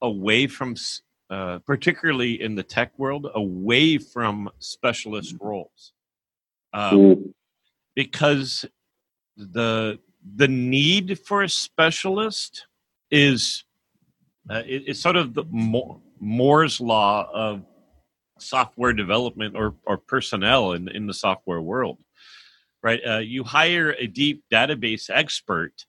away 0.00 0.46
from, 0.46 0.74
uh, 1.30 1.58
particularly 1.60 2.40
in 2.40 2.54
the 2.54 2.62
tech 2.62 2.92
world, 2.98 3.28
away 3.34 3.98
from 3.98 4.48
specialist 4.58 5.34
roles, 5.40 5.92
um, 6.72 6.98
mm. 6.98 7.32
because 7.94 8.64
the 9.36 9.98
the 10.36 10.48
need 10.48 11.18
for 11.18 11.42
a 11.42 11.48
specialist 11.48 12.66
is 13.10 13.64
uh, 14.50 14.62
it, 14.66 14.84
it's 14.86 15.00
sort 15.00 15.16
of 15.16 15.34
the 15.34 15.44
Moore's 16.20 16.80
law 16.80 17.28
of 17.32 17.62
software 18.38 18.92
development 18.92 19.56
or, 19.56 19.74
or 19.86 19.96
personnel 19.96 20.72
in, 20.72 20.88
in 20.88 21.06
the 21.06 21.14
software 21.14 21.60
world, 21.60 21.98
right? 22.82 23.00
Uh, 23.06 23.18
you 23.18 23.44
hire 23.44 23.94
a 23.98 24.06
deep 24.06 24.42
database 24.52 25.10
expert 25.10 25.86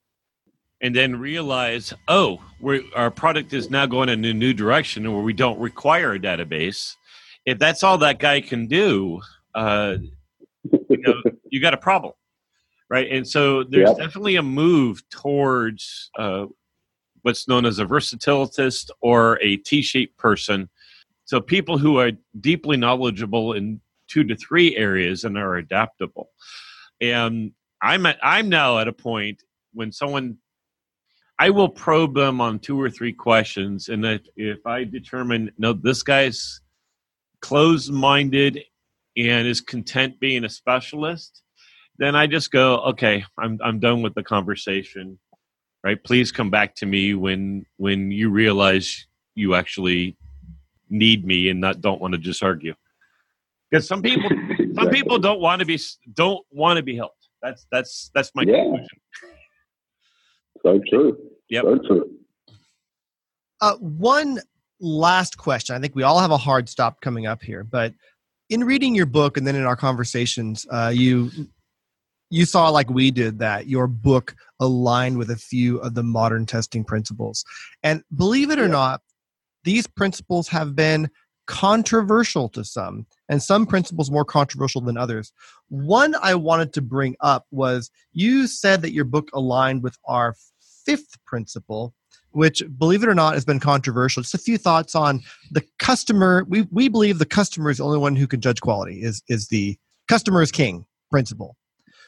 and 0.81 0.95
then 0.95 1.15
realize, 1.15 1.93
oh, 2.07 2.41
our 2.95 3.09
product 3.09 3.53
is 3.53 3.69
now 3.69 3.85
going 3.85 4.09
in 4.09 4.23
a 4.25 4.33
new 4.33 4.53
direction 4.53 5.11
where 5.11 5.23
we 5.23 5.33
don't 5.33 5.59
require 5.59 6.13
a 6.13 6.19
database. 6.19 6.95
If 7.45 7.57
that's 7.57 7.83
all 7.83 7.97
that 7.99 8.19
guy 8.19 8.41
can 8.41 8.67
do, 8.67 9.21
uh, 9.55 9.97
you, 10.71 10.97
know, 11.01 11.15
you 11.49 11.61
got 11.61 11.73
a 11.73 11.77
problem, 11.77 12.13
right? 12.89 13.09
And 13.11 13.27
so 13.27 13.63
there's 13.63 13.89
yep. 13.89 13.97
definitely 13.97 14.35
a 14.35 14.43
move 14.43 15.07
towards 15.09 16.09
uh, 16.17 16.45
what's 17.21 17.47
known 17.47 17.65
as 17.65 17.79
a 17.79 17.85
versatilist 17.85 18.91
or 19.01 19.39
a 19.41 19.57
T-shaped 19.57 20.17
person 20.17 20.69
so 21.25 21.39
people 21.39 21.77
who 21.77 21.99
are 21.99 22.11
deeply 22.39 22.77
knowledgeable 22.77 23.53
in 23.53 23.79
two 24.07 24.23
to 24.25 24.35
three 24.35 24.75
areas 24.75 25.23
and 25.23 25.37
are 25.37 25.55
adaptable. 25.55 26.29
And 27.03 27.51
I'm 27.81 28.05
at, 28.05 28.17
I'm 28.23 28.47
now 28.47 28.79
at 28.79 28.87
a 28.87 28.93
point 28.93 29.43
when 29.73 29.91
someone 29.91 30.37
I 31.37 31.49
will 31.49 31.67
probe 31.67 32.15
them 32.15 32.39
on 32.39 32.59
two 32.59 32.79
or 32.79 32.89
three 32.89 33.11
questions, 33.11 33.89
and 33.89 34.05
if, 34.05 34.21
if 34.37 34.65
I 34.65 34.85
determine 34.85 35.51
no, 35.57 35.73
this 35.73 36.01
guy's 36.01 36.61
closed-minded 37.41 38.61
and 39.17 39.47
is 39.47 39.59
content 39.59 40.19
being 40.21 40.45
a 40.45 40.49
specialist, 40.49 41.41
then 41.97 42.15
I 42.15 42.27
just 42.27 42.51
go, 42.51 42.77
okay, 42.91 43.25
I'm 43.37 43.59
I'm 43.61 43.79
done 43.79 44.01
with 44.01 44.15
the 44.15 44.23
conversation. 44.23 45.19
Right? 45.83 46.01
Please 46.01 46.31
come 46.31 46.49
back 46.49 46.75
to 46.75 46.85
me 46.85 47.13
when 47.13 47.65
when 47.75 48.11
you 48.11 48.29
realize 48.29 49.05
you 49.35 49.55
actually 49.55 50.15
need 50.89 51.25
me 51.25 51.49
and 51.49 51.59
not 51.59 51.81
don't 51.81 51.99
want 51.99 52.13
to 52.13 52.17
just 52.19 52.41
argue. 52.41 52.75
Because 53.73 53.87
some 53.87 54.03
people 54.03 54.29
exactly. 54.31 54.73
some 54.75 54.89
people 54.89 55.17
don't 55.17 55.39
want 55.39 55.59
to 55.59 55.65
be 55.65 55.79
don't 56.13 56.45
want 56.51 56.77
to 56.77 56.83
be 56.83 56.95
helped. 56.95 57.27
That's 57.41 57.65
that's 57.71 58.11
that's 58.13 58.31
my 58.35 58.43
yeah. 58.43 58.57
conclusion. 58.57 58.87
So 60.61 60.79
true. 60.87 61.17
Yep. 61.49 61.63
So 61.63 61.79
true. 61.87 62.11
Uh, 63.61 63.75
one 63.77 64.39
last 64.79 65.37
question. 65.37 65.75
I 65.75 65.79
think 65.79 65.95
we 65.95 66.03
all 66.03 66.19
have 66.19 66.29
a 66.29 66.37
hard 66.37 66.69
stop 66.69 67.01
coming 67.01 67.25
up 67.25 67.41
here, 67.41 67.63
but 67.63 67.93
in 68.49 68.63
reading 68.63 68.93
your 68.93 69.05
book 69.07 69.37
and 69.37 69.47
then 69.47 69.55
in 69.55 69.63
our 69.63 69.75
conversations, 69.75 70.67
uh, 70.69 70.91
you 70.93 71.31
you 72.29 72.45
saw 72.45 72.69
like 72.69 72.91
we 72.91 73.09
did 73.09 73.39
that 73.39 73.67
your 73.67 73.87
book 73.87 74.35
aligned 74.59 75.17
with 75.17 75.31
a 75.31 75.35
few 75.35 75.79
of 75.79 75.95
the 75.95 76.03
modern 76.03 76.45
testing 76.45 76.83
principles, 76.83 77.43
and 77.81 78.03
believe 78.15 78.51
it 78.51 78.59
or 78.59 78.65
yeah. 78.65 78.67
not, 78.67 79.01
these 79.63 79.87
principles 79.87 80.47
have 80.49 80.75
been 80.75 81.09
controversial 81.45 82.49
to 82.49 82.63
some, 82.63 83.05
and 83.29 83.41
some 83.41 83.65
principles 83.65 84.11
more 84.11 84.25
controversial 84.25 84.81
than 84.81 84.97
others. 84.97 85.31
One 85.69 86.15
I 86.21 86.35
wanted 86.35 86.73
to 86.73 86.81
bring 86.81 87.15
up 87.19 87.45
was 87.51 87.91
you 88.11 88.47
said 88.47 88.81
that 88.81 88.93
your 88.93 89.05
book 89.05 89.29
aligned 89.33 89.83
with 89.83 89.97
our 90.05 90.35
fifth 90.85 91.17
principle, 91.25 91.93
which, 92.31 92.63
believe 92.77 93.03
it 93.03 93.09
or 93.09 93.15
not, 93.15 93.33
has 93.33 93.45
been 93.45 93.59
controversial. 93.59 94.23
Just 94.23 94.33
a 94.33 94.39
few 94.39 94.57
thoughts 94.57 94.95
on 94.95 95.21
the 95.51 95.63
customer. 95.79 96.45
We, 96.47 96.67
we 96.71 96.87
believe 96.87 97.19
the 97.19 97.25
customer 97.25 97.69
is 97.69 97.77
the 97.77 97.85
only 97.85 97.99
one 97.99 98.15
who 98.15 98.27
can 98.27 98.41
judge 98.41 98.61
quality, 98.61 99.01
is, 99.03 99.21
is 99.27 99.47
the 99.47 99.77
customer 100.07 100.41
is 100.41 100.51
king 100.51 100.85
principle, 101.11 101.55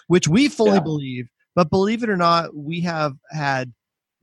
which 0.07 0.27
we 0.27 0.47
fully 0.47 0.73
yeah. 0.73 0.79
believe. 0.79 1.27
But 1.55 1.69
believe 1.69 2.03
it 2.03 2.09
or 2.09 2.17
not, 2.17 2.55
we 2.55 2.81
have 2.81 3.13
had 3.31 3.73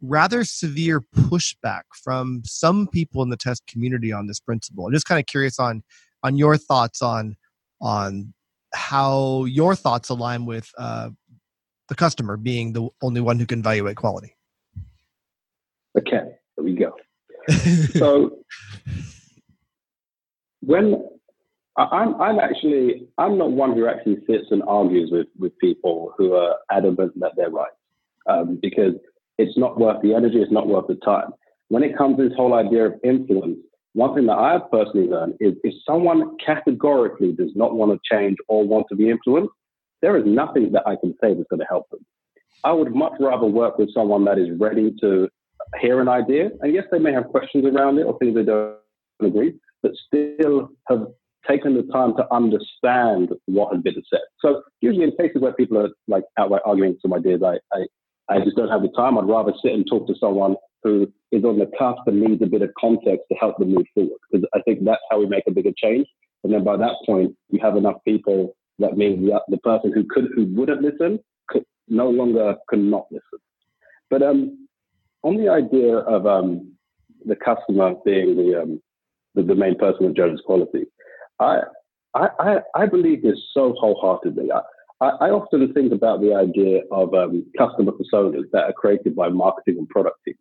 rather 0.03 0.45
severe 0.45 1.01
pushback 1.15 1.83
from 2.03 2.43
some 2.45 2.89
people 2.89 3.23
in 3.23 3.31
the 3.31 3.37
test 3.37 3.67
community 3.67 4.13
on 4.13 4.27
this 4.27 4.41
principle. 4.41 4.87
I'm 4.87 4.93
just 4.93 5.07
kind 5.07 5.21
of 5.21 5.27
curious 5.27 5.59
on 5.59 5.83
on 6.23 6.37
your 6.37 6.57
thoughts 6.57 7.03
on 7.03 7.37
on 7.81 8.35
how 8.75 9.45
your 9.45 9.75
thoughts 9.75 10.09
align 10.09 10.47
with 10.47 10.71
uh, 10.79 11.11
the 11.89 11.95
customer 11.95 12.37
being 12.37 12.73
the 12.73 12.89
only 13.03 13.21
one 13.21 13.39
who 13.39 13.47
can 13.47 13.61
evaluate 13.61 13.97
quality. 13.97 14.35
Okay, 15.99 16.37
here 16.57 16.65
we 16.65 16.75
go. 16.75 16.95
so 17.99 18.39
when 20.61 21.09
I'm, 21.77 22.21
I'm 22.21 22.39
actually, 22.39 23.09
I'm 23.19 23.37
not 23.37 23.51
one 23.51 23.75
who 23.75 23.87
actually 23.89 24.19
sits 24.27 24.47
and 24.51 24.63
argues 24.67 25.11
with, 25.11 25.27
with 25.39 25.57
people 25.59 26.15
who 26.17 26.35
are 26.35 26.57
adamant 26.71 27.19
that 27.21 27.33
they're 27.37 27.51
right, 27.51 27.73
um, 28.27 28.59
because 28.61 28.95
it's 29.43 29.59
not 29.59 29.79
worth 29.79 30.01
the 30.03 30.15
energy, 30.15 30.41
it's 30.41 30.53
not 30.53 30.69
worth 30.69 30.87
the 30.87 30.95
time. 30.97 31.31
When 31.69 31.83
it 31.83 31.97
comes 31.97 32.17
to 32.17 32.29
this 32.29 32.37
whole 32.37 32.55
idea 32.55 32.87
of 32.87 32.95
influence, 33.03 33.59
one 33.95 34.15
thing 34.15 34.27
that 34.27 34.39
I've 34.39 34.71
personally 34.71 35.09
learned 35.09 35.35
is 35.41 35.55
if 35.65 35.75
someone 35.87 36.37
categorically 36.45 37.33
does 37.33 37.53
not 37.55 37.75
want 37.75 37.93
to 37.93 37.99
change 38.11 38.37
or 38.49 38.65
want 38.65 38.87
to 38.89 38.97
be 38.97 39.11
influenced, 39.11 39.53
there 40.01 40.17
is 40.17 40.25
nothing 40.27 40.73
that 40.73 40.87
I 40.87 40.97
can 40.97 41.15
say 41.21 41.35
that's 41.35 41.49
going 41.51 41.61
to 41.61 41.67
help 41.69 41.89
them. 41.91 42.01
I 42.65 42.73
would 42.73 42.95
much 42.95 43.13
rather 43.21 43.47
work 43.47 43.79
with 43.79 43.93
someone 43.93 44.25
that 44.25 44.39
is 44.39 44.49
ready 44.59 44.95
to 45.01 45.29
hear 45.81 46.01
an 46.01 46.09
idea. 46.09 46.51
And 46.61 46.73
yes, 46.73 46.85
they 46.91 46.99
may 46.99 47.13
have 47.13 47.27
questions 47.29 47.65
around 47.67 47.99
it 47.99 48.05
or 48.05 48.19
things 48.19 48.35
they 48.35 48.45
don't 48.45 48.77
agree, 49.21 49.55
but 49.83 49.93
still 50.07 50.71
have 50.89 51.07
taken 51.49 51.75
the 51.75 51.83
time 51.93 52.15
to 52.17 52.33
understand 52.33 53.31
what 53.47 53.75
has 53.75 53.83
been 53.83 54.03
said. 54.11 54.21
So 54.41 54.63
usually 54.81 55.05
in 55.05 55.17
cases 55.17 55.43
where 55.43 55.53
people 55.53 55.79
are 55.79 55.91
like 56.07 56.25
outright 56.39 56.63
arguing 56.65 56.97
some 57.03 57.13
ideas, 57.13 57.43
I, 57.45 57.59
I 57.73 57.87
I 58.33 58.45
just 58.45 58.57
don't 58.57 58.71
have 58.71 58.83
the 58.83 58.89
time. 58.89 59.19
I'd 59.19 59.29
rather 59.29 59.53
sit 59.63 59.73
and 59.73 59.87
talk 59.87 60.07
to 60.07 60.15
someone 60.19 60.57
who 60.83 61.13
is 61.31 61.45
on 61.45 61.59
the 61.59 61.71
cusp 61.79 62.01
and 62.07 62.21
needs 62.21 62.43
a 62.43 62.47
bit 62.47 62.63
of 62.63 62.71
context 62.79 63.25
to 63.31 63.39
help 63.39 63.59
them 63.59 63.75
move 63.75 63.87
forward. 63.95 64.19
Because 64.31 64.47
I 64.55 64.61
think 64.63 64.85
that's 64.85 65.01
how 65.11 65.21
we 65.21 65.27
make 65.27 65.45
a 65.47 65.53
bigger 65.53 65.73
change. 65.77 66.07
And 66.45 66.53
then 66.53 66.65
by 66.65 66.77
that 66.77 66.97
point, 67.07 67.37
you 67.51 67.61
have 67.63 67.77
enough 67.77 67.97
people 68.05 68.57
that 68.79 68.97
means 68.97 69.25
the, 69.25 69.41
the 69.49 69.59
person 69.59 69.93
who 69.93 70.05
could, 70.11 70.29
who 70.35 70.47
wouldn't 70.47 70.83
listen, 70.83 71.21
could 71.49 71.65
no 71.89 72.11
longer 72.11 72.57
could 72.69 72.81
not 72.81 73.07
listen. 73.11 73.39
But 74.11 74.23
um, 74.23 74.67
on 75.23 75.37
the 75.37 75.49
idea 75.49 75.99
of 75.99 76.27
um, 76.27 76.73
the 77.25 77.37
customer 77.37 77.95
being 78.05 78.37
the, 78.37 78.63
um, 78.63 78.83
the, 79.35 79.43
the 79.43 79.55
main 79.55 79.79
person 79.79 80.07
who 80.07 80.15
judges 80.15 80.43
quality, 80.45 80.87
I 81.39 81.61
I, 82.15 82.59
I, 82.75 82.87
believe 82.87 83.23
this 83.23 83.39
so 83.55 83.75
wholeheartedly. 83.79 84.53
I, 84.53 84.61
I, 85.03 85.27
I 85.27 85.31
often 85.31 85.73
think 85.73 85.93
about 85.93 86.21
the 86.21 86.35
idea 86.35 86.83
of 86.93 87.13
um, 87.15 87.45
customer 87.59 87.93
personas 87.93 88.45
that 88.53 88.65
are 88.65 88.73
created 88.73 89.17
by 89.17 89.29
marketing 89.29 89.79
and 89.79 89.89
product 89.89 90.19
teams. 90.25 90.39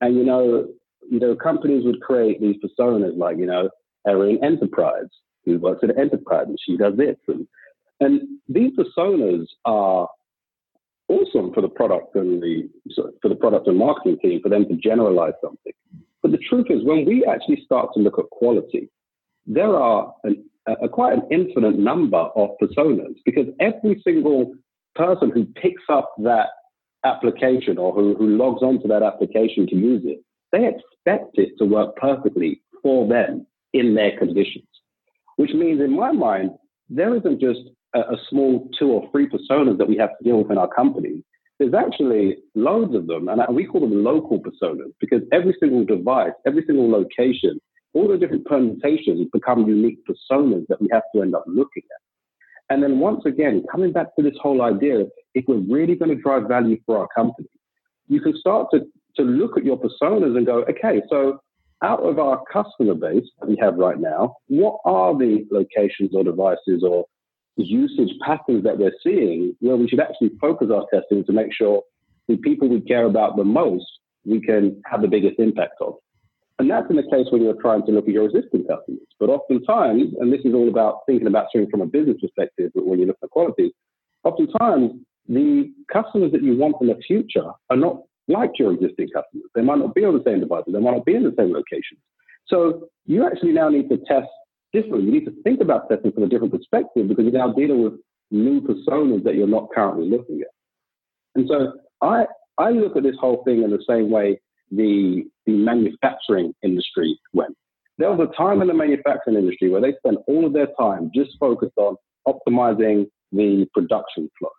And 0.00 0.16
you 0.16 0.24
know, 0.24 0.68
you 1.10 1.18
know, 1.18 1.34
companies 1.34 1.84
would 1.84 2.00
create 2.00 2.40
these 2.40 2.56
personas 2.64 3.16
like, 3.16 3.38
you 3.38 3.46
know, 3.46 3.68
Erin 4.06 4.38
Enterprise, 4.42 5.08
who 5.44 5.58
works 5.58 5.80
at 5.82 5.98
enterprise 5.98 6.46
and 6.46 6.58
she 6.64 6.76
does 6.76 6.96
this. 6.96 7.16
And, 7.26 7.46
and 8.00 8.20
these 8.48 8.72
personas 8.76 9.46
are 9.64 10.08
awesome 11.08 11.52
for 11.52 11.62
the 11.62 11.68
product 11.68 12.14
and 12.14 12.42
the 12.42 12.68
for 13.20 13.28
the 13.28 13.34
product 13.34 13.66
and 13.66 13.78
marketing 13.78 14.18
team 14.22 14.40
for 14.42 14.48
them 14.48 14.66
to 14.68 14.76
generalize 14.76 15.32
something. 15.42 15.72
But 16.22 16.32
the 16.32 16.38
truth 16.48 16.66
is, 16.70 16.84
when 16.84 17.04
we 17.04 17.24
actually 17.24 17.62
start 17.64 17.90
to 17.94 18.00
look 18.00 18.18
at 18.18 18.30
quality, 18.30 18.90
there 19.46 19.74
are 19.74 20.14
an, 20.24 20.44
a, 20.82 20.88
quite 20.88 21.14
an 21.14 21.22
infinite 21.30 21.78
number 21.78 22.18
of 22.18 22.50
personas 22.60 23.14
because 23.24 23.46
every 23.60 24.00
single 24.04 24.54
person 24.94 25.30
who 25.30 25.44
picks 25.44 25.82
up 25.88 26.12
that 26.18 26.48
application 27.04 27.78
or 27.78 27.92
who, 27.92 28.14
who 28.16 28.36
logs 28.36 28.62
onto 28.62 28.88
that 28.88 29.02
application 29.02 29.66
to 29.68 29.76
use 29.76 30.02
it, 30.04 30.18
they 30.52 30.66
expect 30.66 31.38
it 31.38 31.50
to 31.58 31.64
work 31.64 31.96
perfectly 31.96 32.60
for 32.82 33.06
them 33.08 33.46
in 33.72 33.94
their 33.94 34.16
conditions. 34.18 34.66
Which 35.36 35.52
means, 35.52 35.80
in 35.80 35.94
my 35.94 36.12
mind, 36.12 36.50
there 36.88 37.14
isn't 37.14 37.40
just 37.40 37.60
a, 37.94 38.00
a 38.00 38.16
small 38.28 38.68
two 38.78 38.90
or 38.90 39.08
three 39.10 39.28
personas 39.28 39.78
that 39.78 39.88
we 39.88 39.96
have 39.96 40.10
to 40.18 40.24
deal 40.24 40.38
with 40.38 40.50
in 40.50 40.58
our 40.58 40.68
company. 40.68 41.22
There's 41.58 41.74
actually 41.74 42.38
loads 42.54 42.94
of 42.94 43.06
them, 43.08 43.28
and 43.28 43.42
we 43.54 43.66
call 43.66 43.80
them 43.80 44.04
local 44.04 44.40
personas 44.40 44.92
because 45.00 45.22
every 45.32 45.56
single 45.60 45.84
device, 45.84 46.32
every 46.46 46.64
single 46.66 46.88
location, 46.90 47.60
all 47.94 48.08
the 48.08 48.18
different 48.18 48.44
permutations 48.46 49.28
become 49.32 49.66
unique 49.66 49.98
personas 50.06 50.66
that 50.68 50.80
we 50.80 50.88
have 50.92 51.02
to 51.14 51.22
end 51.22 51.34
up 51.34 51.44
looking 51.46 51.82
at. 51.90 52.00
And 52.70 52.82
then 52.82 52.98
once 52.98 53.22
again, 53.24 53.64
coming 53.70 53.92
back 53.92 54.14
to 54.16 54.22
this 54.22 54.36
whole 54.40 54.62
idea 54.62 55.00
of 55.00 55.10
if 55.34 55.44
we're 55.48 55.56
really 55.56 55.94
going 55.94 56.14
to 56.14 56.22
drive 56.22 56.48
value 56.48 56.78
for 56.84 56.98
our 56.98 57.08
company, 57.16 57.48
you 58.08 58.20
can 58.20 58.36
start 58.36 58.68
to, 58.72 58.80
to 59.16 59.22
look 59.22 59.56
at 59.56 59.64
your 59.64 59.78
personas 59.78 60.36
and 60.36 60.46
go, 60.46 60.64
okay, 60.68 61.00
so 61.08 61.40
out 61.82 62.00
of 62.00 62.18
our 62.18 62.42
customer 62.52 62.94
base 62.94 63.24
that 63.40 63.48
we 63.48 63.56
have 63.60 63.76
right 63.76 63.98
now, 63.98 64.36
what 64.48 64.78
are 64.84 65.16
the 65.16 65.46
locations 65.50 66.14
or 66.14 66.24
devices 66.24 66.82
or 66.82 67.06
usage 67.56 68.14
patterns 68.24 68.64
that 68.64 68.78
we're 68.78 68.92
seeing 69.02 69.56
where 69.60 69.76
we 69.76 69.88
should 69.88 70.00
actually 70.00 70.30
focus 70.40 70.68
our 70.72 70.86
testing 70.92 71.24
to 71.24 71.32
make 71.32 71.52
sure 71.52 71.82
the 72.28 72.36
people 72.36 72.68
we 72.68 72.80
care 72.80 73.06
about 73.06 73.36
the 73.36 73.44
most, 73.44 73.86
we 74.24 74.40
can 74.40 74.80
have 74.84 75.02
the 75.02 75.08
biggest 75.08 75.38
impact 75.38 75.74
on. 75.80 75.94
And 76.58 76.68
that's 76.68 76.90
in 76.90 76.96
the 76.96 77.04
case 77.04 77.26
when 77.30 77.42
you're 77.42 77.60
trying 77.60 77.86
to 77.86 77.92
look 77.92 78.08
at 78.08 78.14
your 78.14 78.24
existing 78.24 78.64
customers. 78.64 79.06
But 79.20 79.30
oftentimes, 79.30 80.14
and 80.18 80.32
this 80.32 80.40
is 80.44 80.54
all 80.54 80.68
about 80.68 81.00
thinking 81.06 81.28
about 81.28 81.46
things 81.52 81.68
from 81.70 81.82
a 81.82 81.86
business 81.86 82.16
perspective, 82.20 82.72
but 82.74 82.86
when 82.86 82.98
you 82.98 83.06
look 83.06 83.18
at 83.22 83.30
quality, 83.30 83.72
oftentimes 84.24 84.92
the 85.28 85.72
customers 85.92 86.32
that 86.32 86.42
you 86.42 86.56
want 86.56 86.76
in 86.80 86.88
the 86.88 86.98
future 87.06 87.50
are 87.70 87.76
not 87.76 88.02
like 88.26 88.50
your 88.58 88.72
existing 88.72 89.08
customers. 89.14 89.48
They 89.54 89.62
might 89.62 89.78
not 89.78 89.94
be 89.94 90.04
on 90.04 90.14
the 90.14 90.24
same 90.24 90.40
devices, 90.40 90.72
they 90.72 90.80
might 90.80 90.96
not 90.96 91.04
be 91.04 91.14
in 91.14 91.22
the 91.22 91.34
same 91.38 91.52
locations. 91.52 92.00
So 92.46 92.88
you 93.06 93.24
actually 93.24 93.52
now 93.52 93.68
need 93.68 93.88
to 93.90 93.98
test 94.08 94.28
differently. 94.72 95.04
You 95.06 95.12
need 95.12 95.26
to 95.26 95.42
think 95.44 95.60
about 95.60 95.88
testing 95.88 96.12
from 96.12 96.24
a 96.24 96.28
different 96.28 96.52
perspective 96.52 97.08
because 97.08 97.24
you're 97.24 97.32
now 97.32 97.52
dealing 97.52 97.84
with 97.84 97.94
new 98.30 98.60
personas 98.60 99.22
that 99.24 99.34
you're 99.34 99.46
not 99.46 99.68
currently 99.74 100.08
looking 100.08 100.40
at. 100.40 100.48
And 101.34 101.48
so 101.48 101.74
I 102.02 102.26
I 102.58 102.70
look 102.70 102.96
at 102.96 103.04
this 103.04 103.14
whole 103.20 103.44
thing 103.44 103.62
in 103.62 103.70
the 103.70 103.82
same 103.88 104.10
way 104.10 104.40
the, 104.70 105.24
the 105.46 105.52
manufacturing 105.52 106.54
industry 106.62 107.18
went. 107.32 107.56
There 107.98 108.10
was 108.10 108.28
a 108.28 108.36
time 108.36 108.62
in 108.62 108.68
the 108.68 108.74
manufacturing 108.74 109.36
industry 109.36 109.70
where 109.70 109.80
they 109.80 109.94
spent 109.98 110.18
all 110.28 110.46
of 110.46 110.52
their 110.52 110.68
time 110.78 111.10
just 111.14 111.32
focused 111.40 111.76
on 111.76 111.96
optimizing 112.26 113.08
the 113.32 113.66
production 113.74 114.30
flow. 114.38 114.50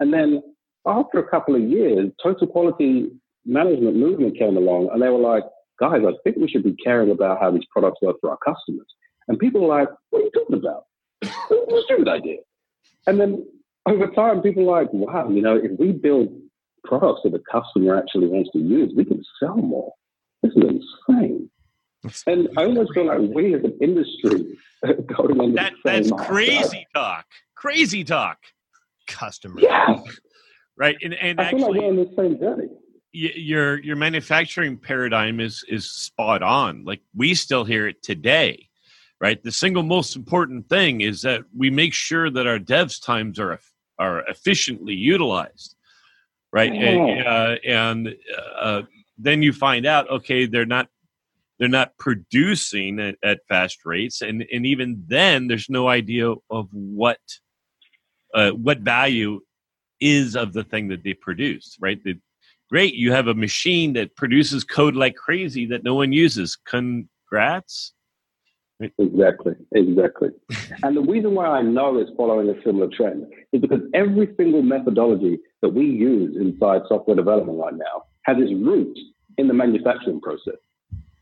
And 0.00 0.12
then 0.12 0.42
after 0.86 1.18
a 1.18 1.28
couple 1.28 1.54
of 1.54 1.62
years, 1.62 2.10
total 2.22 2.46
quality 2.46 3.10
management 3.44 3.96
movement 3.96 4.38
came 4.38 4.56
along 4.56 4.88
and 4.92 5.02
they 5.02 5.08
were 5.08 5.18
like, 5.18 5.44
guys, 5.78 6.00
I 6.06 6.12
think 6.24 6.36
we 6.36 6.48
should 6.48 6.64
be 6.64 6.76
caring 6.82 7.10
about 7.10 7.40
how 7.40 7.50
these 7.50 7.64
products 7.70 8.00
work 8.02 8.16
for 8.20 8.30
our 8.30 8.38
customers. 8.38 8.86
And 9.28 9.38
people 9.38 9.62
were 9.62 9.68
like, 9.68 9.88
what 10.10 10.20
are 10.20 10.24
you 10.24 10.30
talking 10.30 10.56
about? 10.56 10.84
That's 11.20 11.72
a 11.72 11.82
stupid 11.84 12.08
idea. 12.08 12.38
And 13.06 13.20
then 13.20 13.46
over 13.86 14.08
time, 14.08 14.42
people 14.42 14.68
are 14.70 14.82
like, 14.82 14.92
wow, 14.92 15.28
you 15.28 15.42
know, 15.42 15.56
if 15.56 15.78
we 15.78 15.92
build 15.92 16.28
products 16.84 17.20
that 17.24 17.32
the 17.32 17.42
customer 17.50 17.96
actually 17.96 18.28
wants 18.28 18.50
to 18.52 18.58
use, 18.58 18.92
we 18.96 19.04
can 19.04 19.22
sell 19.40 19.56
more. 19.56 19.92
This 20.42 20.52
is 20.56 20.80
insane. 21.08 21.50
And 22.26 22.48
I 22.56 22.64
almost 22.64 22.94
feel 22.94 23.06
like 23.06 23.18
we 23.18 23.54
as 23.54 23.64
an 23.64 23.76
industry 23.80 24.56
going 24.82 25.40
on 25.40 25.54
that, 25.54 25.72
That's 25.84 26.10
crazy 26.12 26.86
talk. 26.94 27.26
Crazy 27.56 28.04
talk. 28.04 28.38
Customer. 29.06 29.60
Yeah. 29.60 29.96
Right. 30.76 30.96
And, 31.02 31.14
and 31.14 31.40
I 31.40 31.44
actually, 31.44 31.58
feel 31.58 31.70
like 31.72 31.80
we're 31.80 31.88
on 31.88 31.96
the 31.96 32.12
same 32.16 32.38
journey. 32.38 32.68
Your 33.10 33.82
your 33.82 33.96
manufacturing 33.96 34.76
paradigm 34.76 35.40
is 35.40 35.64
is 35.66 35.90
spot 35.90 36.42
on. 36.42 36.84
Like 36.84 37.00
we 37.16 37.34
still 37.34 37.64
hear 37.64 37.88
it 37.88 38.02
today, 38.02 38.68
right? 39.18 39.42
The 39.42 39.50
single 39.50 39.82
most 39.82 40.14
important 40.14 40.68
thing 40.68 41.00
is 41.00 41.22
that 41.22 41.42
we 41.56 41.70
make 41.70 41.94
sure 41.94 42.30
that 42.30 42.46
our 42.46 42.58
devs 42.58 43.02
times 43.02 43.40
are 43.40 43.58
are 43.98 44.20
efficiently 44.28 44.94
utilized 44.94 45.74
right? 46.52 46.72
And, 46.72 47.26
uh, 47.26 47.56
and 47.64 48.16
uh, 48.58 48.82
then 49.18 49.42
you 49.42 49.52
find 49.52 49.86
out, 49.86 50.10
okay, 50.10 50.46
they're 50.46 50.66
not 50.66 50.88
they're 51.58 51.68
not 51.68 51.98
producing 51.98 53.00
at, 53.00 53.16
at, 53.22 53.40
fast 53.48 53.84
rates, 53.84 54.22
and 54.22 54.46
and 54.52 54.64
even 54.64 55.02
then, 55.08 55.48
there's 55.48 55.68
no 55.68 55.88
idea 55.88 56.32
of 56.50 56.68
what 56.70 57.18
uh, 58.32 58.50
what 58.50 58.78
value 58.78 59.40
is 60.00 60.36
of 60.36 60.52
the 60.52 60.62
thing 60.62 60.88
that 60.88 61.02
they 61.02 61.14
produce, 61.14 61.76
right? 61.80 62.02
The, 62.04 62.18
great, 62.70 62.94
you 62.94 63.12
have 63.12 63.26
a 63.28 63.34
machine 63.34 63.94
that 63.94 64.14
produces 64.14 64.62
code 64.62 64.94
like 64.94 65.16
crazy 65.16 65.66
that 65.66 65.82
no 65.82 65.94
one 65.94 66.12
uses. 66.12 66.56
Congrats. 66.56 67.94
Exactly, 68.80 69.54
exactly. 69.72 70.28
and 70.82 70.96
the 70.96 71.00
reason 71.00 71.34
why 71.34 71.46
I 71.46 71.62
know 71.62 71.98
it's 71.98 72.10
following 72.16 72.48
a 72.48 72.62
similar 72.64 72.88
trend 72.88 73.26
is 73.52 73.60
because 73.60 73.80
every 73.92 74.32
single 74.36 74.62
methodology 74.62 75.38
that 75.62 75.70
we 75.70 75.84
use 75.84 76.36
inside 76.36 76.82
software 76.88 77.16
development 77.16 77.58
right 77.58 77.74
now 77.74 78.04
has 78.22 78.36
its 78.38 78.52
roots 78.52 79.00
in 79.36 79.48
the 79.48 79.54
manufacturing 79.54 80.20
process. 80.20 80.56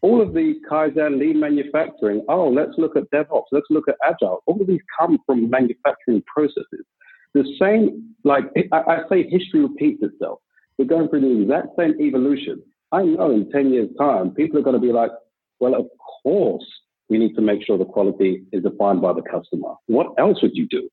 All 0.03 0.21
of 0.21 0.35
the 0.35 0.55
Kaizen, 0.71 1.19
lean 1.19 1.41
manufacturing, 1.41 2.25
oh, 2.29 2.49
let's 2.49 2.73
look 2.77 2.97
at 2.97 3.11
DevOps, 3.11 3.47
let's 3.53 3.67
look 3.71 3.89
at 3.89 3.97
Agile, 4.07 4.43
all 4.47 4.61
of 4.61 4.67
these 4.67 4.81
come 4.99 5.19
from 5.25 5.49
manufacturing 5.49 6.23
processes. 6.33 6.85
The 7.33 7.45
same, 7.61 8.15
like 8.25 8.45
I, 8.73 8.79
I 8.79 8.99
say, 9.09 9.29
history 9.29 9.61
repeats 9.61 10.03
itself. 10.03 10.41
We're 10.79 10.85
going 10.85 11.09
through 11.09 11.23
the 11.23 11.43
exact 11.43 11.69
same 11.79 11.95
evolution. 12.01 12.63
I 12.93 13.03
know 13.03 13.31
in 13.31 13.51
10 13.51 13.73
years' 13.73 13.89
time, 13.99 14.31
people 14.31 14.59
are 14.59 14.63
going 14.63 14.81
to 14.81 14.81
be 14.81 14.93
like, 14.93 15.11
well, 15.59 15.75
of 15.75 15.87
course, 16.23 16.65
we 17.09 17.19
need 17.19 17.35
to 17.35 17.41
make 17.41 17.65
sure 17.65 17.79
the 17.79 17.85
quality 17.85 18.45
is 18.53 18.63
defined 18.63 19.01
by 19.01 19.13
the 19.13 19.23
customer. 19.23 19.75
What 19.87 20.09
else 20.19 20.43
would 20.43 20.55
you 20.57 20.67
do? 20.69 20.89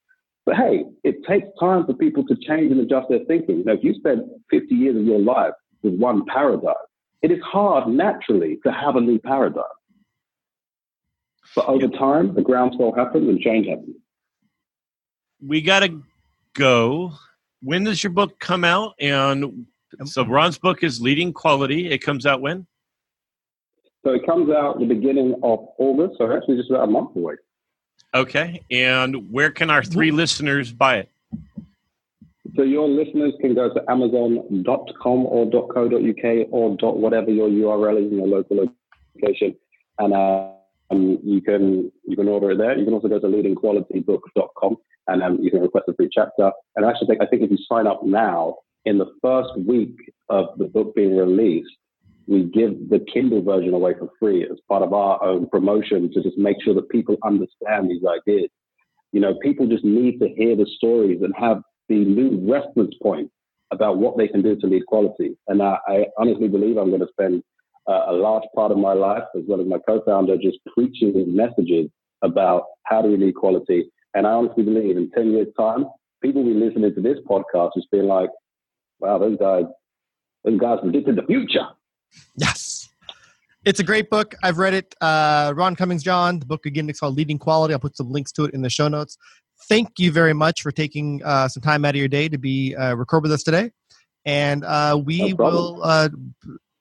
But 0.46 0.58
hey, 0.58 0.84
it 1.04 1.24
takes 1.28 1.48
time 1.60 1.86
for 1.86 1.94
people 1.94 2.26
to 2.26 2.36
change 2.36 2.72
and 2.72 2.82
adjust 2.82 3.10
their 3.10 3.24
thinking. 3.26 3.64
Now, 3.66 3.74
if 3.74 3.84
you 3.84 3.94
spend 3.96 4.24
50 4.50 4.76
years 4.76 4.98
of 4.98 5.04
your 5.06 5.20
life 5.20 5.54
with 5.82 5.96
one 5.96 6.26
paradigm, 6.26 6.74
it 7.22 7.32
is 7.32 7.40
hard 7.42 7.88
naturally 7.88 8.60
to 8.66 8.72
have 8.72 8.96
a 8.96 9.02
new 9.02 9.20
paradigm. 9.20 9.64
But 11.56 11.66
over 11.68 11.88
time, 11.88 12.36
the 12.36 12.42
groundswell 12.42 12.94
happens 12.94 13.30
and 13.30 13.40
change 13.40 13.68
happens. 13.68 13.96
We 15.46 15.62
got 15.62 15.80
to 15.80 16.02
go. 16.54 17.14
When 17.62 17.86
does 17.86 18.04
your 18.04 18.12
book 18.12 18.40
come 18.40 18.64
out? 18.64 18.94
And 19.00 19.66
so 20.06 20.26
Ron's 20.26 20.58
book 20.58 20.84
is 20.84 21.00
Leading 21.00 21.32
Quality. 21.32 21.90
It 21.90 22.00
comes 22.00 22.26
out 22.26 22.42
when? 22.42 22.68
So 24.04 24.12
it 24.12 24.26
comes 24.26 24.50
out 24.50 24.80
the 24.80 24.86
beginning 24.86 25.34
of 25.44 25.68
August, 25.78 26.18
so 26.18 26.32
actually 26.32 26.58
just 26.58 26.70
about 26.70 26.88
a 26.88 26.92
month 26.92 27.16
away. 27.16 27.36
Okay. 28.14 28.62
And 28.70 29.32
where 29.32 29.50
can 29.50 29.70
our 29.70 29.84
three 29.84 30.12
listeners 30.12 30.72
buy 30.72 30.98
it? 30.98 31.10
So 32.56 32.62
your 32.62 32.88
listeners 32.88 33.34
can 33.42 33.56
go 33.56 33.74
to 33.74 33.82
amazon.com 33.90 35.26
or 35.26 35.50
.co.uk 35.50 36.48
or 36.52 36.78
dot 36.78 36.98
whatever 36.98 37.32
your 37.32 37.50
URL 37.50 38.06
is 38.06 38.12
in 38.12 38.18
your 38.18 38.28
local 38.28 38.68
location, 39.16 39.56
and 39.98 40.14
um, 40.14 41.18
you 41.24 41.42
can 41.42 41.92
you 42.06 42.16
can 42.16 42.28
order 42.28 42.52
it 42.52 42.58
there. 42.58 42.78
You 42.78 42.86
can 42.86 42.94
also 42.94 43.08
go 43.08 43.20
to 43.20 43.26
leadingqualitybook.com 43.26 44.78
and 45.08 45.24
um, 45.24 45.40
you 45.42 45.50
can 45.50 45.62
request 45.62 45.86
a 45.88 45.96
free 45.96 46.10
chapter. 46.12 46.52
And 46.76 46.86
actually, 46.86 47.08
think 47.08 47.22
I 47.22 47.26
think 47.26 47.42
if 47.42 47.50
you 47.50 47.58
sign 47.68 47.88
up 47.88 48.04
now, 48.04 48.58
in 48.86 48.98
the 48.98 49.12
first 49.22 49.50
week 49.66 49.96
of 50.30 50.58
the 50.58 50.66
book 50.66 50.94
being 50.96 51.18
released, 51.18 51.72
we 52.28 52.44
give 52.44 52.90
the 52.90 53.06
Kindle 53.14 53.42
version 53.42 53.74
away 53.74 53.94
for 53.98 54.10
free 54.20 54.44
as 54.44 54.58
part 54.70 54.84
of 54.84 54.94
our 54.94 55.22
own 55.24 55.48
promotion 55.50 56.12
to 56.14 56.24
just 56.24 56.38
make 56.38 56.62
sure 56.64 56.74
that 56.74 56.90
people 56.90 57.18
understand 57.24 57.90
these 57.90 58.04
ideas. 58.06 58.50
You 59.12 59.22
know, 59.22 59.36
people 59.42 59.68
just 59.68 59.84
need 59.84 60.20
to 60.20 60.30
hear 60.30 60.56
the 60.56 60.68
stories 60.78 61.22
and 61.22 61.34
have 61.38 61.62
the 61.90 62.06
new 62.06 62.40
reference 62.50 62.96
point 63.02 63.30
about 63.72 63.98
what 63.98 64.18
they 64.18 64.28
can 64.28 64.42
do 64.42 64.56
to 64.56 64.68
lead 64.68 64.86
quality. 64.86 65.38
And 65.48 65.62
I, 65.62 65.78
I 65.88 66.06
honestly 66.18 66.48
believe 66.48 66.78
I'm 66.78 66.90
going 66.90 67.02
to 67.02 67.08
spend 67.12 67.44
uh, 67.88 68.06
a 68.08 68.14
large 68.14 68.44
part 68.56 68.72
of 68.72 68.78
my 68.78 68.94
life, 68.94 69.24
as 69.36 69.44
well 69.48 69.60
as 69.60 69.68
my 69.68 69.80
co-founder, 69.88 70.38
just 70.38 70.60
preaching 70.74 71.14
these 71.14 71.28
messages 71.28 71.90
about 72.22 72.64
how 72.84 73.02
to 73.02 73.08
lead 73.08 73.36
quality. 73.36 73.92
And 74.14 74.26
I 74.26 74.32
honestly 74.32 74.64
believe 74.64 74.96
in 74.96 75.12
10 75.12 75.32
years' 75.32 75.48
time, 75.60 75.86
people 76.22 76.44
will 76.44 76.54
be 76.54 76.60
listening 76.60 76.94
to 76.96 77.02
this 77.02 77.18
podcast 77.30 77.72
just 77.76 77.92
being 77.92 78.06
like, 78.06 78.30
wow, 79.00 79.18
those 79.18 79.38
guys, 79.38 79.66
those 80.44 80.60
guys 80.60 80.80
predicted 80.82 81.18
the 81.18 81.24
future. 81.24 81.68
Yes. 82.36 82.90
It's 83.66 83.80
a 83.80 83.84
great 83.84 84.10
book. 84.10 84.36
I've 84.44 84.58
read 84.58 84.74
it. 84.74 84.94
Uh, 85.00 85.54
Ron 85.56 85.76
Cummings 85.76 86.04
John. 86.04 86.40
The 86.40 86.46
book 86.46 86.66
again 86.66 86.90
is 86.90 87.00
called 87.00 87.16
Leading 87.16 87.40
Quality. 87.40 87.74
I'll 87.74 87.80
put 87.80 87.96
some 87.96 88.12
links 88.12 88.32
to 88.34 88.46
it 88.46 88.54
in 88.54 88.62
the 88.62 88.70
show 88.70 88.88
notes. 88.88 89.18
Thank 89.70 90.00
you 90.00 90.12
very 90.12 90.34
much 90.34 90.62
for 90.62 90.72
taking 90.72 91.22
uh, 91.24 91.48
some 91.48 91.62
time 91.62 91.86
out 91.86 91.92
of 91.92 91.96
your 91.96 92.10
day 92.10 92.28
to 92.28 92.38
be 92.38 92.76
uh, 92.76 92.96
record 92.96 93.24
with 93.24 93.32
us 93.32 93.44
today. 93.44 93.72
And 94.26 94.66
uh, 94.66 95.02
we 95.04 95.34
no 95.34 95.36
will 95.46 95.82
uh, 95.84 96.10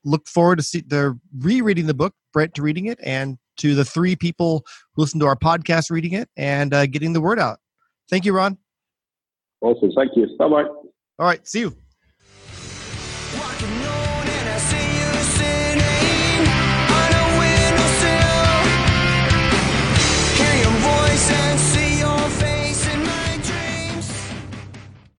look 0.04 0.26
forward 0.26 0.56
to 0.56 0.62
see 0.62 0.80
the 0.80 1.18
rereading 1.38 1.86
the 1.86 1.94
book, 1.94 2.14
Brent 2.32 2.54
to 2.54 2.62
reading 2.62 2.86
it, 2.86 2.98
and 3.02 3.38
to 3.58 3.74
the 3.74 3.84
three 3.84 4.16
people 4.16 4.64
who 4.94 5.02
listen 5.02 5.20
to 5.20 5.26
our 5.26 5.36
podcast 5.36 5.90
reading 5.90 6.12
it 6.12 6.28
and 6.36 6.74
uh, 6.74 6.86
getting 6.86 7.12
the 7.12 7.20
word 7.20 7.38
out. 7.38 7.58
Thank 8.10 8.24
you, 8.24 8.34
Ron. 8.34 8.58
Awesome. 9.60 9.92
Thank 9.94 10.16
you. 10.16 10.26
Bye 10.38 10.48
bye. 10.48 10.64
All 10.64 11.26
right. 11.26 11.46
See 11.46 11.60
you. 11.60 11.76